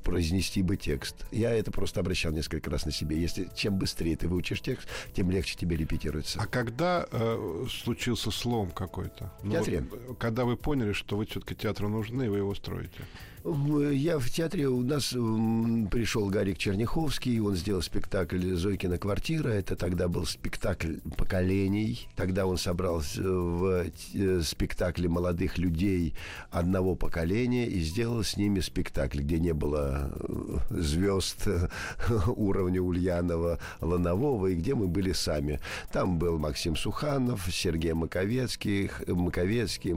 произнести 0.05 0.63
бы 0.63 0.77
текст. 0.77 1.25
Я 1.33 1.51
это 1.51 1.71
просто 1.71 2.01
обращал 2.01 2.33
несколько 2.33 2.71
раз 2.71 2.85
на 2.85 2.93
себе. 2.93 3.19
Если 3.19 3.49
чем 3.57 3.79
быстрее 3.79 4.15
ты 4.15 4.29
выучишь 4.29 4.61
текст, 4.61 4.87
тем 5.15 5.31
легче 5.31 5.57
тебе 5.57 5.75
репетируется. 5.75 6.39
А 6.39 6.47
когда 6.47 7.07
э, 7.11 7.65
случился 7.71 8.31
слом 8.31 8.71
какой-то? 8.71 9.33
Ну, 9.43 9.53
театре. 9.53 9.87
вот, 9.91 10.19
когда 10.19 10.45
вы 10.45 10.59
поняли, 10.59 10.93
что 10.93 11.17
вы 11.17 11.25
все-таки 11.25 11.55
театру 11.55 11.89
нужны, 11.89 12.27
и 12.27 12.29
вы 12.29 12.39
его 12.39 12.55
строите? 12.55 13.07
Я 13.49 14.19
в 14.19 14.29
театре, 14.29 14.67
у 14.67 14.83
нас 14.83 15.11
пришел 15.11 16.29
Гарик 16.31 16.59
Черняховский, 16.59 17.39
он 17.39 17.55
сделал 17.55 17.81
спектакль 17.81 18.55
«Зойкина 18.55 18.99
квартира». 18.99 19.51
Это 19.51 19.77
тогда 19.77 20.09
был 20.09 20.27
спектакль 20.27 20.97
поколений. 21.17 22.09
Тогда 22.17 22.47
он 22.47 22.59
собрал 22.59 23.03
в 23.15 23.87
э, 24.15 24.43
спектакле 24.43 25.09
молодых 25.09 25.59
людей 25.59 26.15
одного 26.51 26.97
поколения 26.97 27.67
и 27.67 27.79
сделал 27.83 28.25
с 28.25 28.37
ними 28.37 28.59
спектакль, 28.59 29.21
где 29.21 29.39
не 29.39 29.53
было 29.53 30.11
э, 30.13 30.81
звезд 30.81 31.47
уровня 32.27 32.83
Ульянова, 32.83 33.61
Ланового, 33.81 34.49
и 34.49 34.57
где 34.57 34.75
мы 34.75 34.89
были 34.89 35.13
сами. 35.13 35.61
Там 35.93 36.19
был 36.19 36.41
Максим 36.41 36.75
Суханов, 36.75 37.47
Сергей 37.53 37.93
Маковецкий, 37.93 38.91
Маковецкий, 39.07 39.93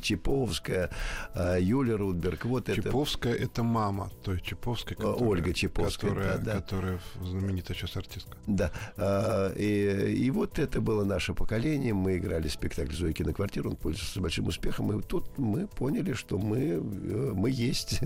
Чиповская, 0.00 0.90
э, 1.36 1.58
Юлия 1.60 1.94
Рудберг. 2.24 2.44
Вот 2.44 2.68
это 2.68 2.82
Чиповская— 2.82 3.34
это 3.34 3.62
мама 3.62 4.10
той 4.22 4.40
Чиповской, 4.40 4.96
А, 5.00 5.12
Ольга 5.12 5.52
Чиповская, 5.52 6.10
которая, 6.10 6.38
да, 6.38 6.44
да. 6.44 6.60
которая 6.60 7.00
знаменитая 7.22 7.76
сейчас 7.76 7.96
артистка. 7.96 8.36
Да. 8.46 8.70
А, 8.96 9.52
И, 9.54 10.14
и 10.14 10.30
вот 10.30 10.58
это 10.58 10.80
было 10.80 11.04
наше 11.04 11.34
поколение. 11.34 11.94
Мы 11.94 12.18
играли 12.18 12.48
спектакль 12.48 12.94
«Зойкина 12.94 13.32
квартира». 13.32 13.68
Он 13.68 13.76
пользовался 13.76 14.20
большим 14.20 14.46
успехом. 14.46 14.98
И 14.98 15.02
тут 15.02 15.38
мы 15.38 15.66
поняли, 15.66 16.12
что 16.14 16.38
мы, 16.38 16.58
э, 16.58 16.78
мы 16.78 17.50
есть. 17.50 18.00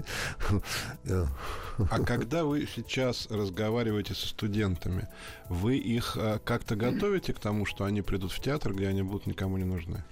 А 1.91 2.01
когда 2.05 2.45
вы 2.45 2.69
сейчас 2.75 3.29
разговариваете 3.31 4.15
со 4.15 4.27
студентами, 4.27 5.09
вы 5.49 5.77
их 5.77 6.17
э, 6.17 6.39
как-то 6.45 6.77
готовите 6.77 7.33
к 7.33 7.39
тому, 7.39 7.67
что 7.67 7.85
они 7.85 8.03
придут 8.03 8.33
в 8.33 8.41
театр, 8.41 8.75
где 8.75 8.89
они 8.89 9.03
будут 9.03 9.27
никому 9.27 9.57
не 9.59 9.65
нужны? 9.65 10.05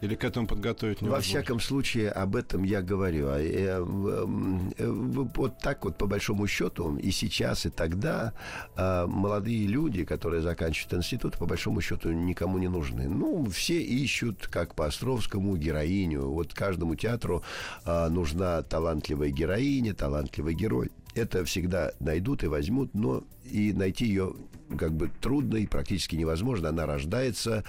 Или 0.00 0.14
к 0.16 0.24
этому 0.24 0.46
подготовить 0.46 1.00
Во 1.00 1.06
невозможно? 1.06 1.40
всяком 1.40 1.60
случае, 1.60 2.10
об 2.10 2.36
этом 2.36 2.62
я 2.62 2.82
говорю. 2.82 3.28
А, 3.28 3.38
э, 3.38 3.84
э, 4.78 4.86
Вот 4.86 5.58
так 5.58 5.84
вот, 5.84 5.96
по 5.96 6.06
большому 6.06 6.46
счету, 6.46 6.96
и 6.96 7.10
сейчас, 7.10 7.66
и 7.66 7.70
тогда 7.70 8.32
а, 8.76 9.06
молодые 9.06 9.66
люди, 9.66 10.04
которые 10.04 10.42
заканчивают 10.42 10.94
институт, 10.94 11.38
по 11.38 11.46
большому 11.46 11.80
счету, 11.80 12.12
никому 12.12 12.58
не 12.58 12.68
нужны. 12.68 13.08
Ну, 13.08 13.46
все 13.46 13.80
ищут, 13.80 14.46
как 14.48 14.74
по 14.74 14.86
Островскому, 14.86 15.56
героиню. 15.56 16.28
Вот 16.30 16.52
каждому 16.54 16.94
театру 16.96 17.42
а, 17.84 18.08
нужна 18.08 18.62
талантливая 18.62 19.30
героиня, 19.30 19.94
талантливый 19.94 20.54
герой. 20.54 20.90
Это 21.14 21.44
всегда 21.44 21.92
найдут 22.00 22.42
и 22.42 22.48
возьмут, 22.48 22.92
но 22.94 23.22
и 23.44 23.72
найти 23.72 24.06
ее 24.06 24.34
как 24.76 24.92
бы 24.92 25.10
трудно 25.20 25.56
и 25.56 25.66
практически 25.66 26.16
невозможно. 26.16 26.68
Она 26.70 26.86
рождается 26.86 27.64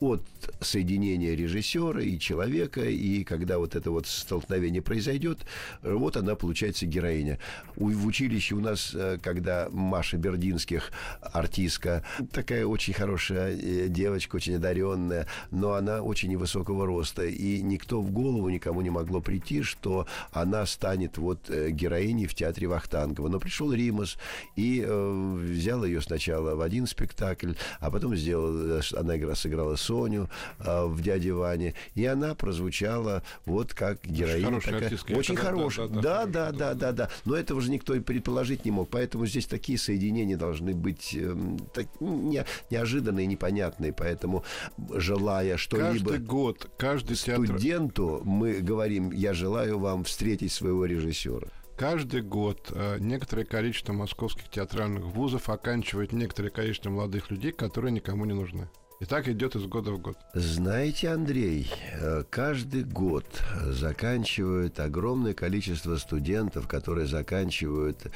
от 0.00 0.22
соединения 0.60 1.34
режиссера 1.34 2.00
и 2.00 2.18
человека, 2.18 2.82
и 2.82 3.24
когда 3.24 3.58
вот 3.58 3.74
это 3.74 3.90
вот 3.90 4.06
столкновение 4.06 4.80
произойдет, 4.80 5.38
вот 5.82 6.16
она 6.16 6.34
получается 6.36 6.86
героиня. 6.86 7.38
У- 7.76 7.90
в 7.90 8.06
училище 8.06 8.54
у 8.54 8.60
нас, 8.60 8.92
э, 8.94 9.18
когда 9.20 9.68
Маша 9.72 10.16
Бердинских, 10.16 10.92
артистка, 11.20 12.04
такая 12.32 12.64
очень 12.64 12.94
хорошая 12.94 13.56
э, 13.56 13.88
девочка, 13.88 14.36
очень 14.36 14.54
одаренная, 14.54 15.26
но 15.50 15.72
она 15.74 16.00
очень 16.02 16.30
невысокого 16.30 16.86
роста, 16.86 17.24
и 17.26 17.60
никто 17.62 18.00
в 18.00 18.10
голову 18.12 18.48
никому 18.50 18.80
не 18.82 18.90
могло 18.90 19.20
прийти, 19.20 19.62
что 19.62 20.06
она 20.32 20.64
станет 20.66 21.18
вот 21.18 21.50
э, 21.50 21.70
героиней 21.70 22.26
в 22.26 22.34
театре 22.34 22.68
Вахтангова. 22.68 23.28
Но 23.28 23.40
пришел 23.40 23.72
Римас 23.72 24.16
и 24.54 24.84
э, 24.86 25.36
взял 25.42 25.84
ее 25.84 26.00
сначала 26.00 26.47
в 26.54 26.60
один 26.60 26.86
спектакль, 26.86 27.52
а 27.80 27.90
потом 27.90 28.16
сделал, 28.16 28.78
э, 28.78 28.80
она 28.96 29.16
игра, 29.16 29.34
сыграла 29.34 29.76
Соню 29.76 30.28
э, 30.60 30.84
в 30.86 31.00
«Дяде 31.02 31.32
Ване», 31.32 31.74
и 31.94 32.04
она 32.04 32.34
прозвучала 32.34 33.22
вот 33.46 33.74
как 33.74 34.04
героиня. 34.04 34.46
хорошая 34.46 34.74
такая. 34.74 34.88
артистка. 34.88 35.12
Очень 35.12 35.34
Да, 35.36 35.40
хорошая. 35.42 35.88
да, 35.88 36.00
да, 36.00 36.26
Да, 36.26 36.52
да, 36.52 36.74
да, 36.74 36.92
да. 36.92 37.10
Но 37.24 37.34
этого 37.36 37.60
же 37.60 37.70
никто 37.70 37.94
и 37.94 38.00
предположить 38.00 38.64
не 38.64 38.70
мог. 38.70 38.88
Поэтому 38.90 39.26
здесь 39.26 39.46
такие 39.46 39.78
соединения 39.78 40.36
должны 40.36 40.74
быть 40.74 41.14
эм, 41.14 41.58
так, 41.74 41.86
не- 42.00 42.44
неожиданные, 42.70 43.26
непонятные. 43.26 43.92
Поэтому, 43.92 44.44
желая 44.94 45.56
что-либо 45.56 46.10
Каждый 46.10 46.18
год, 46.26 46.70
каждый 46.76 47.16
театр... 47.16 47.46
студенту, 47.46 48.20
мы 48.24 48.54
говорим, 48.60 49.10
я 49.12 49.34
желаю 49.34 49.78
вам 49.78 50.04
встретить 50.04 50.52
своего 50.52 50.84
режиссера. 50.84 51.48
Каждый 51.78 52.22
год 52.22 52.72
э, 52.74 52.96
некоторое 52.98 53.44
количество 53.44 53.92
московских 53.92 54.50
театральных 54.50 55.04
вузов 55.04 55.48
оканчивает 55.48 56.12
некоторое 56.12 56.50
количество 56.50 56.90
молодых 56.90 57.30
людей, 57.30 57.52
которые 57.52 57.92
никому 57.92 58.24
не 58.24 58.32
нужны. 58.32 58.68
И 59.00 59.04
так 59.04 59.28
идет 59.28 59.54
из 59.54 59.64
года 59.66 59.92
в 59.92 60.00
год. 60.00 60.18
Знаете, 60.34 61.10
Андрей, 61.10 61.70
э, 61.92 62.24
каждый 62.28 62.82
год 62.82 63.26
заканчивают 63.66 64.80
огромное 64.80 65.34
количество 65.34 65.96
студентов, 65.98 66.66
которые 66.66 67.06
заканчивают 67.06 68.08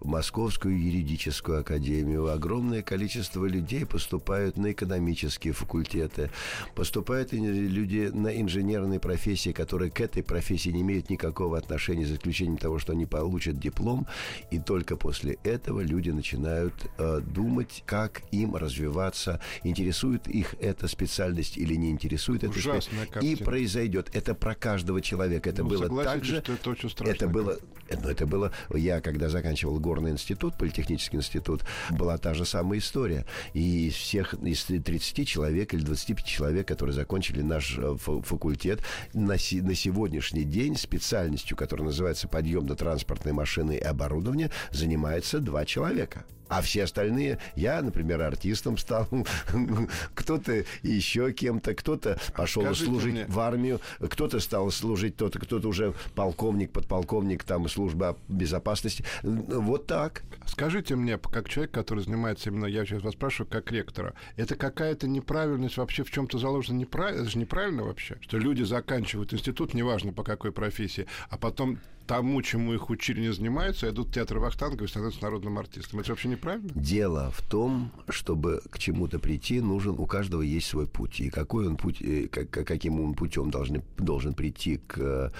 Московскую 0.00 0.82
юридическую 0.82 1.60
академию. 1.60 2.32
Огромное 2.32 2.80
количество 2.80 3.44
людей 3.44 3.84
поступают 3.84 4.56
на 4.56 4.72
экономические 4.72 5.52
факультеты. 5.52 6.30
Поступают 6.74 7.34
люди 7.34 8.10
на 8.10 8.40
инженерные 8.40 8.98
профессии, 8.98 9.52
которые 9.52 9.90
к 9.90 10.00
этой 10.00 10.22
профессии 10.22 10.70
не 10.70 10.80
имеют 10.80 11.10
никакого 11.10 11.58
отношения, 11.58 12.06
за 12.06 12.14
исключением 12.14 12.56
того, 12.56 12.78
что 12.78 12.92
они 12.92 13.04
получат 13.04 13.58
диплом. 13.58 14.06
И 14.50 14.58
только 14.58 14.96
после 14.96 15.36
этого 15.44 15.80
люди 15.80 16.08
начинают 16.08 16.72
э, 16.96 17.20
думать, 17.20 17.82
как 17.84 18.22
им 18.32 18.56
развиваться, 18.56 19.38
интересует 19.64 20.29
их 20.30 20.54
эта 20.60 20.88
специальность 20.88 21.58
или 21.58 21.74
не 21.74 21.90
интересует 21.90 22.44
эта 22.44 22.52
специальность. 22.52 22.90
И 23.22 23.36
произойдет. 23.36 24.10
Это 24.12 24.34
про 24.34 24.54
каждого 24.54 25.00
человека. 25.00 25.50
Это 25.50 25.62
ну, 25.62 25.68
было 25.68 26.04
так 26.04 26.24
же. 26.24 26.38
Это. 26.38 27.04
Это 27.04 27.28
было, 27.28 27.58
ну, 28.02 28.08
это 28.08 28.26
было. 28.26 28.52
Я 28.72 29.00
когда 29.00 29.28
заканчивал 29.28 29.78
горный 29.78 30.12
институт, 30.12 30.56
политехнический 30.56 31.18
институт, 31.18 31.62
была 31.90 32.18
та 32.18 32.34
же 32.34 32.44
самая 32.44 32.78
история. 32.78 33.26
И 33.52 33.88
из 33.88 33.94
всех 33.94 34.34
из 34.34 34.64
30 34.64 35.26
человек 35.26 35.74
или 35.74 35.82
25 35.82 36.24
человек, 36.24 36.68
которые 36.68 36.94
закончили 36.94 37.42
наш 37.42 37.76
э, 37.78 37.96
факультет, 37.96 38.80
на, 39.12 39.38
си, 39.38 39.60
на 39.60 39.74
сегодняшний 39.74 40.44
день 40.44 40.76
специальностью, 40.76 41.56
которая 41.56 41.86
называется 41.86 42.28
подъемно-транспортной 42.28 43.32
машины 43.32 43.76
и 43.76 43.80
оборудование, 43.80 44.50
занимается 44.70 45.40
два 45.40 45.64
человека. 45.64 46.24
А 46.50 46.62
все 46.62 46.82
остальные, 46.82 47.38
я, 47.54 47.80
например, 47.80 48.20
артистом 48.22 48.76
стал, 48.76 49.06
кто-то 50.14 50.64
еще 50.82 51.32
кем-то, 51.32 51.74
кто-то 51.74 52.18
пошел 52.36 52.64
Скажите 52.64 52.86
служить 52.86 53.14
мне. 53.14 53.26
в 53.28 53.38
армию, 53.38 53.80
кто-то 54.00 54.40
стал 54.40 54.68
служить, 54.72 55.14
кто-то, 55.14 55.68
уже 55.68 55.94
полковник, 56.16 56.72
подполковник, 56.72 57.44
там, 57.44 57.66
служба 57.80 58.18
безопасности. 58.28 59.04
Вот 59.22 59.86
так. 59.86 60.22
Скажите 60.44 60.96
мне, 60.96 61.16
как 61.16 61.48
человек, 61.48 61.72
который 61.72 62.04
занимается 62.04 62.50
именно, 62.50 62.66
я 62.66 62.84
сейчас 62.84 63.02
вас 63.02 63.14
спрашиваю, 63.14 63.48
как 63.50 63.72
ректора, 63.72 64.12
это 64.36 64.54
какая-то 64.54 65.08
неправильность 65.08 65.78
вообще 65.78 66.04
в 66.04 66.10
чем-то 66.10 66.38
заложена? 66.38 66.76
Неправильно, 66.76 67.22
это 67.22 67.30
же 67.30 67.38
неправильно 67.38 67.84
вообще, 67.84 68.18
что 68.20 68.36
люди 68.36 68.64
заканчивают 68.64 69.32
институт, 69.32 69.72
неважно 69.72 70.12
по 70.12 70.22
какой 70.22 70.52
профессии, 70.52 71.06
а 71.30 71.38
потом 71.38 71.78
тому, 72.06 72.42
чему 72.42 72.74
их 72.74 72.90
учили, 72.90 73.20
не 73.20 73.32
занимаются, 73.32 73.88
идут 73.88 74.08
в 74.08 74.12
театр 74.12 74.38
Вахтангова 74.38 74.84
и 74.84 74.88
становятся 74.88 75.22
народным 75.22 75.58
артистом. 75.58 76.00
Это 76.00 76.10
вообще 76.10 76.28
неправильно? 76.28 76.70
Дело 76.74 77.30
в 77.30 77.48
том, 77.48 77.92
чтобы 78.08 78.60
к 78.68 78.78
чему-то 78.78 79.18
прийти, 79.20 79.60
нужен 79.60 79.94
у 79.96 80.06
каждого 80.06 80.42
есть 80.42 80.66
свой 80.66 80.86
путь. 80.86 81.20
И 81.20 81.30
какой 81.30 81.68
он 81.68 81.76
путь, 81.76 82.02
э, 82.02 82.26
как, 82.26 82.50
каким 82.50 83.00
он 83.00 83.14
путем 83.14 83.50
должен, 83.50 83.82
должен 83.96 84.34
прийти 84.34 84.78
к, 84.78 85.32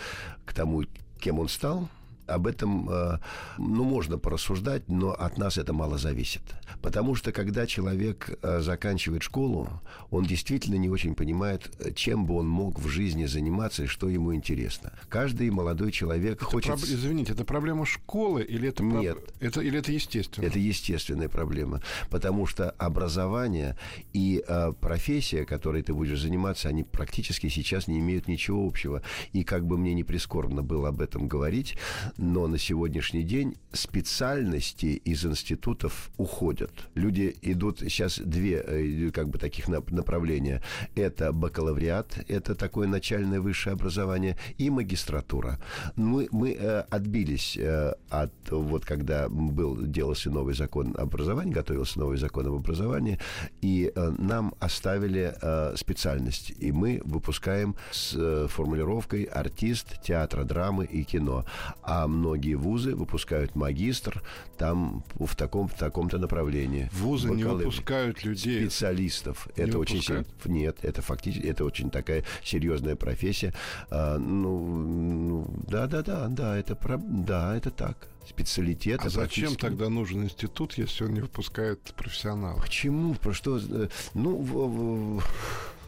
к 0.45 0.55
тому, 0.55 0.85
кем 1.21 1.39
он 1.39 1.49
стал, 1.49 1.89
об 2.31 2.47
этом, 2.47 2.89
э, 2.89 3.19
ну, 3.59 3.85
можно 3.85 4.19
порассуждать, 4.19 4.89
но 4.89 5.13
от 5.13 5.39
нас 5.39 5.59
это 5.59 5.73
мало 5.73 5.99
зависит. 5.99 6.43
Потому 6.83 7.15
что, 7.15 7.33
когда 7.33 7.67
человек 7.67 8.39
э, 8.43 8.61
заканчивает 8.61 9.23
школу, 9.23 9.69
он 10.11 10.25
действительно 10.25 10.77
не 10.77 10.89
очень 10.89 11.15
понимает, 11.15 11.71
чем 11.95 12.27
бы 12.27 12.37
он 12.37 12.49
мог 12.49 12.79
в 12.79 12.89
жизни 12.89 13.27
заниматься 13.27 13.85
и 13.85 13.87
что 13.87 14.09
ему 14.09 14.35
интересно. 14.35 14.93
Каждый 15.09 15.51
молодой 15.51 15.93
человек 15.93 16.37
это 16.37 16.45
хочет... 16.45 16.69
Проб... 16.69 16.81
Извините, 16.83 17.33
это 17.33 17.45
проблема 17.45 17.85
школы 17.87 18.43
или 18.43 18.69
это... 18.69 18.83
Нет. 18.83 19.19
Это, 19.41 19.61
или 19.61 19.79
это 19.79 19.93
естественно? 19.93 20.45
Это 20.45 20.59
естественная 20.59 21.29
проблема. 21.29 21.83
Потому 22.09 22.47
что 22.47 22.71
образование 22.71 23.77
и 24.13 24.43
э, 24.47 24.73
профессия, 24.81 25.45
которой 25.45 25.83
ты 25.83 25.93
будешь 25.93 26.21
заниматься, 26.21 26.69
они 26.69 26.85
практически 26.85 27.49
сейчас 27.49 27.89
не 27.89 27.99
имеют 27.99 28.29
ничего 28.29 28.67
общего. 28.67 29.03
И 29.33 29.45
как 29.45 29.67
бы 29.67 29.77
мне 29.77 29.95
не 29.95 30.05
прискорбно 30.05 30.63
было 30.63 30.89
об 30.89 31.01
этом 31.01 31.29
говорить, 31.29 31.77
но 32.21 32.47
на 32.47 32.59
сегодняшний 32.59 33.23
день 33.23 33.57
специальности 33.73 35.01
из 35.05 35.25
институтов 35.25 36.11
уходят. 36.19 36.71
Люди 36.95 37.35
идут 37.41 37.81
сейчас 37.81 38.19
две 38.19 38.63
э, 38.67 39.11
как 39.11 39.31
бы 39.31 39.39
таких 39.39 39.69
направления. 39.69 40.63
Это 40.95 41.33
бакалавриат, 41.33 42.25
это 42.29 42.55
такое 42.55 42.87
начальное 42.87 43.41
высшее 43.41 43.73
образование, 43.73 44.37
и 44.59 44.69
магистратура. 44.69 45.59
Мы, 45.97 46.29
мы 46.31 46.53
э, 46.53 46.81
отбились 46.91 47.57
э, 47.57 47.95
от, 48.11 48.33
вот 48.51 48.85
когда 48.85 49.29
был, 49.29 49.81
делался 49.87 50.31
новый 50.31 50.55
закон 50.55 50.95
образования, 50.99 51.53
готовился 51.53 51.99
новый 51.99 52.19
закон 52.19 52.47
об 52.47 52.55
образовании, 52.55 53.19
и 53.63 53.93
нам 54.19 54.55
оставили 54.59 55.35
специальность, 55.77 56.53
и 56.59 56.73
мы 56.73 57.01
выпускаем 57.05 57.77
с 57.91 58.49
формулировкой 58.49 59.25
артист 59.25 60.03
театра, 60.03 60.45
драмы 60.45 60.85
и 60.85 61.03
кино. 61.05 61.45
А 61.83 62.10
многие 62.11 62.55
вузы 62.55 62.95
выпускают 62.95 63.55
магистр 63.55 64.23
там 64.59 65.05
в 65.19 65.37
таком 65.37 65.69
в 65.69 65.75
таком-то 65.75 66.19
направлении. 66.19 66.89
Вузы 66.93 67.31
не 67.31 67.45
выпускают 67.45 68.25
людей 68.25 68.63
специалистов. 68.63 69.49
Не 69.57 69.65
это 69.65 69.79
выпускают? 69.79 70.29
очень 70.45 70.55
нет, 70.55 70.79
это 70.83 71.03
фактически 71.03 71.47
это 71.47 71.65
очень 71.65 71.91
такая 71.91 72.25
серьезная 72.45 72.97
профессия. 72.97 73.55
А, 73.91 74.19
ну, 74.19 75.47
да, 75.69 75.87
да, 75.87 76.03
да, 76.03 76.29
да, 76.29 76.57
это 76.57 76.75
про, 76.75 76.99
да, 76.99 77.57
это 77.57 77.71
так. 77.71 78.09
Специалитет. 78.29 79.01
А 79.03 79.09
зачем 79.09 79.57
тогда 79.57 79.89
нужен 79.89 80.25
институт, 80.25 80.75
если 80.75 81.05
он 81.05 81.15
не 81.15 81.21
выпускает 81.21 81.81
профессионалов? 81.97 82.63
Почему? 82.63 83.15
Про 83.15 83.33
что? 83.33 83.59
Э, 83.59 83.89
ну, 84.15 85.21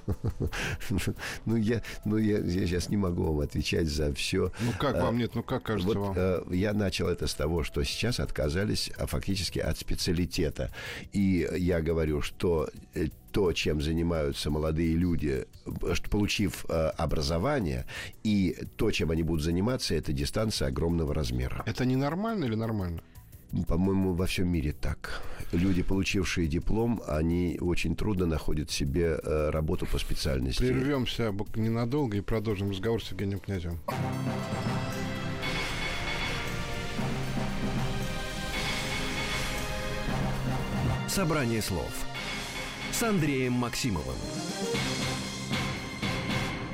ну, 1.46 1.56
я, 1.56 1.82
ну 2.04 2.16
я, 2.16 2.38
я 2.38 2.66
сейчас 2.66 2.88
не 2.88 2.96
могу 2.96 3.24
вам 3.24 3.40
отвечать 3.40 3.88
за 3.88 4.12
все. 4.14 4.52
Ну, 4.60 4.72
как 4.78 4.94
вам 4.96 5.14
а, 5.14 5.18
нет? 5.18 5.34
Ну, 5.34 5.42
как 5.42 5.62
кажется 5.62 5.98
вот, 5.98 6.08
вам? 6.08 6.14
Э, 6.16 6.42
я 6.50 6.72
начал 6.72 7.08
это 7.08 7.26
с 7.26 7.34
того, 7.34 7.62
что 7.62 7.82
сейчас 7.84 8.20
отказались 8.20 8.90
а, 8.98 9.06
фактически 9.06 9.58
от 9.58 9.78
специалитета. 9.78 10.70
И 11.12 11.48
я 11.56 11.80
говорю, 11.80 12.22
что 12.22 12.68
э, 12.94 13.08
то, 13.32 13.52
чем 13.52 13.80
занимаются 13.80 14.50
молодые 14.50 14.94
люди, 14.94 15.46
что 15.94 16.10
получив 16.10 16.66
э, 16.68 16.88
образование, 16.98 17.86
и 18.22 18.56
то, 18.76 18.90
чем 18.90 19.10
они 19.10 19.22
будут 19.22 19.42
заниматься, 19.42 19.94
это 19.94 20.12
дистанция 20.12 20.68
огромного 20.68 21.14
размера. 21.14 21.62
Это 21.66 21.84
ненормально 21.84 22.44
или 22.44 22.54
нормально? 22.54 23.02
По-моему, 23.68 24.14
во 24.14 24.26
всем 24.26 24.48
мире 24.48 24.72
так. 24.72 25.22
Люди, 25.52 25.82
получившие 25.82 26.46
диплом, 26.46 27.02
они 27.06 27.58
очень 27.60 27.94
трудно 27.94 28.24
находят 28.24 28.70
себе 28.70 29.20
э, 29.22 29.50
работу 29.50 29.86
по 29.86 29.98
специальности. 29.98 30.60
Прервемся 30.60 31.34
ненадолго 31.54 32.16
и 32.16 32.20
продолжим 32.22 32.70
разговор 32.70 33.02
с 33.04 33.10
Евгением 33.10 33.40
Князем. 33.40 33.78
Собрание 41.08 41.60
слов 41.60 41.92
с 42.90 43.02
Андреем 43.02 43.52
Максимовым. 43.52 44.16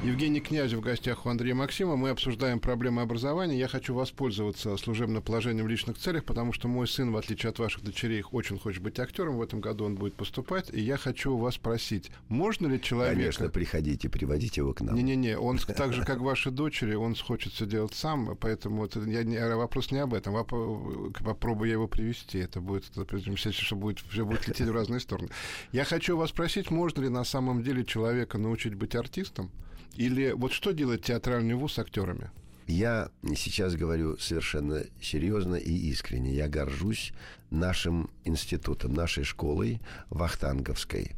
Евгений 0.09 0.41
Князев 0.41 0.79
в 0.79 0.83
гостях 0.83 1.27
у 1.27 1.29
Андрея 1.29 1.55
Максима. 1.55 1.95
Мы 1.95 2.09
обсуждаем 2.09 2.61
проблемы 2.61 3.03
образования. 3.03 3.59
Я 3.59 3.69
хочу 3.69 3.93
воспользоваться 3.93 4.75
служебным 4.79 5.23
положением 5.23 5.67
в 5.67 5.69
личных 5.69 5.99
целях, 5.99 6.25
потому 6.25 6.55
что 6.55 6.67
мой 6.67 6.89
сын, 6.89 7.13
в 7.13 7.17
отличие 7.19 7.51
от 7.51 7.59
ваших 7.59 7.85
дочерей, 7.85 8.25
очень 8.33 8.59
хочет 8.59 8.83
быть 8.83 8.99
актером. 8.99 9.37
В 9.37 9.43
этом 9.43 9.61
году 9.61 9.85
он 9.85 9.97
будет 9.97 10.15
поступать. 10.15 10.71
И 10.73 10.81
я 10.81 10.97
хочу 10.97 11.35
у 11.35 11.37
вас 11.37 11.57
спросить, 11.57 12.11
можно 12.29 12.67
ли 12.69 12.81
человек... 12.81 13.19
Конечно, 13.19 13.51
приходите, 13.51 14.09
приводите 14.09 14.63
его 14.63 14.73
к 14.73 14.81
нам. 14.81 14.95
Не-не-не, 14.97 15.37
он 15.37 15.59
так 15.77 15.93
же, 15.93 16.03
как 16.07 16.21
ваши 16.21 16.51
дочери, 16.51 16.95
он 16.95 17.15
хочет 17.15 17.53
все 17.53 17.67
делать 17.67 17.93
сам, 17.93 18.35
поэтому 18.35 18.87
это, 18.87 19.01
я, 19.01 19.25
не, 19.25 19.39
вопрос 19.57 19.91
не 19.91 19.99
об 19.99 20.15
этом. 20.15 20.33
Попробую 20.33 21.69
я 21.69 21.75
его 21.75 21.87
привести. 21.87 22.39
Это 22.39 22.63
будет, 22.63 22.97
это, 22.97 23.19
что 23.53 23.77
будет, 23.77 23.99
все 24.09 24.25
будет 24.25 24.49
лететь 24.49 24.69
в 24.69 24.73
разные 24.73 25.01
стороны. 25.01 25.29
Я 25.71 25.85
хочу 25.85 26.17
вас 26.17 26.31
спросить, 26.31 26.71
можно 26.71 27.03
ли 27.03 27.11
на 27.11 27.25
самом 27.25 27.63
деле 27.63 27.85
человека 27.85 28.39
научить 28.39 28.75
быть 28.75 28.95
артистом? 28.95 29.51
Или 29.99 30.31
вот 30.31 30.53
что 30.53 30.71
делает 30.71 31.03
театральный 31.03 31.55
вуз 31.55 31.73
с 31.73 31.79
актерами? 31.81 32.31
Я 32.69 33.11
сейчас 33.35 33.75
говорю 33.75 34.17
совершенно 34.19 34.85
серьезно 35.03 35.57
и 35.57 35.73
искренне. 35.73 36.35
Я 36.35 36.49
горжусь 36.49 37.13
нашим 37.51 38.09
институтом, 38.25 38.95
нашей 38.95 39.25
школой 39.25 39.81
Вахтанговской. 40.11 41.17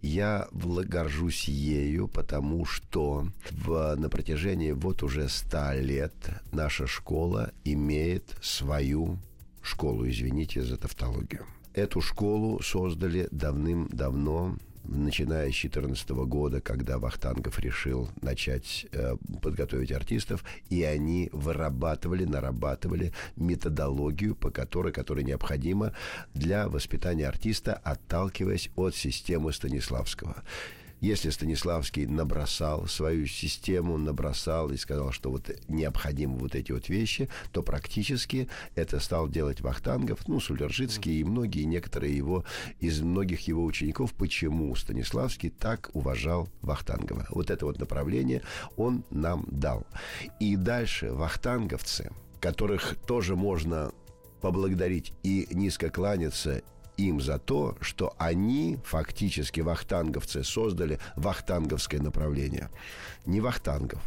Я 0.00 0.48
горжусь 0.50 1.44
ею, 1.46 2.08
потому 2.08 2.64
что 2.64 3.26
в, 3.50 3.96
на 3.96 4.08
протяжении 4.08 4.72
вот 4.72 5.02
уже 5.02 5.28
ста 5.28 5.74
лет 5.74 6.14
наша 6.52 6.86
школа 6.86 7.52
имеет 7.64 8.34
свою 8.40 9.18
школу, 9.60 10.08
извините 10.08 10.62
за 10.62 10.78
тавтологию. 10.78 11.44
Эту 11.74 12.00
школу 12.00 12.62
создали 12.62 13.28
давным-давно 13.30 14.56
начиная 14.84 15.50
с 15.50 15.60
2014 15.60 16.10
года, 16.10 16.60
когда 16.60 16.98
Вахтангов 16.98 17.58
решил 17.58 18.08
начать 18.20 18.86
э, 18.92 19.16
подготовить 19.40 19.92
артистов, 19.92 20.44
и 20.70 20.82
они 20.82 21.28
вырабатывали, 21.32 22.24
нарабатывали 22.24 23.12
методологию, 23.36 24.34
по 24.34 24.50
которой, 24.50 24.92
которая 24.92 25.24
необходима 25.24 25.92
для 26.34 26.68
воспитания 26.68 27.28
артиста, 27.28 27.74
отталкиваясь 27.74 28.70
от 28.76 28.94
системы 28.94 29.52
Станиславского. 29.52 30.42
Если 31.02 31.30
Станиславский 31.30 32.06
набросал 32.06 32.86
свою 32.86 33.26
систему, 33.26 33.98
набросал 33.98 34.70
и 34.70 34.76
сказал, 34.76 35.10
что 35.10 35.32
вот 35.32 35.50
необходимы 35.66 36.38
вот 36.38 36.54
эти 36.54 36.70
вот 36.70 36.88
вещи, 36.88 37.28
то 37.50 37.64
практически 37.64 38.48
это 38.76 39.00
стал 39.00 39.28
делать 39.28 39.62
Вахтангов, 39.62 40.28
ну, 40.28 40.38
Сулержицкий 40.38 41.18
и 41.18 41.24
многие, 41.24 41.64
некоторые 41.64 42.16
его, 42.16 42.44
из 42.78 43.00
многих 43.00 43.48
его 43.48 43.64
учеников. 43.64 44.12
Почему 44.12 44.72
Станиславский 44.76 45.50
так 45.50 45.90
уважал 45.92 46.48
Вахтангова? 46.60 47.26
Вот 47.30 47.50
это 47.50 47.66
вот 47.66 47.80
направление 47.80 48.42
он 48.76 49.04
нам 49.10 49.44
дал. 49.50 49.84
И 50.38 50.54
дальше 50.54 51.12
вахтанговцы, 51.12 52.12
которых 52.38 52.94
тоже 53.08 53.34
можно 53.34 53.90
поблагодарить 54.40 55.14
и 55.24 55.48
низко 55.50 55.90
кланяться, 55.90 56.62
им 57.02 57.20
за 57.20 57.38
то, 57.38 57.76
что 57.80 58.14
они, 58.18 58.78
фактически 58.84 59.60
вахтанговцы, 59.60 60.44
создали 60.44 60.98
вахтанговское 61.16 62.00
направление. 62.00 62.70
Не 63.26 63.40
вахтангов, 63.40 64.02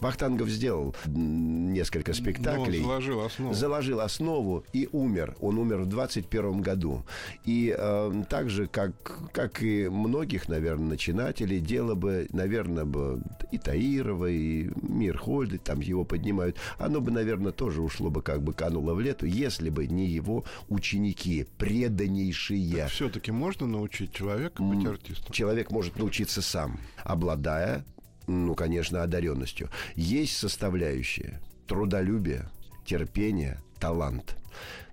Вахтангов 0.00 0.48
сделал 0.48 0.94
несколько 1.06 2.14
спектаклей. 2.14 2.80
Но 2.80 2.86
ну, 2.86 2.88
заложил 2.88 3.20
основу. 3.20 3.54
Заложил 3.54 4.00
основу 4.00 4.64
и 4.72 4.88
умер. 4.92 5.36
Он 5.40 5.58
умер 5.58 5.78
в 5.78 5.86
21 5.86 6.60
году. 6.60 7.04
И 7.44 7.74
э, 7.76 8.22
так 8.28 8.50
же, 8.50 8.66
как, 8.66 8.92
как 9.32 9.62
и 9.62 9.88
многих, 9.88 10.48
наверное, 10.48 10.90
начинателей, 10.90 11.60
дело 11.60 11.94
бы, 11.94 12.28
наверное, 12.32 12.84
бы 12.84 13.22
и 13.50 13.58
Таирова, 13.58 14.26
и 14.26 14.70
Мирхольд, 14.82 15.62
там 15.62 15.80
его 15.80 16.04
поднимают, 16.04 16.56
оно 16.78 17.00
бы, 17.00 17.10
наверное, 17.10 17.52
тоже 17.52 17.82
ушло 17.82 18.10
бы, 18.10 18.22
как 18.22 18.42
бы 18.42 18.52
кануло 18.52 18.94
в 18.94 19.00
лету, 19.00 19.26
если 19.26 19.70
бы 19.70 19.86
не 19.86 20.06
его 20.06 20.44
ученики, 20.68 21.46
преданнейшие. 21.56 22.86
Все-таки 22.88 23.32
можно 23.32 23.66
научить 23.66 24.12
человека 24.12 24.62
быть 24.62 24.86
артистом? 24.86 25.32
Человек 25.32 25.70
может 25.70 25.96
научиться 25.98 26.42
сам, 26.42 26.78
обладая 27.04 27.84
ну, 28.28 28.54
конечно, 28.54 29.02
одаренностью. 29.02 29.70
Есть 29.96 30.36
составляющие 30.36 31.40
трудолюбие, 31.66 32.48
терпение, 32.84 33.60
талант. 33.80 34.36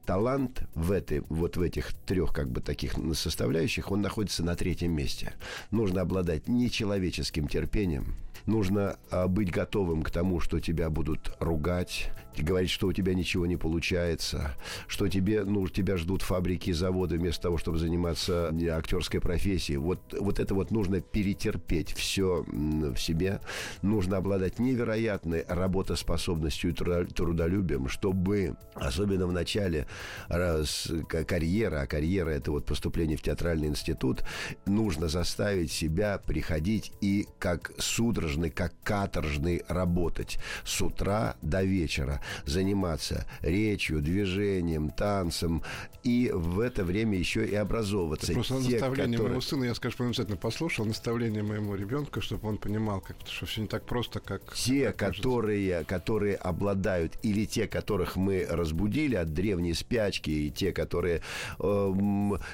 Талант 0.06 0.62
в 0.76 0.92
этой, 0.92 1.22
вот 1.30 1.58
в 1.58 1.62
этих 1.62 1.94
трех 2.06 2.32
как 2.32 2.50
бы 2.50 2.62
таких 2.62 2.94
составляющих, 3.14 3.92
он 3.92 4.02
находится 4.02 4.44
на 4.44 4.56
третьем 4.56 4.92
месте. 4.92 5.34
Нужно 5.72 6.02
обладать 6.02 6.48
нечеловеческим 6.48 7.48
терпением, 7.48 8.16
нужно 8.46 8.98
а, 9.10 9.28
быть 9.28 9.52
готовым 9.52 10.04
к 10.04 10.12
тому, 10.12 10.40
что 10.40 10.60
тебя 10.60 10.92
будут 10.92 11.36
ругать, 11.40 12.12
говорить, 12.44 12.70
что 12.70 12.88
у 12.88 12.94
тебя 12.94 13.14
ничего 13.14 13.46
не 13.46 13.58
получается, 13.58 14.56
что 14.88 15.08
тебе, 15.08 15.44
ну, 15.44 15.68
тебя 15.68 15.98
ждут 15.98 16.22
фабрики 16.22 16.70
и 16.70 16.74
заводы 16.74 17.18
вместо 17.18 17.44
того, 17.44 17.58
чтобы 17.58 17.78
заниматься 17.78 18.54
актерской 18.72 19.22
профессией. 19.22 19.78
Вот, 19.78 20.00
вот 20.20 20.40
это 20.40 20.54
вот 20.54 20.72
нужно 20.72 21.02
перетерпеть 21.02 21.94
все 21.94 22.46
в 22.48 22.98
себе. 22.98 23.42
Нужно 23.82 24.18
обладать 24.18 24.60
невероятной 24.60 25.46
работоспособностью 25.48 26.72
и 26.72 26.74
трудолюбием, 26.74 27.88
чтобы, 27.90 28.56
особенно 28.74 29.28
в 29.28 29.34
начале 29.34 29.88
раз, 30.28 30.92
карьеры, 31.08 31.78
а 31.78 31.88
карьера 31.88 32.30
это 32.30 32.52
вот 32.52 32.66
поступление 32.66 33.18
в 33.18 33.22
театральный 33.22 33.68
институт, 33.68 34.24
нужно 34.66 35.08
заставить 35.08 35.72
себя 35.72 36.18
приходить 36.18 36.92
и 37.02 37.28
как 37.40 37.72
судорожный, 37.78 38.50
как 38.50 38.74
каторжный 38.84 39.64
работать 39.68 40.40
с 40.64 40.82
утра 40.82 41.36
до 41.42 41.64
вечера 41.64 42.22
заниматься 42.46 43.26
речью, 43.42 44.02
движением, 44.02 44.90
танцем, 44.90 45.64
и 46.04 46.32
в 46.34 46.60
это 46.60 46.84
время 46.84 47.18
еще 47.18 47.46
и 47.46 47.56
образовываться. 47.56 48.28
Это 48.28 48.34
просто 48.36 48.64
Те, 48.64 48.72
наставление 48.72 49.18
которые... 49.18 49.28
моего 49.28 49.42
сына, 49.42 49.64
я, 49.64 49.76
скажу, 49.76 50.04
обязательно 50.04 50.38
послушал, 50.38 50.86
наставление 50.86 51.44
моему 51.44 51.76
ребенку, 51.76 52.22
чтобы 52.22 52.48
он 52.48 52.58
понимал, 52.58 53.02
как, 53.02 53.18
что 53.26 53.46
все 53.46 53.62
не 53.62 53.68
так 53.68 53.86
просто, 53.86 54.20
как... 54.20 54.54
Те, 54.54 54.92
как 54.92 55.16
которые, 55.16 55.84
которые 55.86 56.36
обладают, 56.36 57.14
или 57.24 57.46
те, 57.46 57.68
которых 57.68 58.16
мы 58.16 58.46
разбудили 58.48 59.16
от 59.16 59.34
древней 59.34 59.74
спячки, 59.74 60.30
и 60.30 60.52
те, 60.52 60.72
которые... 60.72 61.22
Э, 61.60 61.94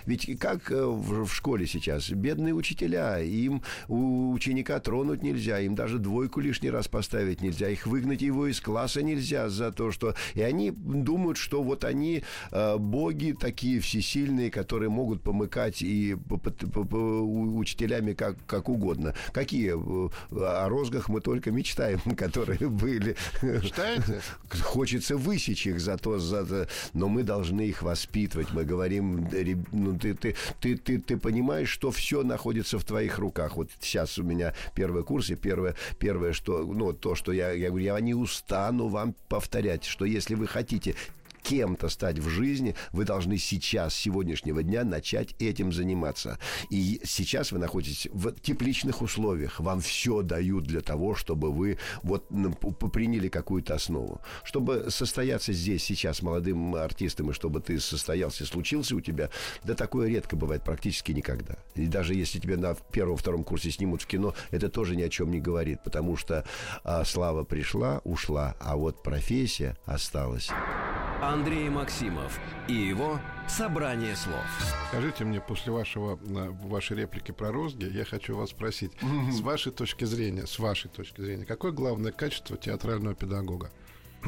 ведь 0.06 0.40
как 0.40 0.72
э, 0.72 0.86
в, 0.86 1.26
в 1.26 1.34
школе 1.34 1.68
сейчас? 1.68 2.10
Бедные 2.10 2.54
учителя, 2.54 3.20
им 3.20 3.64
у 3.88 4.32
ученика 4.32 4.80
тронуть 4.80 5.24
нельзя, 5.24 5.60
им 5.60 5.76
даже 5.76 6.00
двойку 6.00 6.40
лишний 6.40 6.70
раз 6.70 6.88
поставить 6.88 7.42
нельзя, 7.42 7.70
их 7.70 7.86
выгнать 7.86 8.22
его 8.22 8.48
из 8.48 8.62
класса 8.62 9.02
нельзя 9.02 9.50
за 9.62 9.72
то, 9.72 9.92
что... 9.92 10.16
И 10.34 10.42
они 10.42 10.72
думают, 10.72 11.38
что 11.38 11.62
вот 11.62 11.84
они 11.84 12.24
э, 12.52 12.78
боги 12.78 13.36
такие 13.40 13.80
всесильные, 13.80 14.50
которые 14.50 14.90
могут 14.90 15.22
помыкать 15.22 15.82
и 15.82 16.18
по, 16.30 16.38
по, 16.38 16.84
по, 16.84 16.98
учителями 16.98 18.14
как, 18.14 18.36
как 18.48 18.70
угодно. 18.70 19.14
Какие? 19.34 19.72
О 19.72 20.70
розгах 20.70 21.10
мы 21.10 21.22
только 21.22 21.52
мечтаем, 21.52 22.00
которые 22.18 22.70
были. 22.70 23.16
Мечтаете? 23.42 24.22
Хочется 24.50 25.18
высечь 25.18 25.68
их 25.68 25.80
за 25.80 25.98
то, 25.98 26.20
за... 26.20 26.68
но 26.94 27.08
мы 27.08 27.24
должны 27.24 27.62
их 27.62 27.84
воспитывать. 27.84 28.48
Мы 28.54 28.66
говорим, 28.66 29.28
ну, 29.72 29.98
ты, 29.98 30.16
ты, 30.16 30.36
ты, 30.60 30.78
ты, 30.78 31.00
ты 31.00 31.18
понимаешь, 31.18 31.70
что 31.70 31.92
все 31.92 32.24
находится 32.24 32.80
в 32.80 32.84
твоих 32.84 33.20
руках. 33.20 33.58
Вот 33.58 33.70
сейчас 33.80 34.18
у 34.18 34.24
меня 34.24 34.54
первый 34.76 35.04
курс, 35.04 35.30
и 35.30 35.36
первое, 35.36 35.76
первое 36.00 36.34
что, 36.34 36.64
ну, 36.66 36.94
то, 36.94 37.16
что 37.16 37.32
я, 37.32 37.52
я 37.52 37.70
говорю, 37.70 37.86
я 37.86 38.00
не 38.00 38.16
устану 38.16 38.88
вам 38.88 39.14
повторять 39.30 39.51
повторять, 39.52 39.84
что 39.84 40.06
если 40.06 40.34
вы 40.36 40.48
хотите 40.48 40.96
кем-то 41.44 41.90
стать 41.90 42.20
в 42.20 42.30
жизни, 42.30 42.76
вы 42.92 43.06
должны 43.06 43.38
сейчас, 43.38 43.94
с 43.94 43.98
сегодняшнего 43.98 44.64
дня, 44.64 44.84
начать 44.84 45.36
этим 45.40 45.72
заниматься. 45.72 46.40
И 46.70 47.02
сейчас 47.04 47.52
вы 47.52 47.60
находитесь 47.60 48.08
в 48.12 48.32
тепличных 48.34 49.02
условиях. 49.02 49.60
Вам 49.60 49.82
все 49.82 50.22
дают 50.22 50.66
для 50.66 50.82
того, 50.82 51.16
чтобы 51.16 51.52
вы 51.52 51.78
вот 52.04 52.28
приняли 52.92 53.28
какую-то 53.28 53.76
основу. 53.76 54.22
Чтобы 54.44 54.90
состояться 54.90 55.54
здесь 55.54 55.84
сейчас 55.84 56.22
молодым 56.22 56.76
артистом, 56.76 57.32
и 57.32 57.34
чтобы 57.34 57.62
ты 57.62 57.80
состоялся, 57.80 58.46
случился 58.46 58.96
у 58.96 59.02
тебя, 59.02 59.30
да 59.64 59.74
такое 59.74 60.10
редко 60.10 60.36
бывает, 60.36 60.64
практически 60.64 61.12
никогда. 61.12 61.56
И 61.76 61.88
даже 61.88 62.14
если 62.14 62.40
тебя 62.40 62.58
на 62.58 62.76
первом-втором 62.76 63.44
курсе 63.44 63.72
снимут 63.72 64.02
в 64.02 64.08
кино, 64.08 64.34
это 64.52 64.70
тоже 64.70 64.96
ни 64.96 65.04
о 65.04 65.10
чем 65.10 65.32
не 65.32 65.40
говорит, 65.40 65.84
потому 65.84 66.18
что 66.18 66.46
а, 66.84 67.04
слава 67.06 67.44
пришла, 67.44 68.02
ушла, 68.04 68.56
а 68.60 68.76
вот 68.76 69.04
профессия 69.04 69.78
осталась. 69.86 70.50
Андрей 71.22 71.70
Максимов 71.70 72.40
и 72.68 72.74
его 72.74 73.20
«Собрание 73.48 74.16
слов». 74.16 74.44
Скажите 74.88 75.24
мне, 75.24 75.40
после 75.40 75.72
вашего, 75.72 76.18
э, 76.18 76.50
вашей 76.64 76.98
реплики 76.98 77.32
про 77.32 77.52
розги, 77.52 77.86
я 77.86 78.06
хочу 78.06 78.36
вас 78.36 78.50
спросить, 78.50 78.92
с 79.32 79.40
вашей 79.42 79.72
точки 79.72 80.04
зрения, 80.04 80.48
с 80.48 80.58
вашей 80.58 80.90
точки 80.90 81.22
зрения, 81.22 81.46
какое 81.46 81.72
главное 81.72 82.12
качество 82.12 82.58
театрального 82.58 83.14
педагога? 83.14 83.70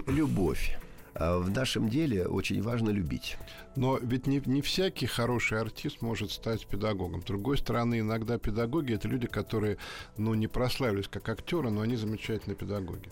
Любовь. 0.06 0.78
А 1.16 1.40
в 1.40 1.50
нашем 1.50 1.90
деле 1.90 2.28
очень 2.28 2.62
важно 2.62 2.92
любить. 2.92 3.38
Но 3.76 3.98
ведь 3.98 4.28
не, 4.28 4.40
не 4.46 4.62
всякий 4.62 5.08
хороший 5.08 5.60
артист 5.60 6.04
может 6.04 6.30
стать 6.30 6.68
педагогом. 6.68 7.24
С 7.24 7.26
другой 7.26 7.58
стороны, 7.58 8.02
иногда 8.02 8.38
педагоги 8.38 8.94
это 8.94 9.08
люди, 9.08 9.26
которые 9.26 9.78
ну, 10.18 10.36
не 10.36 10.48
прославились 10.48 11.08
как 11.08 11.28
актеры, 11.28 11.72
но 11.72 11.82
они 11.82 11.96
замечательные 11.96 12.56
педагоги 12.56 13.10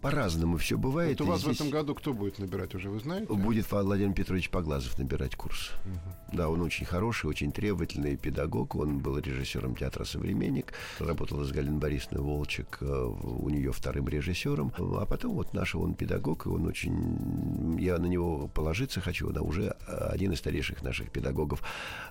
по-разному 0.00 0.56
все 0.56 0.78
бывает. 0.78 1.18
Вот 1.20 1.26
у 1.26 1.30
вас 1.30 1.40
здесь... 1.40 1.56
в 1.56 1.60
этом 1.60 1.70
году 1.70 1.94
кто 1.94 2.12
будет 2.12 2.38
набирать 2.38 2.74
уже, 2.74 2.88
вы 2.88 3.00
знаете? 3.00 3.32
Будет 3.32 3.70
Владимир 3.70 4.14
Петрович 4.14 4.50
Поглазов 4.50 4.98
набирать 4.98 5.34
курс. 5.34 5.70
Угу. 5.84 6.36
Да, 6.36 6.48
он 6.48 6.60
очень 6.60 6.86
хороший, 6.86 7.26
очень 7.26 7.52
требовательный 7.52 8.16
педагог. 8.16 8.76
Он 8.76 8.98
был 8.98 9.18
режиссером 9.18 9.74
театра 9.74 10.04
«Современник». 10.04 10.72
Работал 10.98 11.42
с 11.42 11.50
Галиной 11.50 11.78
Борисовной 11.78 12.22
Волчек, 12.22 12.78
э, 12.80 12.86
у 12.86 13.48
нее 13.48 13.72
вторым 13.72 14.08
режиссером. 14.08 14.72
А 14.78 15.06
потом 15.06 15.34
вот 15.34 15.52
наш 15.54 15.74
он 15.74 15.94
педагог, 15.94 16.46
и 16.46 16.48
он 16.48 16.66
очень... 16.66 17.78
Я 17.80 17.98
на 17.98 18.06
него 18.06 18.48
положиться 18.48 19.00
хочу. 19.00 19.30
Да, 19.30 19.42
уже 19.42 19.70
один 19.86 20.32
из 20.32 20.38
старейших 20.38 20.82
наших 20.82 21.10
педагогов. 21.10 21.62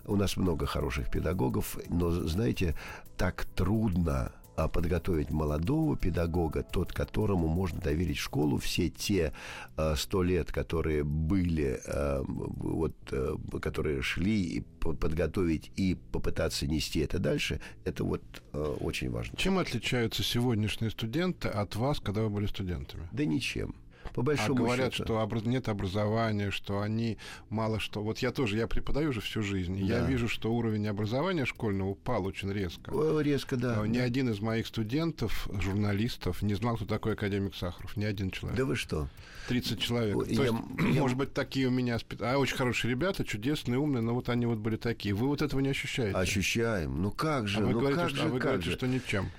У 0.06 0.16
нас 0.16 0.36
много 0.36 0.66
хороших 0.66 1.10
педагогов, 1.12 1.78
но, 1.90 2.12
знаете, 2.12 2.76
так 3.18 3.46
трудно 3.56 4.32
подготовить 4.68 5.30
молодого 5.30 5.96
педагога, 5.96 6.64
тот, 6.64 6.92
которому 6.92 7.48
можно 7.48 7.80
доверить 7.80 8.18
школу, 8.18 8.58
все 8.58 8.90
те 8.90 9.34
а, 9.76 9.96
сто 9.96 10.24
лет, 10.24 10.52
которые 10.52 11.04
были, 11.04 11.80
а, 11.86 12.24
вот, 12.26 12.96
а, 13.12 13.38
которые 13.60 14.02
шли, 14.02 14.42
и 14.42 14.62
подготовить 14.62 15.72
и 15.76 15.96
попытаться 16.12 16.66
нести 16.66 17.02
это 17.02 17.20
дальше, 17.20 17.60
это 17.84 18.04
вот 18.04 18.22
очень 18.54 19.12
важно. 19.12 19.38
Чем 19.38 19.58
отличаются 19.58 20.24
сегодняшние 20.24 20.90
студенты 20.90 21.50
от 21.50 21.76
вас, 21.76 22.00
когда 22.00 22.22
вы 22.22 22.30
были 22.30 22.46
студентами? 22.48 23.08
Да 23.12 23.26
ничем. 23.26 23.76
По 24.14 24.22
большому 24.22 24.64
а 24.64 24.68
говорят, 24.68 24.94
счету. 24.94 25.04
что 25.06 25.20
образ... 25.22 25.44
нет 25.44 25.70
образования, 25.70 26.52
что 26.52 26.82
они 26.82 27.18
мало 27.50 27.80
что... 27.80 28.02
Вот 28.04 28.20
я 28.20 28.32
тоже, 28.32 28.58
я 28.58 28.68
преподаю 28.68 29.10
уже 29.10 29.22
всю 29.22 29.42
жизнь, 29.44 29.80
Да. 29.88 30.00
я 30.00 30.06
вижу, 30.06 30.28
что 30.28 30.54
уровень 30.54 30.88
образования 30.88 31.46
школьного 31.46 31.90
упал 31.90 32.26
очень 32.26 32.52
резко. 32.52 32.92
Резко, 33.22 33.58
да. 33.58 33.86
Ни 33.88 33.98
да. 33.98 34.04
один 34.04 34.30
из 34.30 34.40
моих 34.40 34.68
студентов, 34.68 35.48
журналистов, 35.62 36.42
не 36.42 36.54
знал, 36.56 36.76
кто 36.76 36.86
такой 36.86 37.14
академик 37.14 37.56
Сахаров. 37.56 37.96
Ни 37.98 38.06
один 38.06 38.32
человек. 38.32 38.58
Да 38.58 38.66
вы 38.66 38.76
что? 38.76 39.08
30 39.48 39.80
человек. 39.80 40.16
Ой, 40.18 40.26
То 40.26 40.44
я- 40.44 40.52
есть, 40.52 40.54
я- 40.96 41.02
может 41.02 41.18
быть, 41.18 41.34
такие 41.34 41.68
у 41.68 41.72
меня... 41.72 41.98
А 42.20 42.38
очень 42.38 42.56
хорошие 42.58 42.92
ребята, 42.92 43.24
чудесные, 43.24 43.78
умные, 43.80 44.02
но 44.02 44.14
вот 44.14 44.30
они 44.30 44.46
вот 44.46 44.58
были 44.58 44.76
такие. 44.76 45.14
Вы 45.16 45.28
вот 45.28 45.42
этого 45.42 45.60
не 45.62 45.70
ощущаете? 45.70 46.18
Ощущаем. 46.18 47.02
Ну 47.02 47.12
как 47.12 47.48
же, 47.48 47.60
А 47.60 47.62
вы 47.66 47.72
ну 47.74 47.80
говорите, 47.80 48.02
как 48.02 48.10
что, 48.10 48.18
же, 48.18 48.24
а 48.24 48.28
вы 48.28 48.40
как 48.40 48.48
говорите, 48.50 48.70
же. 48.72 48.76
что 48.76 48.88
ничем. 48.88 49.30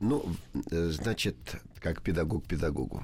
Ну, 0.00 0.24
э, 0.70 0.90
значит, 0.90 1.36
как 1.80 2.02
педагог 2.02 2.44
педагогу. 2.46 3.02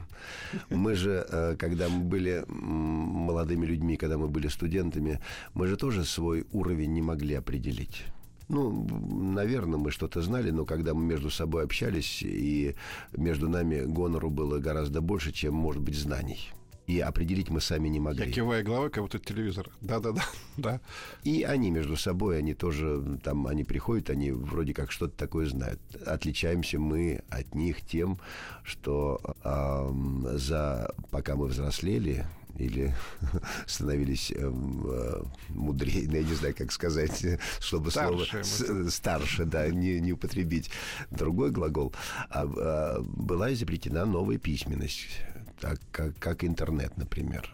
Мы 0.70 0.94
же, 0.94 1.26
э, 1.28 1.56
когда 1.58 1.88
мы 1.88 2.04
были 2.04 2.44
молодыми 2.48 3.66
людьми, 3.66 3.96
когда 3.96 4.16
мы 4.16 4.28
были 4.28 4.48
студентами, 4.48 5.20
мы 5.54 5.66
же 5.66 5.76
тоже 5.76 6.04
свой 6.04 6.46
уровень 6.52 6.92
не 6.92 7.02
могли 7.02 7.34
определить. 7.34 8.04
Ну, 8.48 8.86
наверное, 9.32 9.78
мы 9.78 9.90
что-то 9.90 10.20
знали, 10.22 10.50
но 10.50 10.64
когда 10.64 10.94
мы 10.94 11.02
между 11.02 11.30
собой 11.30 11.64
общались, 11.64 12.22
и 12.22 12.76
между 13.16 13.48
нами 13.48 13.84
гонору 13.84 14.30
было 14.30 14.58
гораздо 14.58 15.00
больше, 15.00 15.32
чем, 15.32 15.54
может 15.54 15.82
быть, 15.82 15.96
знаний. 15.96 16.50
И 16.86 17.00
определить 17.00 17.48
мы 17.48 17.60
сами 17.60 17.88
не 17.88 17.96
Я 17.96 18.02
могли. 18.02 18.32
киваю 18.32 18.64
головой, 18.64 18.90
как 18.90 19.02
будто 19.04 19.18
телевизор. 19.18 19.70
Да-да-да. 19.80 20.22
да. 20.56 20.80
И 21.22 21.42
они 21.42 21.70
между 21.70 21.96
собой, 21.96 22.38
они 22.38 22.54
тоже, 22.54 23.18
там, 23.22 23.46
они 23.46 23.64
приходят, 23.64 24.10
они 24.10 24.32
вроде 24.32 24.74
как 24.74 24.92
что-то 24.92 25.16
такое 25.16 25.46
знают. 25.46 25.80
Отличаемся 26.06 26.78
мы 26.78 27.22
от 27.30 27.54
них 27.54 27.80
тем, 27.82 28.18
что 28.62 29.20
ам, 29.42 30.26
за, 30.38 30.94
пока 31.10 31.36
мы 31.36 31.46
взрослели, 31.46 32.26
или 32.58 32.94
становились 33.66 34.30
эм, 34.32 34.86
э, 34.86 35.22
мудрее, 35.48 36.06
ну, 36.08 36.16
я 36.16 36.22
не 36.22 36.34
знаю, 36.34 36.54
как 36.56 36.70
сказать, 36.72 37.24
чтобы 37.60 37.90
Старше, 37.90 38.44
слово 38.44 38.88
с- 38.88 38.94
старше, 38.94 39.44
да, 39.44 39.68
не, 39.68 40.00
не 40.00 40.12
употребить 40.12 40.70
другой 41.10 41.50
глагол, 41.50 41.92
а, 42.30 42.44
а, 42.44 43.00
была 43.02 43.52
изобретена 43.52 44.06
новая 44.06 44.38
письменность, 44.38 45.08
так 45.64 45.80
как, 45.90 46.18
как 46.18 46.44
интернет, 46.44 46.94
например. 46.98 47.50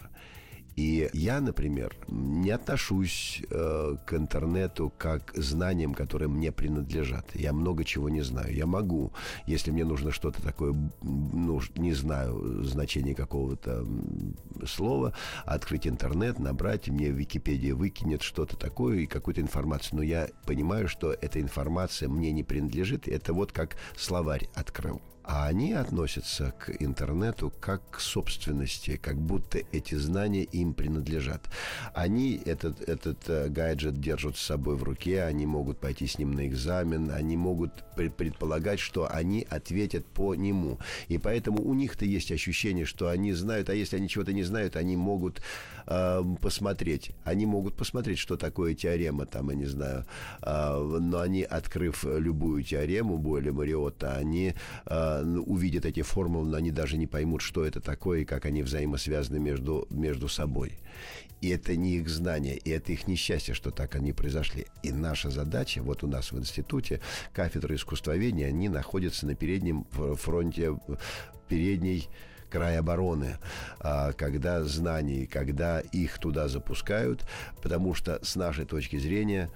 И 0.74 1.08
я, 1.12 1.40
например, 1.40 1.94
не 2.08 2.50
отношусь 2.50 3.40
э, 3.50 3.96
к 4.04 4.14
интернету 4.14 4.92
как 4.98 5.32
знаниям, 5.36 5.94
которые 5.94 6.28
мне 6.28 6.50
принадлежат. 6.50 7.26
Я 7.34 7.52
много 7.52 7.84
чего 7.84 8.08
не 8.08 8.22
знаю. 8.22 8.52
Я 8.52 8.66
могу, 8.66 9.12
если 9.46 9.70
мне 9.70 9.84
нужно 9.84 10.10
что-то 10.10 10.42
такое, 10.42 10.74
ну, 11.02 11.60
не 11.76 11.92
знаю 11.92 12.64
значение 12.64 13.14
какого-то 13.14 13.86
слова, 14.66 15.12
открыть 15.44 15.86
интернет, 15.86 16.40
набрать, 16.40 16.88
мне 16.88 17.10
Википедия 17.10 17.76
выкинет 17.76 18.22
что-то 18.22 18.56
такое 18.56 18.98
и 18.98 19.06
какую-то 19.06 19.40
информацию. 19.40 19.98
Но 19.98 20.02
я 20.02 20.28
понимаю, 20.46 20.88
что 20.88 21.12
эта 21.12 21.40
информация 21.40 22.08
мне 22.08 22.32
не 22.32 22.42
принадлежит. 22.42 23.06
Это 23.06 23.32
вот 23.34 23.52
как 23.52 23.76
словарь 23.96 24.48
открыл. 24.56 25.00
А 25.32 25.46
они 25.46 25.74
относятся 25.74 26.52
к 26.58 26.72
интернету 26.82 27.52
как 27.60 27.88
к 27.90 28.00
собственности, 28.00 28.98
как 29.00 29.16
будто 29.16 29.60
эти 29.70 29.94
знания 29.94 30.42
им 30.42 30.74
принадлежат. 30.74 31.48
Они 31.94 32.42
этот, 32.44 32.80
этот 32.88 33.18
э, 33.28 33.48
гаджет 33.48 34.00
держат 34.00 34.36
с 34.36 34.40
собой 34.40 34.74
в 34.74 34.82
руке, 34.82 35.22
они 35.22 35.46
могут 35.46 35.78
пойти 35.78 36.08
с 36.08 36.18
ним 36.18 36.32
на 36.32 36.48
экзамен, 36.48 37.12
они 37.12 37.36
могут 37.36 37.70
пре- 37.96 38.10
предполагать, 38.10 38.80
что 38.80 39.08
они 39.08 39.46
ответят 39.48 40.04
по 40.04 40.34
нему. 40.34 40.80
И 41.06 41.16
поэтому 41.16 41.62
у 41.62 41.74
них-то 41.74 42.04
есть 42.04 42.32
ощущение, 42.32 42.84
что 42.84 43.08
они 43.08 43.32
знают, 43.32 43.70
а 43.70 43.74
если 43.74 43.98
они 43.98 44.08
чего-то 44.08 44.32
не 44.32 44.42
знают, 44.42 44.74
они 44.74 44.96
могут 44.96 45.42
э, 45.86 46.24
посмотреть. 46.40 47.12
Они 47.22 47.46
могут 47.46 47.76
посмотреть, 47.76 48.18
что 48.18 48.36
такое 48.36 48.74
теорема, 48.74 49.26
там, 49.26 49.50
я 49.50 49.54
не 49.54 49.66
знаю. 49.66 50.06
э, 50.42 50.98
но 51.00 51.20
они, 51.20 51.44
открыв 51.44 52.04
любую 52.04 52.64
теорему 52.64 53.16
Бойля 53.16 53.52
Мариотта, 53.52 54.16
они 54.16 54.54
э, 54.86 55.19
увидят 55.22 55.84
эти 55.84 56.02
формулы, 56.02 56.48
но 56.48 56.56
они 56.56 56.70
даже 56.70 56.96
не 56.96 57.06
поймут, 57.06 57.42
что 57.42 57.64
это 57.64 57.80
такое 57.80 58.20
и 58.20 58.24
как 58.24 58.46
они 58.46 58.62
взаимосвязаны 58.62 59.38
между, 59.38 59.86
между 59.90 60.28
собой. 60.28 60.78
И 61.40 61.48
это 61.48 61.74
не 61.74 61.96
их 61.96 62.08
знание, 62.08 62.56
и 62.56 62.70
это 62.70 62.92
их 62.92 63.08
несчастье, 63.08 63.54
что 63.54 63.70
так 63.70 63.94
они 63.94 64.12
произошли. 64.12 64.66
И 64.82 64.92
наша 64.92 65.30
задача, 65.30 65.82
вот 65.82 66.04
у 66.04 66.06
нас 66.06 66.32
в 66.32 66.38
институте, 66.38 67.00
кафедра 67.32 67.74
искусствоведения, 67.74 68.48
они 68.48 68.68
находятся 68.68 69.26
на 69.26 69.34
переднем 69.34 69.86
фронте, 69.90 70.78
передней 71.48 72.08
край 72.50 72.78
обороны, 72.78 73.38
а, 73.78 74.12
когда 74.12 74.62
знаний, 74.64 75.26
когда 75.26 75.80
их 75.80 76.18
туда 76.18 76.48
запускают, 76.48 77.24
потому 77.62 77.94
что 77.94 78.18
с 78.22 78.36
нашей 78.36 78.64
точки 78.64 78.98
зрения 78.98 79.50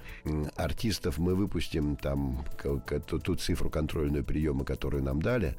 артистов 0.56 1.18
мы 1.18 1.34
выпустим 1.34 1.96
там 1.96 2.44
ту, 2.62 3.18
ту 3.18 3.34
цифру 3.34 3.68
контрольную 3.68 4.24
приема, 4.24 4.64
которую 4.64 5.02
нам 5.02 5.20
дали, 5.20 5.56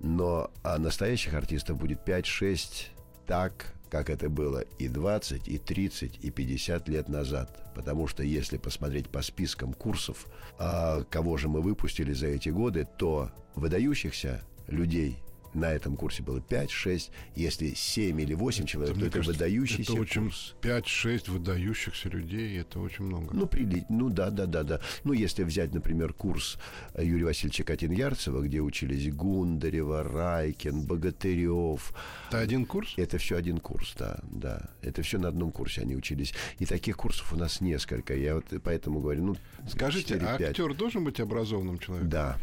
но 0.00 0.50
а 0.62 0.78
настоящих 0.78 1.34
артистов 1.34 1.78
будет 1.78 2.06
5-6 2.06 2.88
так, 3.26 3.72
как 3.88 4.10
это 4.10 4.28
было 4.28 4.60
и 4.78 4.88
20, 4.88 5.48
и 5.48 5.58
30, 5.58 6.24
и 6.24 6.30
50 6.30 6.88
лет 6.88 7.08
назад. 7.08 7.72
Потому 7.74 8.08
что 8.08 8.22
если 8.22 8.56
посмотреть 8.56 9.08
по 9.08 9.22
спискам 9.22 9.74
курсов, 9.74 10.26
а, 10.58 11.04
кого 11.04 11.36
же 11.36 11.48
мы 11.48 11.60
выпустили 11.60 12.12
за 12.12 12.28
эти 12.28 12.48
годы, 12.48 12.88
то 12.98 13.30
выдающихся 13.54 14.42
людей 14.66 15.21
на 15.54 15.72
этом 15.72 15.96
курсе 15.96 16.22
было 16.22 16.38
5-6. 16.38 17.10
Если 17.34 17.74
7 17.74 18.20
или 18.20 18.34
8 18.34 18.66
человек, 18.66 18.94
мне 18.96 19.04
то 19.04 19.06
это 19.08 19.18
кажется, 19.18 19.32
выдающийся 19.44 19.92
Это 19.92 20.00
очень 20.00 20.24
курс. 20.24 20.54
5-6 20.62 21.30
выдающихся 21.30 22.08
людей, 22.08 22.58
это 22.58 22.80
очень 22.80 23.04
много. 23.04 23.34
Ну, 23.34 23.46
прили... 23.46 23.84
ну 23.88 24.08
да, 24.08 24.30
да, 24.30 24.46
да, 24.46 24.62
да. 24.62 24.80
Ну, 25.04 25.12
если 25.12 25.42
взять, 25.44 25.72
например, 25.74 26.12
курс 26.12 26.58
э, 26.94 27.04
Юрия 27.04 27.26
Васильевича 27.26 27.64
Катин-Ярцева, 27.64 28.42
где 28.42 28.60
учились 28.60 29.12
Гундарева, 29.12 30.02
Райкин, 30.02 30.82
Богатырев, 30.82 31.92
это 32.28 32.38
один 32.38 32.66
курс? 32.66 32.94
Это 32.96 33.18
все 33.18 33.36
один 33.36 33.58
курс, 33.58 33.94
да, 33.98 34.20
да. 34.30 34.70
Это 34.80 35.02
все 35.02 35.18
на 35.18 35.28
одном 35.28 35.52
курсе 35.52 35.82
они 35.82 35.96
учились. 35.96 36.32
И 36.58 36.66
таких 36.66 36.96
курсов 36.96 37.32
у 37.32 37.36
нас 37.36 37.60
несколько. 37.60 38.14
Я 38.14 38.36
вот 38.36 38.46
поэтому 38.62 39.00
говорю, 39.00 39.24
ну, 39.24 39.36
Скажите, 39.68 40.14
а 40.16 40.38
4-5. 40.38 40.44
актер 40.44 40.74
должен 40.74 41.04
быть 41.04 41.20
образованным 41.20 41.78
человеком? 41.78 42.10
Да, 42.10 42.38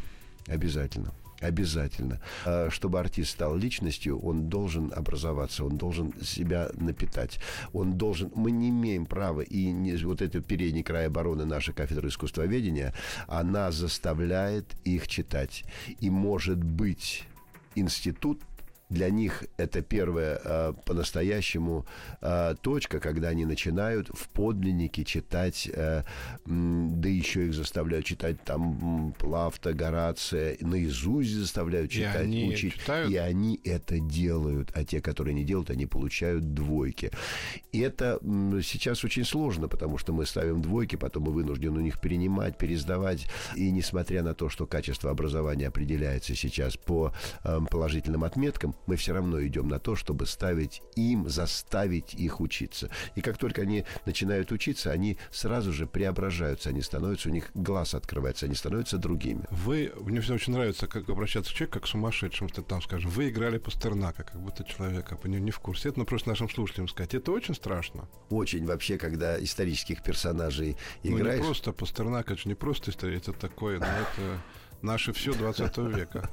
обязательно. 0.47 1.13
Обязательно. 1.41 2.19
А, 2.45 2.69
Чтобы 2.69 2.99
артист 2.99 3.31
стал 3.31 3.55
личностью, 3.55 4.19
он 4.19 4.49
должен 4.49 4.91
образоваться, 4.95 5.63
он 5.63 5.77
должен 5.77 6.13
себя 6.21 6.69
напитать. 6.73 7.39
Он 7.73 7.97
должен... 7.97 8.31
Мы 8.35 8.51
не 8.51 8.69
имеем 8.69 9.05
права, 9.05 9.41
и 9.41 9.71
не, 9.71 9.95
вот 10.03 10.21
этот 10.21 10.45
передний 10.45 10.83
край 10.83 11.07
обороны 11.07 11.45
нашей 11.45 11.73
кафедры 11.73 12.09
искусствоведения, 12.09 12.93
она 13.27 13.71
заставляет 13.71 14.65
их 14.83 15.07
читать. 15.07 15.63
И, 15.99 16.09
может 16.09 16.63
быть, 16.63 17.23
институт 17.75 18.41
для 18.89 19.09
них 19.09 19.43
это 19.57 19.81
первая 19.81 20.39
а, 20.43 20.73
по-настоящему 20.73 21.85
а, 22.21 22.55
точка, 22.55 22.99
когда 22.99 23.29
они 23.29 23.45
начинают 23.45 24.09
в 24.09 24.29
подлиннике 24.29 25.03
читать, 25.03 25.69
м, 25.75 27.01
да 27.01 27.09
еще 27.09 27.47
их 27.47 27.53
заставляют 27.53 28.05
читать 28.05 28.43
там 28.43 28.79
м, 29.07 29.11
Плафта, 29.13 29.73
Горация, 29.73 30.57
наизусть 30.61 31.31
заставляют 31.33 31.91
И 31.91 31.95
читать, 31.95 32.15
они 32.23 32.49
учить. 32.49 32.73
читают? 32.75 33.11
И 33.11 33.17
они 33.17 33.59
это 33.63 33.99
делают, 33.99 34.71
а 34.75 34.83
те, 34.83 35.01
которые 35.01 35.33
не 35.33 35.43
делают, 35.43 35.69
они 35.69 35.85
получают 35.85 36.53
двойки. 36.53 37.11
И 37.71 37.79
это 37.79 38.19
сейчас 38.63 39.03
очень 39.03 39.25
сложно, 39.25 39.67
потому 39.67 39.97
что 39.97 40.13
мы 40.13 40.25
ставим 40.25 40.61
двойки, 40.61 40.95
потом 40.95 41.23
мы 41.23 41.31
вынуждены 41.31 41.77
у 41.79 41.81
них 41.81 42.01
перенимать, 42.01 42.57
пересдавать. 42.57 43.27
И 43.55 43.69
несмотря 43.71 44.23
на 44.23 44.33
то, 44.33 44.49
что 44.49 44.65
качество 44.65 45.11
образования 45.11 45.67
определяется 45.67 46.35
сейчас 46.35 46.75
по 46.77 47.13
э, 47.43 47.59
положительным 47.69 48.23
отметкам, 48.23 48.75
мы 48.85 48.95
все 48.95 49.13
равно 49.13 49.45
идем 49.45 49.67
на 49.67 49.79
то, 49.79 49.95
чтобы 49.95 50.25
ставить 50.25 50.81
им, 50.95 51.29
заставить 51.29 52.13
их 52.13 52.41
учиться. 52.41 52.89
И 53.15 53.21
как 53.21 53.37
только 53.37 53.61
они 53.61 53.85
начинают 54.05 54.51
учиться, 54.51 54.91
они 54.91 55.17
сразу 55.31 55.73
же 55.73 55.87
преображаются, 55.87 56.69
они 56.69 56.81
становятся, 56.81 57.29
у 57.29 57.31
них 57.31 57.51
глаз 57.53 57.93
открывается, 57.93 58.45
они 58.45 58.55
становятся 58.55 58.97
другими. 58.97 59.43
Вы, 59.49 59.91
мне 59.99 60.21
всегда 60.21 60.35
очень 60.35 60.53
нравится, 60.53 60.87
как 60.87 61.09
обращаться 61.09 61.51
к 61.51 61.55
человеку, 61.55 61.73
как 61.73 61.83
к 61.83 61.87
сумасшедшему, 61.87 62.49
что 62.49 62.61
там, 62.61 62.81
скажем, 62.81 63.09
вы 63.11 63.29
играли 63.29 63.57
Пастернака, 63.57 64.23
как 64.23 64.41
будто 64.41 64.63
человека, 64.63 65.17
не, 65.25 65.39
не 65.39 65.51
в 65.51 65.59
курсе. 65.59 65.89
Это, 65.89 65.99
ну, 65.99 66.05
просто 66.05 66.29
нашим 66.29 66.49
слушателям 66.49 66.87
сказать. 66.87 67.13
Это 67.13 67.31
очень 67.31 67.55
страшно. 67.55 68.07
Очень 68.29 68.65
вообще, 68.65 68.97
когда 68.97 69.41
исторических 69.41 70.03
персонажей 70.03 70.77
Ну, 71.03 71.11
не 71.11 71.17
играешь... 71.19 71.43
просто 71.43 71.71
Пастернак, 71.71 72.31
это 72.31 72.41
же 72.41 72.49
не 72.49 72.55
просто 72.55 72.91
история, 72.91 73.17
это 73.17 73.33
такое, 73.33 73.79
ну, 73.79 73.85
это 73.85 74.41
наше 74.81 75.13
все 75.13 75.33
20 75.33 75.77
века. 75.77 76.29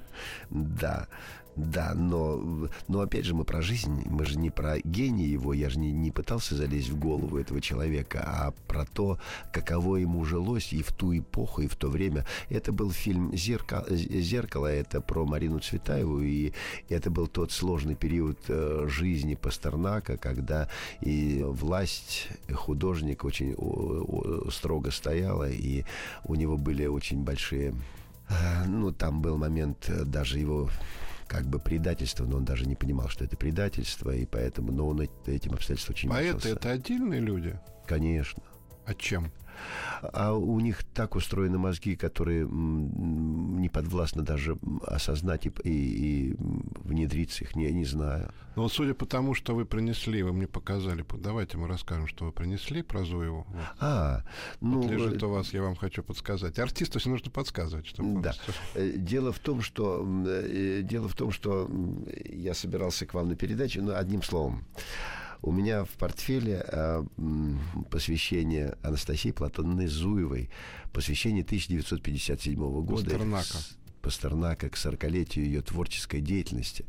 Да, 0.49 1.07
да, 1.55 1.93
но, 1.93 2.69
но 2.87 3.01
опять 3.01 3.25
же 3.25 3.35
мы 3.35 3.43
про 3.43 3.61
жизнь, 3.61 4.03
мы 4.05 4.25
же 4.25 4.37
не 4.37 4.49
про 4.49 4.79
гений 4.79 5.25
его, 5.25 5.53
я 5.53 5.69
же 5.69 5.79
не, 5.79 5.91
не 5.91 6.11
пытался 6.11 6.55
залезть 6.55 6.89
в 6.89 6.97
голову 6.97 7.37
этого 7.37 7.61
человека, 7.61 8.23
а 8.25 8.53
про 8.67 8.85
то, 8.85 9.19
каково 9.51 9.97
ему 9.97 10.25
жилось 10.25 10.73
и 10.73 10.81
в 10.81 10.91
ту 10.91 11.17
эпоху, 11.17 11.61
и 11.61 11.67
в 11.67 11.75
то 11.75 11.89
время. 11.89 12.25
Это 12.49 12.71
был 12.71 12.91
фильм 12.91 13.35
«Зеркало», 13.35 13.85
«Зеркало» 13.89 14.67
это 14.67 15.01
про 15.01 15.25
Марину 15.25 15.59
Цветаеву, 15.59 16.21
и 16.21 16.53
это 16.89 17.11
был 17.11 17.27
тот 17.27 17.51
сложный 17.51 17.95
период 17.95 18.39
э, 18.47 18.85
жизни 18.87 19.35
Пастернака, 19.35 20.17
когда 20.17 20.69
и 21.01 21.43
власть, 21.45 22.29
художник 22.51 23.23
очень 23.23 23.55
строго 24.51 24.91
стояла, 24.91 25.49
и 25.49 25.83
у 26.23 26.35
него 26.35 26.57
были 26.57 26.85
очень 26.85 27.23
большие 27.23 27.75
э, 28.29 28.65
ну, 28.67 28.91
там 28.91 29.21
был 29.21 29.37
момент 29.37 29.85
э, 29.87 30.03
даже 30.03 30.39
его 30.39 30.69
как 31.34 31.48
бы 31.48 31.58
предательство, 31.58 32.25
но 32.25 32.38
он 32.38 32.46
даже 32.46 32.67
не 32.67 32.75
понимал, 32.75 33.10
что 33.10 33.25
это 33.25 33.36
предательство, 33.36 34.12
и 34.12 34.23
поэтому, 34.23 34.71
но 34.71 34.88
он 34.90 35.02
этим 35.02 35.54
обстоятельством 35.54 35.96
очень 35.96 36.10
Поэты 36.10 36.50
это 36.50 36.69
отдельные 36.69 37.21
люди? 37.21 37.60
Конечно. 37.88 38.44
А 38.86 38.94
чем? 38.94 39.31
А 40.01 40.33
у 40.33 40.60
них 40.60 40.83
так 40.83 41.15
устроены 41.15 41.58
мозги, 41.58 41.95
которые 41.95 42.47
не 42.47 43.69
подвластны 43.69 44.23
даже 44.23 44.58
осознать 44.85 45.45
и, 45.45 45.51
и, 45.63 46.29
и 46.29 46.35
внедриться 46.83 47.43
их, 47.43 47.56
не, 47.56 47.71
не 47.71 47.85
знаю. 47.85 48.31
Ну 48.56 48.63
вот 48.63 48.71
судя 48.71 48.93
по 48.93 49.06
тому, 49.06 49.33
что 49.33 49.56
вы 49.56 49.65
принесли, 49.65 50.21
вы 50.21 50.31
мне 50.31 50.47
показали, 50.47 51.06
давайте 51.17 51.58
мы 51.58 51.67
расскажем, 51.67 52.08
что 52.08 52.25
вы 52.25 52.31
принесли 52.31 52.83
про 52.83 53.04
Зуеву. 53.04 53.47
Вот. 53.49 53.63
А, 53.79 54.23
ну... 54.62 54.81
Вот 54.81 54.91
лежит 54.91 55.23
у 55.23 55.29
вас, 55.29 55.54
я 55.54 55.63
вам 55.63 55.75
хочу 55.75 56.04
подсказать. 56.04 56.60
Артисту 56.60 56.99
все 56.99 57.10
нужно 57.10 57.31
подсказывать. 57.31 57.87
Чтобы 57.87 58.21
да. 58.21 58.33
Э, 58.75 58.91
дело 58.95 59.31
в 59.31 59.39
том, 59.39 59.62
что... 59.62 60.06
Э, 60.27 60.81
дело 60.83 61.08
в 61.08 61.15
том, 61.15 61.31
что 61.31 61.69
я 62.25 62.54
собирался 62.54 63.06
к 63.06 63.13
вам 63.13 63.29
на 63.29 63.35
передачу, 63.35 63.81
но 63.81 63.95
одним 63.95 64.21
словом. 64.21 64.65
У 65.44 65.52
меня 65.52 65.83
в 65.83 65.89
портфеле 65.89 66.65
э, 66.65 67.04
посвящение 67.91 68.77
Анастасии 68.81 69.31
Платоновны 69.31 69.89
Зуевой, 69.89 70.50
посвящение 70.94 71.44
1957 71.44 72.56
года. 72.56 73.04
Пастернака. 73.04 73.58
Пастернака 74.02 74.69
к 74.69 74.75
40-летию 74.75 75.46
ее 75.46 75.62
творческой 75.62 76.21
деятельности. 76.21 76.85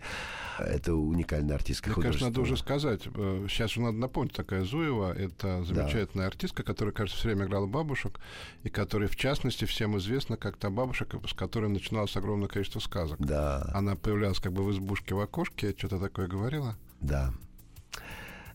Это 0.58 0.94
уникальная 0.94 1.56
артистка 1.56 1.90
Мне 1.90 2.02
кажется, 2.02 2.26
надо 2.26 2.40
уже 2.42 2.56
сказать. 2.56 3.02
Сейчас 3.02 3.72
э, 3.72 3.74
же 3.74 3.80
надо 3.80 3.98
напомнить, 3.98 4.34
такая 4.34 4.64
Зуева— 4.64 5.12
это 5.18 5.64
замечательная 5.64 6.26
да. 6.26 6.26
артистка, 6.26 6.62
которая, 6.62 6.94
кажется, 6.94 7.18
все 7.18 7.30
время 7.30 7.46
играла 7.46 7.66
бабушек, 7.66 8.20
и 8.62 8.68
которая, 8.68 9.08
в 9.08 9.16
частности, 9.16 9.64
всем 9.64 9.98
известна 9.98 10.36
как 10.36 10.58
та 10.58 10.70
бабушка, 10.70 11.20
с 11.26 11.32
которой 11.32 11.70
начиналось 11.70 12.16
огромное 12.16 12.46
количество 12.46 12.78
сказок. 12.78 13.18
Да. 13.18 13.68
Она 13.74 13.96
появлялась 13.96 14.38
как 14.38 14.52
бы 14.52 14.62
в 14.62 14.70
избушке 14.70 15.16
в 15.16 15.18
окошке, 15.18 15.74
что-то 15.76 15.98
такое 15.98 16.28
говорила. 16.28 16.76
Да. 17.00 17.34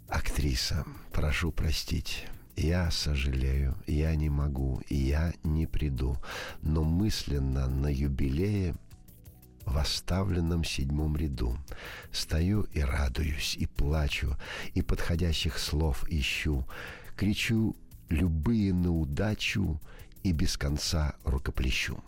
Актриса, 0.10 0.86
прошу 1.14 1.52
простить. 1.52 2.26
Я 2.56 2.90
сожалею, 2.90 3.78
я 3.86 4.16
не 4.16 4.30
могу, 4.30 4.82
я 4.90 5.34
не 5.44 5.68
приду. 5.68 6.18
Но 6.64 6.84
мысленно 6.84 7.68
на 7.68 7.94
юбилее 7.94 8.76
в 9.66 9.78
оставленном 9.78 10.64
седьмом 10.64 11.16
ряду. 11.16 11.56
Стою 12.12 12.64
и 12.74 12.82
радуюсь, 12.82 13.56
и 13.56 13.68
плачу, 13.68 14.36
и 14.74 14.82
подходящих 14.82 15.60
слов 15.60 16.04
ищу. 16.10 16.68
Кричу 17.16 17.76
любые 18.10 18.74
на 18.74 18.92
удачу 18.92 19.80
и 20.24 20.32
без 20.32 20.58
конца 20.58 21.14
рукоплещу. 21.24 22.04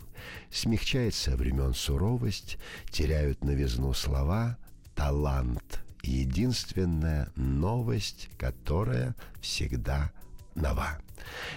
Смягчается 0.50 1.36
времен 1.36 1.72
суровость, 1.72 2.58
теряют 2.90 3.44
новизну 3.44 3.94
слова, 3.94 4.58
талант 4.96 5.82
единственная 6.02 7.30
новость, 7.36 8.28
которая 8.38 9.14
всегда 9.40 10.10
нова. 10.54 10.98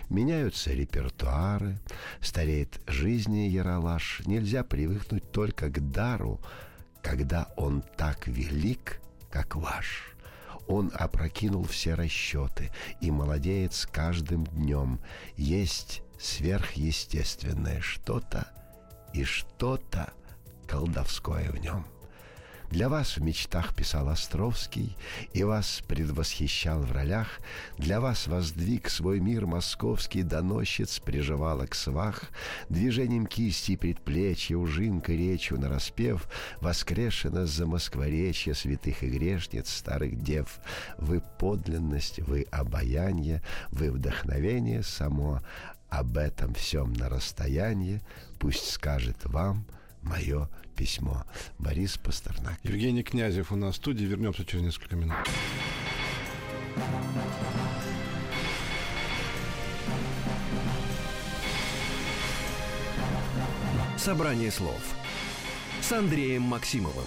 Меняются 0.09 0.71
репертуары, 0.71 1.79
стареет 2.21 2.79
жизни 2.87 3.47
Яралаш. 3.49 4.21
Нельзя 4.25 4.63
привыкнуть 4.63 5.31
только 5.31 5.69
к 5.69 5.91
дару, 5.91 6.39
когда 7.01 7.49
он 7.55 7.83
так 7.97 8.27
велик, 8.27 9.01
как 9.29 9.55
ваш. 9.55 10.15
Он 10.67 10.91
опрокинул 10.93 11.63
все 11.63 11.93
расчеты 11.93 12.71
и 13.01 13.11
молодеет 13.11 13.73
с 13.73 13.85
каждым 13.85 14.45
днем. 14.45 14.99
Есть 15.35 16.01
сверхъестественное 16.19 17.81
что-то 17.81 18.47
и 19.13 19.23
что-то 19.23 20.13
колдовское 20.67 21.51
в 21.51 21.57
нем. 21.59 21.85
Для 22.71 22.89
вас 22.89 23.17
в 23.17 23.21
мечтах 23.21 23.75
писал 23.75 24.09
Островский, 24.09 24.97
и 25.33 25.43
вас 25.43 25.81
предвосхищал 25.87 26.81
в 26.81 26.91
ролях, 26.91 27.39
для 27.77 27.99
вас 28.01 28.27
воздвиг 28.27 28.89
свой 28.89 29.19
мир 29.19 29.45
московский 29.45 30.23
приживала 30.99 31.65
к 31.67 31.75
свах, 31.75 32.23
движением 32.69 33.27
кисти 33.27 33.75
предплечья, 33.75 34.57
ужинкой 34.57 35.17
речью 35.17 35.59
нараспев, 35.59 36.27
воскрешено 36.61 37.45
за 37.45 37.65
москворечье 37.65 38.53
святых 38.53 39.03
и 39.03 39.09
грешниц 39.09 39.69
старых 39.69 40.21
дев. 40.21 40.59
Вы 40.97 41.21
подлинность, 41.39 42.19
вы 42.19 42.45
обаяние, 42.51 43.41
вы 43.71 43.91
вдохновение 43.91 44.83
само, 44.83 45.41
об 45.89 46.17
этом 46.17 46.53
всем 46.53 46.93
на 46.93 47.09
расстоянии. 47.09 48.01
Пусть 48.39 48.69
скажет 48.71 49.17
вам 49.23 49.65
мое 50.05 50.49
письмо. 50.75 51.25
Борис 51.59 51.97
Пастернак. 51.97 52.59
Евгений 52.63 53.03
Князев 53.03 53.51
у 53.51 53.55
нас 53.55 53.75
в 53.75 53.77
студии. 53.77 54.05
Вернемся 54.05 54.45
через 54.45 54.63
несколько 54.63 54.95
минут. 54.95 55.17
Собрание 63.97 64.51
слов 64.51 64.81
с 65.81 65.91
Андреем 65.91 66.43
Максимовым. 66.43 67.05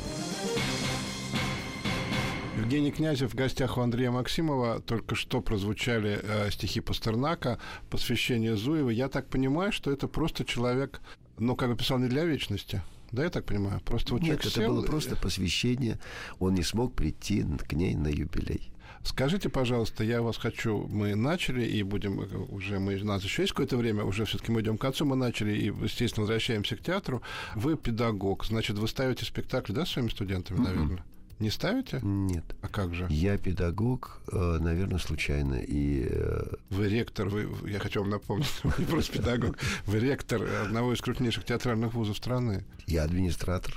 Евгений 2.56 2.90
Князев 2.90 3.32
в 3.32 3.36
гостях 3.36 3.78
у 3.78 3.82
Андрея 3.82 4.10
Максимова. 4.10 4.80
Только 4.80 5.14
что 5.14 5.40
прозвучали 5.40 6.20
э, 6.20 6.50
стихи 6.50 6.80
Пастернака, 6.80 7.60
посвящение 7.88 8.56
Зуева. 8.56 8.90
Я 8.90 9.08
так 9.08 9.28
понимаю, 9.28 9.70
что 9.70 9.92
это 9.92 10.08
просто 10.08 10.44
человек, 10.44 11.00
ну, 11.38 11.56
как 11.56 11.70
бы 11.70 11.76
писал 11.76 11.98
не 11.98 12.08
для 12.08 12.24
вечности. 12.24 12.82
Да, 13.12 13.24
я 13.24 13.30
так 13.30 13.44
понимаю? 13.46 13.80
Просто 13.80 14.12
вот 14.12 14.22
Нет, 14.22 14.40
это 14.40 14.50
сел... 14.50 14.74
было 14.74 14.84
просто 14.84 15.16
посвящение. 15.16 15.98
Он 16.38 16.54
не 16.54 16.62
смог 16.62 16.94
прийти 16.94 17.44
к 17.66 17.72
ней 17.72 17.94
на 17.94 18.08
юбилей. 18.08 18.70
Скажите, 19.04 19.48
пожалуйста, 19.48 20.04
я 20.04 20.20
вас 20.20 20.36
хочу, 20.36 20.86
мы 20.90 21.14
начали 21.14 21.64
и 21.64 21.82
будем 21.82 22.18
уже, 22.50 22.78
мы, 22.78 22.96
у 22.96 23.04
нас 23.04 23.22
еще 23.22 23.42
есть 23.42 23.52
какое-то 23.52 23.76
время, 23.76 24.04
уже 24.04 24.24
все-таки 24.24 24.52
мы 24.52 24.60
идем 24.60 24.76
к 24.76 24.80
концу, 24.80 25.06
мы 25.06 25.16
начали 25.16 25.56
и, 25.56 25.66
естественно, 25.66 26.22
возвращаемся 26.22 26.76
к 26.76 26.82
театру. 26.82 27.22
Вы 27.54 27.76
педагог, 27.76 28.44
значит, 28.44 28.76
вы 28.76 28.88
ставите 28.88 29.24
спектакли, 29.24 29.72
да, 29.72 29.86
своими 29.86 30.08
студентами, 30.08 30.58
наверное? 30.58 30.96
Mm-hmm. 30.96 31.17
Не 31.40 31.50
ставите? 31.50 32.00
Нет. 32.02 32.44
А 32.62 32.68
как 32.68 32.94
же? 32.94 33.06
Я 33.10 33.38
педагог, 33.38 34.20
э, 34.32 34.58
наверное, 34.60 34.98
случайно. 34.98 35.54
И... 35.54 36.08
Э, 36.10 36.54
вы 36.70 36.88
ректор, 36.88 37.28
вы, 37.28 37.48
я 37.70 37.78
хочу 37.78 38.00
вам 38.00 38.10
напомнить, 38.10 38.52
вы 38.64 38.72
не 38.78 38.84
просто 38.86 39.12
педагог, 39.12 39.56
вы 39.86 40.00
ректор 40.00 40.42
одного 40.62 40.92
из 40.92 41.00
крупнейших 41.00 41.44
театральных 41.44 41.94
вузов 41.94 42.16
страны. 42.16 42.64
Я 42.86 43.04
администратор. 43.04 43.74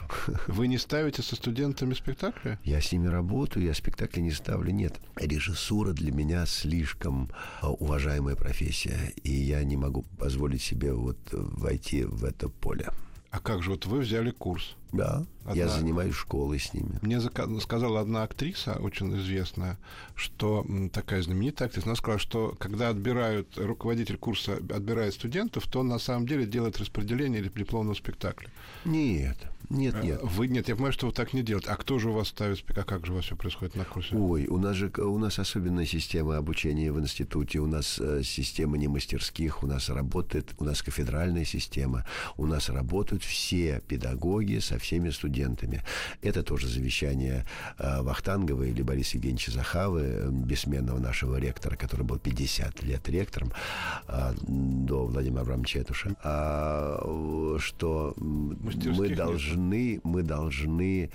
Вы 0.48 0.68
не 0.68 0.80
ставите 0.80 1.22
со 1.22 1.36
студентами 1.36 1.94
спектакли? 1.94 2.58
Я 2.64 2.82
с 2.82 2.92
ними 2.92 3.08
работаю, 3.08 3.66
я 3.66 3.76
спектакли 3.76 4.22
не 4.22 4.32
ставлю. 4.32 4.72
Нет, 4.72 5.00
режиссура 5.16 5.94
для 5.94 6.12
меня 6.12 6.48
слишком 6.48 7.30
э, 7.62 7.68
уважаемая 7.68 8.36
профессия, 8.36 9.14
и 9.24 9.32
я 9.32 9.64
не 9.64 9.78
могу 9.78 10.02
позволить 10.18 10.64
себе 10.64 10.94
вот 10.94 11.20
войти 11.32 12.06
в 12.06 12.26
это 12.26 12.50
поле. 12.50 12.90
А 13.32 13.40
как 13.40 13.64
же 13.64 13.72
вот 13.72 13.86
вы 13.86 14.00
взяли 14.00 14.32
курс? 14.32 14.76
Да, 14.92 15.26
одна... 15.46 15.56
я 15.56 15.70
занимаюсь 15.70 16.14
школой 16.14 16.60
с 16.60 16.74
ними. 16.74 17.00
Мне 17.02 17.22
сказала 17.62 18.02
одна 18.02 18.24
актриса, 18.24 18.74
очень 18.74 19.18
известная, 19.18 19.78
что 20.16 20.66
такая 20.92 21.22
знаменитая 21.22 21.70
актриса, 21.70 21.88
она 21.88 21.96
сказала, 21.96 22.20
что 22.20 22.56
когда 22.60 22.90
отбирают, 22.90 23.58
руководитель 23.58 24.18
курса 24.18 24.58
отбирает 24.58 25.14
студентов, 25.14 25.66
то 25.68 25.80
он 25.80 25.88
на 25.88 25.98
самом 25.98 26.28
деле 26.28 26.46
делает 26.46 26.78
распределение 26.78 27.42
дипломного 27.42 27.96
спектакля. 27.96 28.50
Нет, 28.84 29.38
нет, 29.72 29.96
э, 29.96 30.04
нет. 30.04 30.20
Вы 30.22 30.48
нет, 30.48 30.68
я 30.68 30.76
понимаю, 30.76 30.94
что 30.94 31.08
вы 31.08 31.14
так 31.14 31.34
не 31.34 31.44
делаете. 31.44 31.70
А 31.70 31.76
кто 31.76 31.98
же 31.98 32.10
у 32.10 32.14
вас 32.14 32.28
ставит? 32.28 32.64
А 32.78 32.84
как 32.84 33.06
же 33.06 33.14
у 33.14 33.16
вас 33.16 33.26
все 33.26 33.36
происходит 33.36 33.76
на 33.76 33.86
курсе? 33.86 34.16
Ой, 34.16 34.48
у 34.48 34.58
нас 34.58 34.76
же 34.76 34.92
у 34.98 35.18
нас 35.18 35.40
особенная 35.40 35.86
система 35.86 36.38
обучения 36.38 36.92
в 36.92 37.00
институте. 37.00 37.60
У 37.60 37.68
нас 37.68 37.98
э, 38.00 38.22
система 38.24 38.78
не 38.78 38.88
мастерских, 38.88 39.64
у 39.64 39.68
нас 39.68 39.90
работает, 39.90 40.54
у 40.60 40.66
нас 40.66 40.82
кафедральная 40.82 41.46
система. 41.46 42.06
У 42.38 42.46
нас 42.46 42.70
работают 42.70 43.24
все 43.24 43.82
педагоги 43.88 44.60
со 44.60 44.78
всеми 44.78 45.10
студентами. 45.10 45.84
Это 46.22 46.44
тоже 46.44 46.68
завещание 46.68 47.46
э, 47.78 48.02
Вахтангова 48.02 48.64
или 48.64 48.82
Бориса 48.82 49.18
Евгеньевича 49.18 49.52
Захавы, 49.52 50.02
э, 50.02 50.30
бессменного 50.30 51.00
нашего 51.00 51.38
ректора, 51.38 51.78
который 51.78 52.06
был 52.06 52.20
50 52.20 52.84
лет 52.84 53.08
ректором 53.08 53.54
э, 54.08 54.34
до 54.48 55.06
Владимира 55.06 55.42
Абрамовича 55.42 55.80
Этуша, 55.80 56.16
э, 56.24 57.58
что 57.60 58.14
мы 58.18 59.16
должны 59.16 59.61
должны, 59.62 60.02
мы 60.04 60.24
должны 60.24 61.12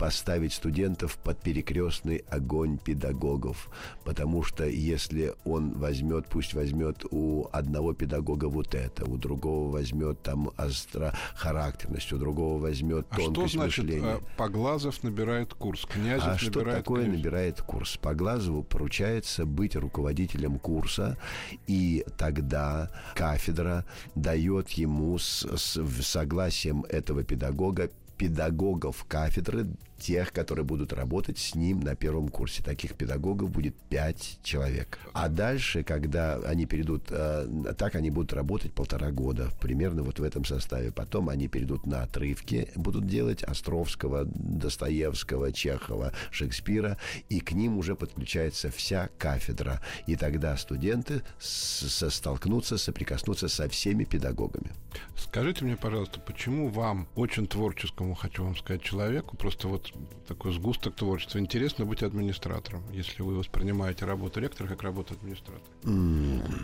поставить 0.00 0.54
студентов 0.54 1.18
под 1.18 1.42
перекрестный 1.42 2.24
огонь 2.30 2.78
педагогов. 2.78 3.68
Потому 4.02 4.42
что 4.42 4.64
если 4.64 5.34
он 5.44 5.72
возьмет, 5.72 6.24
пусть 6.26 6.54
возьмет 6.54 7.04
у 7.10 7.48
одного 7.52 7.92
педагога 7.92 8.46
вот 8.46 8.74
это, 8.74 9.04
у 9.04 9.18
другого 9.18 9.70
возьмет 9.70 10.22
там 10.22 10.52
острохарактерность, 10.56 12.10
у 12.14 12.16
другого 12.16 12.58
возьмет 12.58 13.06
а 13.10 13.16
тонкость 13.16 13.50
что 13.50 13.58
значит, 13.58 13.84
мышления. 13.84 14.06
А, 14.14 14.20
Поглазов 14.38 15.02
набирает 15.02 15.52
курс, 15.52 15.84
Князев 15.84 16.22
а 16.26 16.30
набирает 16.30 16.40
что 16.40 16.64
такое 16.64 17.04
князь? 17.04 17.16
набирает 17.18 17.60
курс? 17.60 17.98
Поглазову 17.98 18.62
поручается 18.62 19.44
быть 19.44 19.76
руководителем 19.76 20.58
курса, 20.58 21.18
и 21.66 22.06
тогда 22.16 22.90
кафедра 23.14 23.84
дает 24.14 24.70
ему 24.70 25.18
с, 25.18 25.46
с 25.54 25.78
согласием 26.02 26.86
этого 26.88 27.22
педагога 27.22 27.90
педагогов 28.20 29.06
кафедры 29.08 29.66
тех, 30.00 30.32
которые 30.32 30.64
будут 30.64 30.92
работать 30.92 31.38
с 31.38 31.54
ним 31.54 31.80
на 31.80 31.94
первом 31.94 32.28
курсе. 32.28 32.62
Таких 32.62 32.94
педагогов 32.94 33.50
будет 33.50 33.76
пять 33.88 34.38
человек. 34.42 34.98
А 35.12 35.28
дальше, 35.28 35.82
когда 35.84 36.36
они 36.36 36.66
перейдут, 36.66 37.04
э, 37.10 37.74
так 37.78 37.94
они 37.94 38.10
будут 38.10 38.32
работать 38.32 38.72
полтора 38.72 39.10
года, 39.10 39.50
примерно 39.60 40.02
вот 40.02 40.18
в 40.18 40.22
этом 40.22 40.44
составе. 40.44 40.90
Потом 40.90 41.28
они 41.28 41.48
перейдут 41.48 41.86
на 41.86 42.02
отрывки, 42.02 42.68
будут 42.74 43.06
делать 43.06 43.42
Островского, 43.44 44.24
Достоевского, 44.24 45.52
Чехова, 45.52 46.12
Шекспира, 46.30 46.96
и 47.28 47.40
к 47.40 47.52
ним 47.52 47.78
уже 47.78 47.94
подключается 47.94 48.70
вся 48.70 49.08
кафедра. 49.18 49.80
И 50.06 50.16
тогда 50.16 50.56
студенты 50.56 51.22
с- 51.38 52.10
столкнутся, 52.10 52.78
соприкоснутся 52.78 53.48
со 53.48 53.68
всеми 53.68 54.04
педагогами. 54.04 54.72
Скажите 55.16 55.64
мне, 55.64 55.76
пожалуйста, 55.76 56.20
почему 56.20 56.68
вам, 56.68 57.06
очень 57.14 57.46
творческому, 57.46 58.14
хочу 58.14 58.44
вам 58.44 58.56
сказать, 58.56 58.82
человеку, 58.82 59.36
просто 59.36 59.68
вот 59.68 59.89
такой 60.26 60.52
сгусток 60.52 60.94
творчества, 60.94 61.38
интересно 61.38 61.84
быть 61.84 62.02
администратором, 62.02 62.82
если 62.92 63.22
вы 63.22 63.36
воспринимаете 63.36 64.04
работу 64.04 64.40
ректора 64.40 64.68
как 64.68 64.82
работу 64.82 65.14
администратора? 65.14 65.62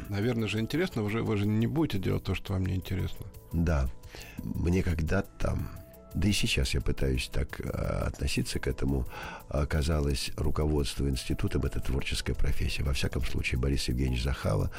Наверное 0.08 0.48
же 0.48 0.60
интересно, 0.60 1.02
вы 1.02 1.10
же, 1.10 1.22
вы 1.22 1.36
же 1.36 1.46
не 1.46 1.66
будете 1.66 1.98
делать 1.98 2.24
то, 2.24 2.34
что 2.34 2.52
вам 2.52 2.66
не 2.66 2.74
интересно. 2.74 3.26
Да, 3.52 3.88
мне 4.42 4.82
когда-то, 4.82 5.58
да 6.16 6.28
и 6.28 6.32
сейчас 6.32 6.72
я 6.72 6.80
пытаюсь 6.80 7.28
так 7.30 7.60
э, 7.60 7.68
относиться 7.68 8.58
к 8.58 8.66
этому, 8.66 9.06
оказалось 9.50 10.32
руководство 10.36 11.08
институтом 11.08 11.62
это 11.62 11.78
творческая 11.78 12.34
профессия. 12.34 12.82
Во 12.82 12.94
всяком 12.94 13.22
случае, 13.24 13.60
Борис 13.60 13.88
Евгеньевич 13.88 14.24
Захава 14.24 14.70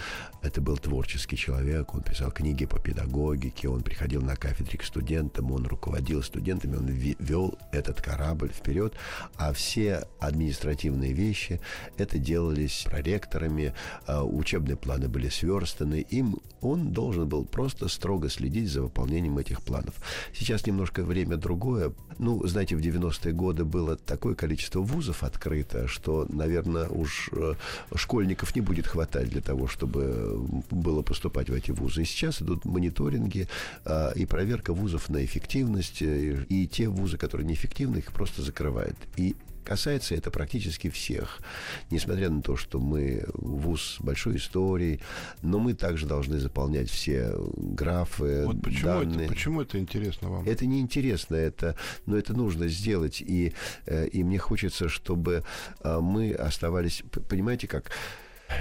это 0.41 0.61
был 0.61 0.77
творческий 0.77 1.37
человек, 1.37 1.93
он 1.93 2.01
писал 2.01 2.31
книги 2.31 2.65
по 2.65 2.79
педагогике, 2.79 3.69
он 3.69 3.83
приходил 3.83 4.23
на 4.23 4.35
кафедре 4.35 4.79
к 4.79 4.83
студентам, 4.83 5.51
он 5.51 5.67
руководил 5.67 6.23
студентами, 6.23 6.75
он 6.75 6.87
вел 6.87 7.57
этот 7.71 8.01
корабль 8.01 8.49
вперед, 8.49 8.95
а 9.35 9.53
все 9.53 10.07
административные 10.19 11.13
вещи 11.13 11.61
это 11.97 12.17
делались 12.17 12.85
проректорами, 12.89 13.75
э, 14.07 14.19
учебные 14.21 14.75
планы 14.75 15.07
были 15.07 15.29
сверстаны, 15.29 16.01
им 16.09 16.39
он 16.61 16.91
должен 16.91 17.29
был 17.29 17.45
просто 17.45 17.87
строго 17.87 18.29
следить 18.29 18.71
за 18.71 18.81
выполнением 18.81 19.37
этих 19.37 19.61
планов. 19.61 19.93
Сейчас 20.33 20.65
немножко 20.65 21.03
время 21.03 21.26
другое. 21.35 21.91
Ну, 22.19 22.45
знаете, 22.47 22.75
в 22.75 22.79
90-е 22.79 23.33
годы 23.33 23.65
было 23.65 23.97
такое 23.97 24.35
количество 24.35 24.79
вузов 24.79 25.23
открыто, 25.23 25.87
что, 25.87 26.25
наверное, 26.29 26.87
уж 26.87 27.29
э, 27.33 27.55
школьников 27.95 28.55
не 28.55 28.61
будет 28.61 28.87
хватать 28.87 29.29
для 29.29 29.41
того, 29.41 29.67
чтобы 29.67 30.47
было 30.71 31.01
поступать 31.01 31.49
в 31.49 31.53
эти 31.53 31.71
вузы. 31.71 32.03
И 32.03 32.05
сейчас 32.05 32.41
идут 32.41 32.65
мониторинги 32.65 33.47
э, 33.83 34.11
и 34.15 34.25
проверка 34.25 34.73
вузов 34.73 35.09
на 35.09 35.23
эффективность, 35.25 36.01
э, 36.01 36.45
и 36.47 36.67
те 36.67 36.87
вузы, 36.87 37.17
которые 37.17 37.45
неэффективны, 37.45 37.97
их 37.97 38.13
просто 38.13 38.41
закрывают. 38.41 38.97
И 39.17 39.35
Касается 39.67 40.15
это 40.15 40.31
практически 40.31 40.89
всех. 40.89 41.41
Несмотря 41.91 42.29
на 42.29 42.41
то, 42.41 42.55
что 42.55 42.79
мы 42.79 43.25
вуз 43.33 43.97
большой 43.99 44.37
истории, 44.37 45.01
но 45.41 45.59
мы 45.59 45.73
также 45.73 46.05
должны 46.05 46.39
заполнять 46.39 46.89
все 46.89 47.33
графы, 47.57 48.45
Вот 48.45 48.61
почему, 48.61 48.85
данные. 48.85 49.25
это, 49.25 49.33
почему 49.33 49.61
это 49.61 49.77
интересно 49.77 50.29
вам? 50.29 50.47
Это 50.47 50.65
не 50.65 50.79
интересно, 50.79 51.35
это, 51.35 51.75
но 52.05 52.17
это 52.17 52.31
нужно 52.31 52.69
сделать, 52.69 53.19
и, 53.19 53.53
э, 53.87 54.07
и 54.07 54.23
мне 54.23 54.37
хочется, 54.37 54.87
чтобы 54.87 55.43
э, 55.83 55.99
мы 55.99 56.31
оставались, 56.31 57.03
понимаете, 57.27 57.67
как 57.67 57.91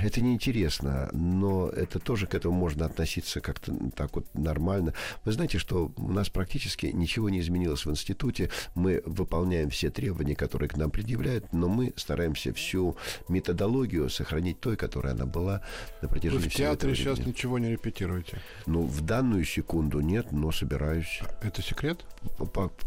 это 0.03 0.21
неинтересно, 0.21 1.09
но 1.13 1.69
это 1.69 1.99
тоже 1.99 2.27
к 2.27 2.35
этому 2.35 2.55
можно 2.55 2.87
относиться 2.87 3.41
как-то 3.41 3.75
так 3.95 4.15
вот 4.15 4.27
нормально. 4.35 4.95
Вы 5.25 5.33
знаете, 5.33 5.59
что 5.59 5.93
у 5.97 6.13
нас 6.13 6.29
практически 6.29 6.87
ничего 6.87 7.29
не 7.29 7.41
изменилось 7.41 7.85
в 7.87 7.91
институте. 7.91 8.51
Мы 8.75 9.03
выполняем 9.07 9.71
все 9.71 9.91
требования, 9.91 10.35
которые 10.35 10.69
к 10.69 10.77
нам 10.77 10.91
предъявляют, 10.91 11.53
но 11.53 11.69
мы 11.69 11.93
стараемся 11.97 12.53
всю 12.53 12.97
методологию 13.29 14.09
сохранить 14.11 14.61
той, 14.61 14.77
которая 14.77 15.15
она 15.15 15.27
была 15.27 15.63
на 16.03 16.09
Вы 16.09 16.15
протяжении 16.15 16.49
в 16.49 16.53
всего 16.53 16.73
этого 16.73 16.95
театре 16.95 16.95
сейчас 16.95 17.27
ничего 17.27 17.59
не 17.59 17.71
репетируете. 17.71 18.41
Ну, 18.67 18.83
в 18.83 19.01
данную 19.03 19.45
секунду 19.45 20.01
нет, 20.01 20.33
но 20.33 20.53
собираюсь. 20.53 21.21
Это 21.43 21.63
секрет? 21.63 22.05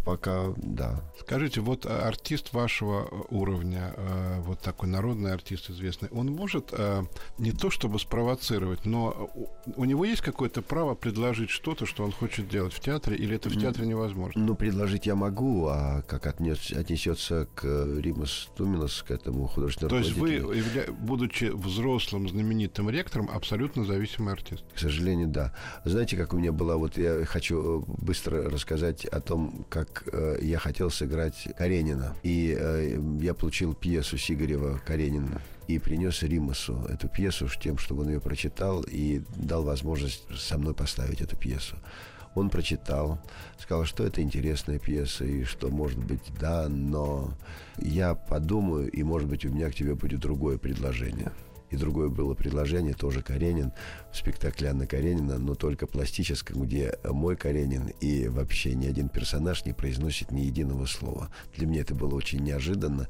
Пока, 0.06 0.54
да. 0.58 1.02
Скажите, 1.20 1.62
вот 1.62 1.86
а, 1.86 2.08
артист 2.08 2.54
вашего 2.54 3.08
э, 3.10 3.22
уровня, 3.30 3.94
э, 3.96 4.42
вот 4.42 4.60
такой 4.60 4.90
народный 4.90 5.34
артист 5.34 5.70
известный, 5.70 6.10
он 6.10 6.28
может 6.28 6.74
э, 6.74 6.89
не 7.38 7.52
то 7.52 7.70
чтобы 7.70 8.00
спровоцировать, 8.00 8.86
но 8.86 9.30
у, 9.76 9.86
него 9.86 10.06
есть 10.06 10.22
какое-то 10.22 10.62
право 10.62 10.96
предложить 10.96 11.50
что-то, 11.50 11.86
что 11.86 12.04
он 12.04 12.12
хочет 12.12 12.50
делать 12.50 12.74
в 12.74 12.80
театре, 12.80 13.16
или 13.18 13.36
это 13.36 13.50
в 13.50 13.58
театре 13.58 13.88
невозможно? 13.88 14.42
Ну, 14.42 14.56
предложить 14.56 15.06
я 15.06 15.16
могу, 15.16 15.68
а 15.68 16.02
как 16.08 16.28
отнес, 16.28 16.72
отнесется 16.72 17.48
к 17.56 17.64
э, 17.64 18.00
Римас 18.02 18.50
Туминас, 18.56 19.04
к 19.08 19.12
этому 19.12 19.48
художественному 19.48 20.02
То 20.02 20.08
есть 20.08 20.18
вы, 20.18 20.36
явля- 20.36 20.92
будучи 20.92 21.46
взрослым 21.46 22.28
знаменитым 22.30 22.90
ректором, 22.90 23.30
абсолютно 23.34 23.86
зависимый 23.86 24.34
артист. 24.34 24.64
К 24.74 24.80
сожалению, 24.80 25.28
да. 25.28 25.54
Знаете, 25.86 26.18
как 26.18 26.34
у 26.34 26.38
меня 26.38 26.52
была, 26.52 26.78
вот 26.78 26.98
я 26.98 27.26
хочу 27.26 27.82
э, 27.82 27.84
быстро 27.88 28.50
рассказать 28.50 29.06
о 29.06 29.22
том, 29.22 29.66
как 29.70 30.04
э, 30.12 30.40
я 30.42 30.60
хотел 30.60 30.90
сыграть 30.90 31.48
Каренина. 31.58 32.16
И 32.24 32.56
э, 32.58 33.00
я 33.22 33.34
получил 33.34 33.74
пьесу 33.74 34.18
Сигарева 34.18 34.80
«Каренина» 34.86 35.42
и 35.70 35.78
принес 35.78 36.24
Римасу 36.24 36.84
эту 36.90 37.08
пьесу 37.08 37.48
тем, 37.62 37.78
чтобы 37.78 38.02
он 38.02 38.10
ее 38.10 38.20
прочитал 38.20 38.82
и 38.82 39.22
дал 39.36 39.64
возможность 39.64 40.24
со 40.36 40.58
мной 40.58 40.74
поставить 40.74 41.22
эту 41.22 41.36
пьесу. 41.36 41.76
Он 42.34 42.50
прочитал, 42.50 43.22
сказал, 43.60 43.86
что 43.86 44.04
это 44.04 44.24
интересная 44.24 44.80
пьеса, 44.80 45.26
и 45.26 45.44
что, 45.44 45.70
может 45.70 46.00
быть, 46.00 46.24
да, 46.40 46.68
но 46.70 47.36
я 47.78 48.16
подумаю, 48.16 48.90
и, 48.90 49.04
может 49.04 49.30
быть, 49.30 49.46
у 49.46 49.50
меня 49.50 49.70
к 49.70 49.76
тебе 49.76 49.94
будет 49.94 50.20
другое 50.22 50.58
предложение. 50.58 51.32
И 51.70 51.78
другое 51.78 52.10
было 52.10 52.34
предложение, 52.34 52.94
тоже 52.94 53.22
Каренин, 53.22 53.72
в 54.12 54.18
спектакле 54.18 54.70
Анна 54.70 54.88
Каренина, 54.88 55.38
но 55.38 55.56
только 55.56 55.88
пластическом, 55.88 56.64
где 56.64 56.98
мой 57.04 57.36
Каренин 57.36 57.88
и 58.00 58.28
вообще 58.28 58.74
ни 58.74 58.88
один 58.88 59.10
персонаж 59.10 59.66
не 59.66 59.74
произносит 59.74 60.32
ни 60.32 60.42
единого 60.42 60.86
слова. 60.86 61.30
Для 61.56 61.68
меня 61.68 61.82
это 61.82 61.96
было 61.96 62.16
очень 62.16 62.40
неожиданно, 62.40 63.08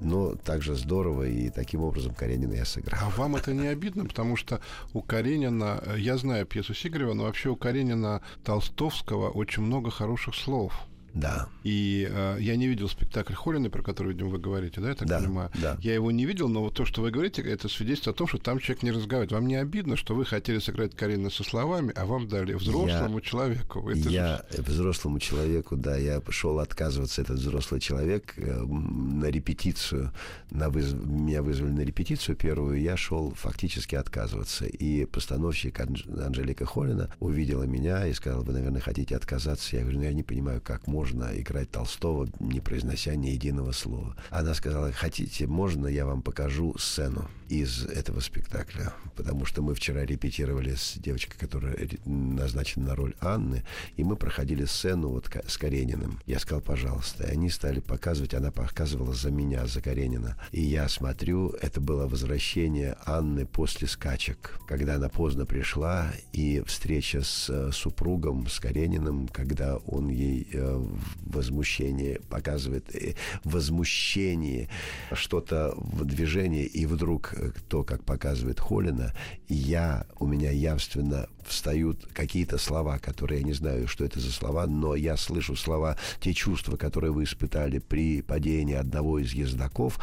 но 0.00 0.34
также 0.34 0.74
здорово, 0.74 1.24
и 1.24 1.50
таким 1.50 1.82
образом 1.82 2.14
Каренина 2.14 2.54
я 2.54 2.64
сыграл. 2.64 2.98
А 3.00 3.10
вам 3.10 3.36
это 3.36 3.52
не 3.52 3.68
обидно, 3.68 4.04
потому 4.04 4.36
что 4.36 4.60
у 4.92 5.02
Каренина, 5.02 5.82
э, 5.84 5.96
я 5.98 6.16
знаю 6.16 6.46
пьесу 6.46 6.74
Сигарева, 6.74 7.14
но 7.14 7.24
вообще 7.24 7.50
у 7.50 7.56
Каренина 7.56 8.22
Толстовского 8.44 9.30
очень 9.30 9.62
много 9.62 9.90
хороших 9.90 10.34
слов. 10.34 10.72
Да. 11.14 11.48
И 11.64 12.08
э, 12.10 12.36
я 12.40 12.56
не 12.56 12.68
видел 12.68 12.88
спектакль 12.88 13.34
Холлина, 13.34 13.70
про 13.70 13.82
который, 13.82 14.12
видимо, 14.12 14.30
вы 14.30 14.38
говорите, 14.38 14.80
да, 14.80 14.90
я 14.90 14.94
так 14.94 15.08
Да, 15.08 15.18
понимаю? 15.18 15.50
да. 15.60 15.76
Я 15.82 15.94
его 15.94 16.10
не 16.10 16.24
видел, 16.26 16.48
но 16.48 16.62
вот 16.62 16.74
то, 16.74 16.84
что 16.84 17.02
вы 17.02 17.10
говорите, 17.10 17.42
это 17.42 17.68
свидетельство 17.68 18.12
о 18.12 18.14
том, 18.14 18.26
что 18.28 18.38
там 18.38 18.58
человек 18.60 18.82
не 18.82 18.92
разговаривает. 18.92 19.32
Вам 19.32 19.46
не 19.46 19.56
обидно, 19.56 19.96
что 19.96 20.14
вы 20.14 20.24
хотели 20.24 20.58
сыграть 20.60 20.94
Карина 20.94 21.30
со 21.30 21.42
словами, 21.42 21.92
а 21.96 22.06
вам 22.06 22.28
дали 22.28 22.54
взрослому 22.54 23.20
человеку? 23.20 23.88
Это 23.90 24.02
же- 24.02 24.10
я 24.10 24.44
взрослому 24.58 25.18
человеку, 25.18 25.76
да, 25.76 25.96
я 25.96 26.20
пошел 26.20 26.58
отказываться, 26.60 27.22
этот 27.22 27.38
взрослый 27.38 27.80
человек, 27.80 28.34
э, 28.36 28.62
на 28.62 29.26
репетицию, 29.26 30.12
на 30.50 30.68
выз- 30.68 30.94
меня 31.06 31.42
вызвали 31.42 31.70
на 31.72 31.80
репетицию 31.80 32.36
первую, 32.36 32.80
я 32.80 32.96
шел 32.96 33.32
фактически 33.34 33.96
отказываться. 33.96 34.66
И 34.66 35.04
постановщик 35.06 35.80
Анж- 35.80 36.24
Анжелика 36.24 36.64
Холина 36.66 37.12
увидела 37.20 37.64
меня 37.64 38.06
и 38.06 38.12
сказала, 38.12 38.42
вы, 38.42 38.52
наверное, 38.52 38.80
хотите 38.80 39.16
отказаться. 39.16 39.76
Я 39.76 39.82
говорю, 39.82 39.98
ну, 39.98 40.04
я 40.04 40.12
не 40.12 40.22
понимаю, 40.22 40.60
как 40.60 40.86
можно 40.86 40.99
играть 41.04 41.70
Толстого, 41.70 42.28
не 42.38 42.60
произнося 42.60 43.14
ни 43.14 43.28
единого 43.28 43.72
слова. 43.72 44.16
Она 44.30 44.54
сказала, 44.54 44.92
хотите, 44.92 45.46
можно 45.46 45.86
я 45.86 46.06
вам 46.06 46.22
покажу 46.22 46.76
сцену? 46.78 47.28
Из 47.50 47.84
этого 47.84 48.20
спектакля, 48.20 48.92
потому 49.16 49.44
что 49.44 49.60
мы 49.60 49.74
вчера 49.74 50.04
репетировали 50.06 50.76
с 50.76 50.94
девочкой, 50.96 51.36
которая 51.36 51.76
назначена 52.04 52.86
на 52.86 52.94
роль 52.94 53.14
Анны, 53.20 53.64
и 53.96 54.04
мы 54.04 54.14
проходили 54.14 54.64
сцену 54.66 55.08
вот 55.08 55.28
с 55.46 55.58
Карениным. 55.58 56.20
Я 56.26 56.38
сказал, 56.38 56.60
пожалуйста, 56.60 57.24
и 57.24 57.32
они 57.32 57.50
стали 57.50 57.80
показывать, 57.80 58.34
она 58.34 58.52
показывала 58.52 59.12
за 59.12 59.32
меня, 59.32 59.66
за 59.66 59.82
Каренина. 59.82 60.36
И 60.52 60.60
я 60.60 60.88
смотрю, 60.88 61.50
это 61.60 61.80
было 61.80 62.06
возвращение 62.06 62.96
Анны 63.04 63.46
после 63.46 63.88
скачек, 63.88 64.60
когда 64.68 64.94
она 64.94 65.08
поздно 65.08 65.44
пришла, 65.44 66.12
и 66.32 66.62
встреча 66.66 67.22
с 67.22 67.50
э, 67.50 67.72
супругом, 67.72 68.46
с 68.46 68.60
Карениным, 68.60 69.26
когда 69.26 69.76
он 69.78 70.08
ей 70.08 70.46
э, 70.52 70.86
возмущение 71.22 72.20
показывает, 72.28 72.94
э, 72.94 73.14
возмущение, 73.42 74.68
что-то 75.12 75.74
в 75.76 76.04
движении, 76.04 76.64
и 76.64 76.86
вдруг 76.86 77.34
то, 77.68 77.82
как 77.82 78.04
показывает 78.04 78.60
Холина, 78.60 79.12
я, 79.48 80.06
у 80.18 80.26
меня 80.26 80.50
явственно 80.50 81.28
встают 81.46 82.06
какие-то 82.12 82.58
слова, 82.58 82.98
которые 82.98 83.40
я 83.40 83.46
не 83.46 83.52
знаю, 83.52 83.88
что 83.88 84.04
это 84.04 84.20
за 84.20 84.32
слова, 84.32 84.66
но 84.66 84.94
я 84.94 85.16
слышу 85.16 85.56
слова, 85.56 85.96
те 86.20 86.32
чувства, 86.32 86.76
которые 86.76 87.12
вы 87.12 87.24
испытали 87.24 87.78
при 87.78 88.22
падении 88.22 88.74
одного 88.74 89.18
из 89.18 89.32
ездаков, 89.32 89.98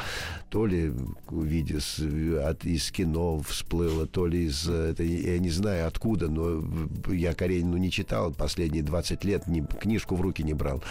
то 0.50 0.66
ли 0.66 0.90
в 1.28 1.44
виде 1.44 1.80
от, 2.40 2.66
из 2.66 2.92
кино 2.92 3.40
всплыло, 3.40 4.08
то 4.08 4.28
ли 4.28 4.46
из, 4.46 4.68
это, 4.68 5.04
я 5.04 5.40
не 5.40 5.50
знаю 5.50 5.88
откуда, 5.88 6.28
но 6.28 6.64
я 7.12 7.34
Каренину 7.34 7.78
не 7.78 7.92
читал 7.92 8.34
последние 8.34 8.84
20 8.84 9.24
лет, 9.24 9.48
ни, 9.48 9.62
книжку 9.62 10.16
в 10.16 10.22
руки 10.22 10.44
не 10.44 10.54
брал. 10.54 10.84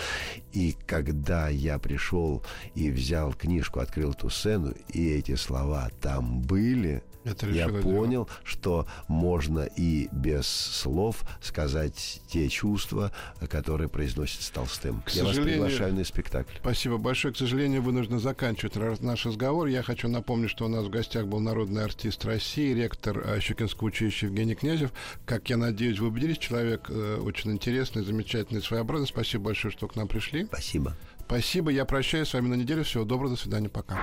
И 0.53 0.77
когда 0.87 1.49
я 1.49 1.79
пришел 1.79 2.43
и 2.75 2.91
взял 2.91 3.33
книжку, 3.33 3.81
открыл 3.81 4.13
эту 4.13 4.31
сцену, 4.31 4.75
и 4.93 5.09
эти 5.11 5.35
слова 5.35 5.91
там 6.01 6.41
были, 6.41 7.03
это 7.27 7.47
я 7.49 7.69
понял, 7.69 8.25
дело. 8.25 8.29
что 8.45 8.87
можно 9.09 9.61
и 9.61 10.09
без 10.13 10.47
слов 10.47 11.25
сказать 11.43 12.21
те 12.29 12.49
чувства, 12.49 13.13
которые 13.49 13.89
произносит 13.89 14.51
Толстым. 14.53 15.03
К 15.03 15.11
я 15.11 15.25
вас 15.25 15.37
приглашаю 15.37 15.95
на 15.95 16.05
спектакль. 16.05 16.55
Спасибо 16.61 16.99
большое. 16.99 17.35
К 17.35 17.37
сожалению, 17.37 17.83
вынужден 17.83 18.21
заканчивать 18.21 18.77
наш 19.01 19.27
разговор. 19.27 19.67
Я 19.67 19.83
хочу 19.83 20.09
напомнить, 20.09 20.51
что 20.51 20.67
у 20.67 20.69
нас 20.69 20.85
в 20.85 20.91
гостях 20.91 21.27
был 21.27 21.41
народный 21.41 21.85
артист 21.85 22.25
России, 22.25 22.73
ректор 22.73 23.19
э, 23.19 23.41
Щекинского 23.41 23.89
училища 23.89 24.27
Евгений 24.27 24.55
Князев. 24.55 24.93
Как 25.25 25.51
я 25.51 25.57
надеюсь, 25.57 25.99
вы 25.99 26.09
убедились, 26.09 26.39
человек 26.39 26.87
э, 26.89 27.21
очень 27.23 27.51
интересный, 27.53 28.05
замечательный, 28.05 28.63
своеобразный. 28.63 29.09
Спасибо 29.09 29.45
большое, 29.45 29.73
что 29.73 29.89
к 29.89 29.97
нам 29.97 30.07
пришли. 30.07 30.47
Спасибо. 30.47 30.95
Спасибо. 31.27 31.71
Я 31.71 31.85
прощаюсь 31.85 32.29
с 32.29 32.35
вами 32.35 32.49
на 32.49 32.55
неделю. 32.55 32.85
Всего 32.85 33.05
доброго. 33.05 33.35
До 33.35 33.41
свидания. 33.41 33.69
Пока. 33.69 33.99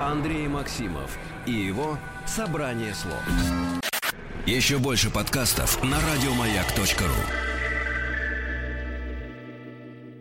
Андрей 0.00 0.46
Максимов 0.48 1.18
и 1.46 1.52
его 1.52 1.98
«Собрание 2.26 2.94
слов». 2.94 3.20
Еще 4.46 4.78
больше 4.78 5.10
подкастов 5.10 5.82
на 5.82 5.98
радиомаяк.ру 6.00 7.57